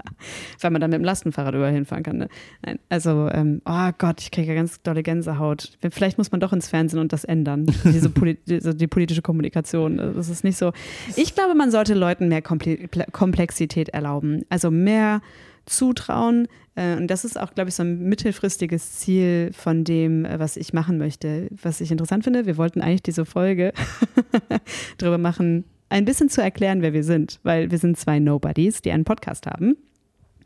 Weil 0.60 0.70
man 0.70 0.80
dann 0.80 0.90
mit 0.90 0.98
dem 0.98 1.04
Lastenfahrrad 1.04 1.54
überall 1.54 1.72
hinfahren 1.72 2.02
kann. 2.02 2.18
Ne? 2.18 2.28
Nein, 2.64 2.78
also, 2.88 3.28
ähm, 3.30 3.60
oh 3.64 3.90
Gott, 3.98 4.20
ich 4.20 4.30
kriege 4.30 4.48
ja 4.48 4.54
ganz 4.54 4.82
dolle 4.82 5.02
Gänsehaut. 5.02 5.76
Vielleicht 5.90 6.18
muss 6.18 6.32
man 6.32 6.40
doch 6.40 6.52
ins 6.52 6.68
Fernsehen 6.68 7.00
und 7.00 7.12
das 7.12 7.24
ändern. 7.24 7.66
Diese, 7.84 8.10
Poli 8.10 8.38
diese 8.46 8.74
die 8.74 8.86
politische 8.86 9.22
Kommunikation. 9.22 9.98
Das 9.98 10.28
ist 10.28 10.44
nicht 10.44 10.56
so. 10.56 10.72
Ich 11.16 11.34
glaube, 11.34 11.54
man 11.54 11.70
sollte 11.70 11.94
Leuten 11.94 12.28
mehr 12.28 12.42
Komple 12.42 12.88
Komplexität 13.12 13.90
erlauben. 13.90 14.44
Also 14.48 14.70
mehr 14.70 15.20
zutrauen. 15.66 16.48
Äh, 16.74 16.96
und 16.96 17.08
das 17.08 17.24
ist 17.24 17.38
auch, 17.38 17.54
glaube 17.54 17.68
ich, 17.68 17.74
so 17.74 17.82
ein 17.82 18.04
mittelfristiges 18.04 18.98
Ziel 18.98 19.50
von 19.52 19.84
dem, 19.84 20.24
äh, 20.24 20.38
was 20.38 20.56
ich 20.56 20.72
machen 20.72 20.98
möchte. 20.98 21.48
Was 21.62 21.80
ich 21.80 21.90
interessant 21.90 22.24
finde, 22.24 22.46
wir 22.46 22.56
wollten 22.56 22.80
eigentlich 22.80 23.02
diese 23.02 23.24
Folge 23.24 23.72
darüber 24.98 25.18
machen, 25.18 25.64
ein 25.94 26.04
bisschen 26.04 26.28
zu 26.28 26.42
erklären, 26.42 26.82
wer 26.82 26.92
wir 26.92 27.04
sind, 27.04 27.38
weil 27.44 27.70
wir 27.70 27.78
sind 27.78 27.96
zwei 27.96 28.18
Nobodies, 28.18 28.82
die 28.82 28.90
einen 28.90 29.04
Podcast 29.04 29.46
haben 29.46 29.76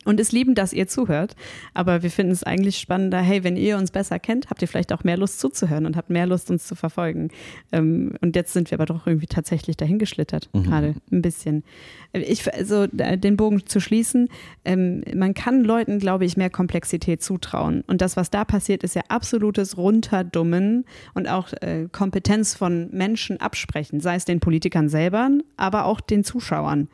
und 0.09 0.19
es 0.19 0.31
lieben, 0.31 0.55
dass 0.55 0.73
ihr 0.73 0.87
zuhört. 0.87 1.35
Aber 1.75 2.01
wir 2.01 2.09
finden 2.09 2.31
es 2.31 2.43
eigentlich 2.43 2.79
spannender, 2.79 3.19
hey, 3.19 3.43
wenn 3.43 3.55
ihr 3.55 3.77
uns 3.77 3.91
besser 3.91 4.17
kennt, 4.17 4.49
habt 4.49 4.59
ihr 4.63 4.67
vielleicht 4.67 4.91
auch 4.91 5.03
mehr 5.03 5.17
Lust 5.17 5.39
zuzuhören 5.39 5.85
und 5.85 5.95
habt 5.95 6.09
mehr 6.09 6.25
Lust, 6.25 6.49
uns 6.49 6.65
zu 6.65 6.73
verfolgen. 6.73 7.29
Ähm, 7.71 8.13
und 8.19 8.35
jetzt 8.35 8.53
sind 8.53 8.71
wir 8.71 8.77
aber 8.79 8.87
doch 8.87 9.05
irgendwie 9.05 9.27
tatsächlich 9.27 9.77
dahingeschlittert, 9.77 10.49
gerade 10.53 10.95
ein 11.11 11.21
bisschen. 11.21 11.63
Ich, 12.11 12.51
also 12.51 12.87
den 12.87 13.37
Bogen 13.37 13.67
zu 13.67 13.79
schließen, 13.79 14.29
ähm, 14.65 15.03
man 15.13 15.35
kann 15.35 15.63
Leuten, 15.63 15.99
glaube 15.99 16.25
ich, 16.25 16.37
mehr 16.37 16.49
Komplexität 16.49 17.21
zutrauen. 17.21 17.83
Und 17.85 18.01
das, 18.01 18.17
was 18.17 18.31
da 18.31 18.45
passiert, 18.45 18.83
ist 18.83 18.95
ja 18.95 19.03
absolutes 19.09 19.77
Runterdummen 19.77 20.85
und 21.13 21.29
auch 21.29 21.53
äh, 21.61 21.87
Kompetenz 21.91 22.55
von 22.55 22.89
Menschen 22.89 23.39
absprechen, 23.39 23.99
sei 23.99 24.15
es 24.15 24.25
den 24.25 24.39
Politikern 24.39 24.89
selber, 24.89 25.29
aber 25.55 25.85
auch 25.85 26.01
den 26.01 26.23
Zuschauern. 26.23 26.87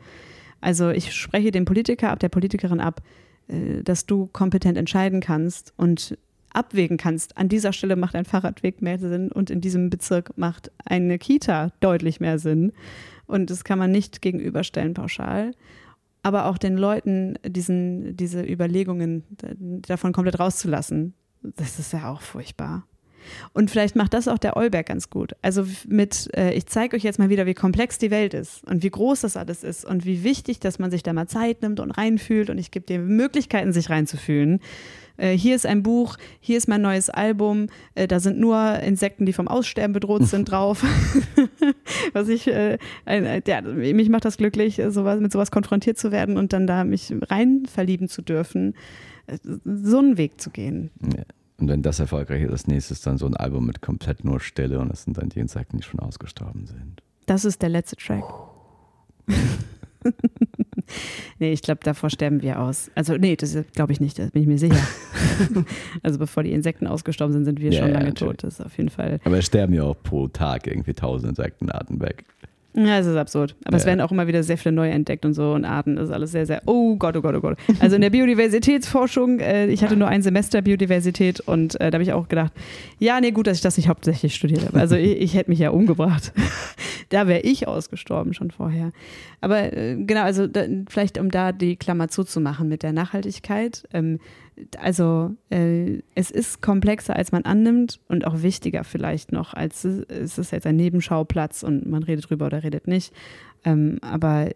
Also 0.60 0.90
ich 0.90 1.12
spreche 1.14 1.50
dem 1.50 1.64
Politiker 1.64 2.10
ab, 2.10 2.20
der 2.20 2.28
Politikerin 2.28 2.80
ab, 2.80 3.02
äh, 3.48 3.82
dass 3.82 4.06
du 4.06 4.26
kompetent 4.26 4.78
entscheiden 4.78 5.20
kannst 5.20 5.72
und 5.76 6.18
abwägen 6.52 6.96
kannst. 6.96 7.36
An 7.36 7.48
dieser 7.48 7.72
Stelle 7.72 7.96
macht 7.96 8.14
ein 8.14 8.24
Fahrradweg 8.24 8.80
mehr 8.80 8.98
Sinn 8.98 9.30
und 9.30 9.50
in 9.50 9.60
diesem 9.60 9.90
Bezirk 9.90 10.36
macht 10.38 10.70
eine 10.84 11.18
Kita 11.18 11.72
deutlich 11.80 12.18
mehr 12.18 12.38
Sinn. 12.38 12.72
Und 13.26 13.50
das 13.50 13.64
kann 13.64 13.78
man 13.78 13.90
nicht 13.90 14.22
gegenüberstellen 14.22 14.94
pauschal. 14.94 15.52
aber 16.22 16.46
auch 16.46 16.58
den 16.58 16.76
Leuten 16.76 17.38
diesen, 17.46 18.16
diese 18.16 18.42
Überlegungen 18.42 19.22
davon 19.86 20.12
komplett 20.12 20.40
rauszulassen. 20.40 21.14
Das 21.42 21.78
ist 21.78 21.92
ja 21.92 22.10
auch 22.10 22.20
furchtbar. 22.20 22.84
Und 23.52 23.70
vielleicht 23.70 23.96
macht 23.96 24.14
das 24.14 24.28
auch 24.28 24.38
der 24.38 24.56
Eulberg 24.56 24.86
ganz 24.86 25.10
gut. 25.10 25.34
Also 25.42 25.66
mit, 25.88 26.28
äh, 26.36 26.52
ich 26.52 26.66
zeige 26.66 26.96
euch 26.96 27.02
jetzt 27.02 27.18
mal 27.18 27.28
wieder, 27.28 27.46
wie 27.46 27.54
komplex 27.54 27.98
die 27.98 28.10
Welt 28.10 28.34
ist 28.34 28.64
und 28.64 28.82
wie 28.82 28.90
groß 28.90 29.22
das 29.22 29.36
alles 29.36 29.64
ist 29.64 29.84
und 29.84 30.04
wie 30.04 30.24
wichtig, 30.24 30.60
dass 30.60 30.78
man 30.78 30.90
sich 30.90 31.02
da 31.02 31.12
mal 31.12 31.26
Zeit 31.26 31.62
nimmt 31.62 31.80
und 31.80 31.90
reinfühlt 31.90 32.50
und 32.50 32.58
ich 32.58 32.70
gebe 32.70 32.86
dir 32.86 32.98
Möglichkeiten, 32.98 33.72
sich 33.72 33.90
reinzufühlen. 33.90 34.60
Äh, 35.16 35.36
hier 35.36 35.54
ist 35.56 35.66
ein 35.66 35.82
Buch, 35.82 36.16
hier 36.40 36.58
ist 36.58 36.68
mein 36.68 36.82
neues 36.82 37.10
Album, 37.10 37.68
äh, 37.94 38.06
da 38.06 38.20
sind 38.20 38.38
nur 38.38 38.80
Insekten, 38.80 39.26
die 39.26 39.32
vom 39.32 39.48
Aussterben 39.48 39.92
bedroht 39.92 40.24
sind, 40.26 40.50
drauf. 40.50 40.84
Was 42.12 42.28
ich, 42.28 42.46
äh, 42.48 42.78
ja, 43.06 43.62
mich 43.62 44.08
macht 44.08 44.24
das 44.24 44.36
glücklich, 44.36 44.80
sowas, 44.88 45.20
mit 45.20 45.32
sowas 45.32 45.50
konfrontiert 45.50 45.98
zu 45.98 46.12
werden 46.12 46.36
und 46.36 46.52
dann 46.52 46.66
da 46.66 46.84
mich 46.84 47.12
rein 47.28 47.66
verlieben 47.66 48.08
zu 48.08 48.22
dürfen, 48.22 48.74
äh, 49.26 49.38
so 49.64 49.98
einen 49.98 50.18
Weg 50.18 50.40
zu 50.40 50.50
gehen. 50.50 50.90
Ja. 51.02 51.24
Und 51.58 51.68
wenn 51.68 51.82
das 51.82 52.00
erfolgreich 52.00 52.42
ist, 52.42 52.50
als 52.50 52.66
nächstes 52.66 53.00
dann 53.00 53.16
so 53.16 53.26
ein 53.26 53.36
Album 53.36 53.66
mit 53.66 53.80
komplett 53.80 54.24
nur 54.24 54.40
Stille 54.40 54.78
und 54.78 54.90
das 54.90 55.04
sind 55.04 55.16
dann 55.16 55.30
die 55.30 55.40
Insekten, 55.40 55.78
die 55.78 55.82
schon 55.82 56.00
ausgestorben 56.00 56.66
sind. 56.66 57.02
Das 57.24 57.44
ist 57.44 57.62
der 57.62 57.70
letzte 57.70 57.96
Track. 57.96 58.24
nee, 61.38 61.52
ich 61.52 61.62
glaube, 61.62 61.80
davor 61.82 62.10
sterben 62.10 62.42
wir 62.42 62.60
aus. 62.60 62.90
Also, 62.94 63.16
nee, 63.16 63.36
das 63.36 63.56
glaube 63.72 63.92
ich 63.92 64.00
nicht, 64.00 64.18
da 64.18 64.26
bin 64.26 64.42
ich 64.42 64.48
mir 64.48 64.58
sicher. 64.58 64.86
also, 66.02 66.18
bevor 66.18 66.42
die 66.42 66.52
Insekten 66.52 66.86
ausgestorben 66.86 67.32
sind, 67.32 67.44
sind 67.44 67.60
wir 67.60 67.72
ja, 67.72 67.82
schon 67.82 67.92
lange 67.92 68.08
ja, 68.08 68.12
tot. 68.12 68.44
Das 68.44 68.60
ist 68.60 68.66
auf 68.66 68.76
jeden 68.76 68.90
Fall. 68.90 69.18
Aber 69.24 69.38
es 69.38 69.46
sterben 69.46 69.74
ja 69.74 69.82
auch 69.82 69.96
pro 70.00 70.28
Tag 70.28 70.66
irgendwie 70.66 70.94
tausend 70.94 71.30
Insektenarten 71.30 72.00
weg. 72.00 72.24
Ja, 72.76 72.98
es 72.98 73.06
ist 73.06 73.16
absurd. 73.16 73.56
Aber 73.64 73.76
ja. 73.76 73.78
es 73.78 73.86
werden 73.86 74.02
auch 74.02 74.12
immer 74.12 74.26
wieder 74.26 74.42
sehr 74.42 74.58
viele 74.58 74.74
neue 74.74 74.90
entdeckt 74.90 75.24
und 75.24 75.32
so 75.32 75.52
und 75.52 75.64
Arten. 75.64 75.96
Das 75.96 76.08
ist 76.08 76.14
alles 76.14 76.32
sehr, 76.32 76.44
sehr, 76.44 76.60
oh 76.66 76.96
Gott, 76.96 77.16
oh 77.16 77.22
Gott, 77.22 77.34
oh 77.34 77.40
Gott. 77.40 77.56
Also 77.80 77.96
in 77.96 78.02
der 78.02 78.10
Biodiversitätsforschung, 78.10 79.40
äh, 79.40 79.66
ich 79.68 79.82
hatte 79.82 79.96
nur 79.96 80.08
ein 80.08 80.20
Semester 80.20 80.60
Biodiversität 80.60 81.40
und 81.40 81.80
äh, 81.80 81.90
da 81.90 81.96
habe 81.96 82.02
ich 82.02 82.12
auch 82.12 82.28
gedacht, 82.28 82.52
ja, 82.98 83.18
nee, 83.18 83.30
gut, 83.30 83.46
dass 83.46 83.56
ich 83.56 83.62
das 83.62 83.78
nicht 83.78 83.88
hauptsächlich 83.88 84.34
studiert 84.34 84.66
habe. 84.66 84.78
Also 84.78 84.94
ich, 84.94 85.20
ich 85.22 85.34
hätte 85.34 85.50
mich 85.50 85.58
ja 85.58 85.70
umgebracht. 85.70 86.32
da 87.08 87.26
wäre 87.26 87.40
ich 87.40 87.66
ausgestorben 87.66 88.34
schon 88.34 88.50
vorher. 88.50 88.92
Aber 89.40 89.72
äh, 89.72 89.96
genau, 89.96 90.22
also 90.22 90.46
da, 90.46 90.66
vielleicht 90.88 91.16
um 91.16 91.30
da 91.30 91.52
die 91.52 91.76
Klammer 91.76 92.08
zuzumachen 92.08 92.68
mit 92.68 92.82
der 92.82 92.92
Nachhaltigkeit. 92.92 93.84
Ähm, 93.94 94.18
also 94.78 95.34
äh, 95.50 96.02
es 96.14 96.30
ist 96.30 96.62
komplexer, 96.62 97.16
als 97.16 97.32
man 97.32 97.44
annimmt 97.44 98.00
und 98.08 98.26
auch 98.26 98.42
wichtiger 98.42 98.84
vielleicht 98.84 99.32
noch, 99.32 99.54
als 99.54 99.84
es 99.84 100.38
ist 100.38 100.52
jetzt 100.52 100.66
ein 100.66 100.76
Nebenschauplatz 100.76 101.62
und 101.62 101.86
man 101.86 102.02
redet 102.02 102.30
drüber 102.30 102.46
oder 102.46 102.62
redet 102.62 102.88
nicht. 102.88 103.12
Ähm, 103.64 103.98
aber 104.00 104.50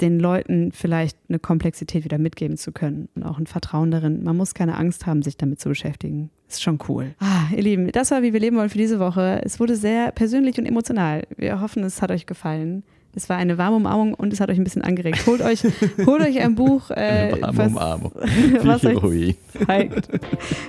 den 0.00 0.18
Leuten 0.18 0.72
vielleicht 0.72 1.16
eine 1.28 1.38
Komplexität 1.38 2.04
wieder 2.04 2.18
mitgeben 2.18 2.56
zu 2.56 2.72
können 2.72 3.08
und 3.14 3.22
auch 3.22 3.38
ein 3.38 3.46
Vertrauen 3.46 3.90
darin. 3.90 4.24
Man 4.24 4.36
muss 4.36 4.52
keine 4.52 4.76
Angst 4.76 5.06
haben, 5.06 5.22
sich 5.22 5.36
damit 5.36 5.60
zu 5.60 5.68
beschäftigen. 5.68 6.30
Ist 6.48 6.62
schon 6.62 6.78
cool. 6.88 7.14
Ah, 7.20 7.44
ihr 7.54 7.62
Lieben, 7.62 7.90
das 7.92 8.10
war, 8.10 8.22
wie 8.22 8.32
wir 8.32 8.40
leben 8.40 8.56
wollen 8.56 8.68
für 8.68 8.78
diese 8.78 8.98
Woche. 8.98 9.40
Es 9.44 9.60
wurde 9.60 9.76
sehr 9.76 10.10
persönlich 10.10 10.58
und 10.58 10.66
emotional. 10.66 11.22
Wir 11.36 11.60
hoffen, 11.60 11.84
es 11.84 12.02
hat 12.02 12.10
euch 12.10 12.26
gefallen. 12.26 12.82
Es 13.14 13.28
war 13.28 13.36
eine 13.36 13.58
warme 13.58 13.76
Umarmung 13.76 14.14
und 14.14 14.32
es 14.32 14.40
hat 14.40 14.48
euch 14.48 14.58
ein 14.58 14.64
bisschen 14.64 14.82
angeregt. 14.82 15.26
Holt 15.26 15.42
euch, 15.42 15.62
holt 16.06 16.22
euch 16.22 16.40
ein 16.40 16.54
Buch, 16.54 16.90
äh, 16.90 17.36
warme 17.40 17.66
Umarmung. 17.66 18.12
was 18.62 18.84
euch 18.84 19.36
zeigt, 19.66 20.08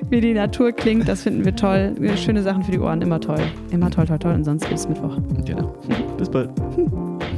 wie 0.09 0.19
die 0.19 0.33
Natur 0.33 0.73
klingt. 0.73 1.07
Das 1.07 1.23
finden 1.23 1.45
wir 1.45 1.55
toll. 1.55 1.95
Schöne 2.17 2.43
Sachen 2.43 2.63
für 2.63 2.71
die 2.71 2.79
Ohren, 2.79 3.01
immer 3.01 3.21
toll. 3.21 3.41
Immer 3.71 3.89
toll, 3.89 4.05
toll, 4.05 4.19
toll. 4.19 4.33
Und 4.33 4.43
sonst 4.43 4.69
bis 4.69 4.87
Mittwoch. 4.87 5.17
Genau. 5.45 5.73
Bis 6.17 6.29
bald. 6.29 6.49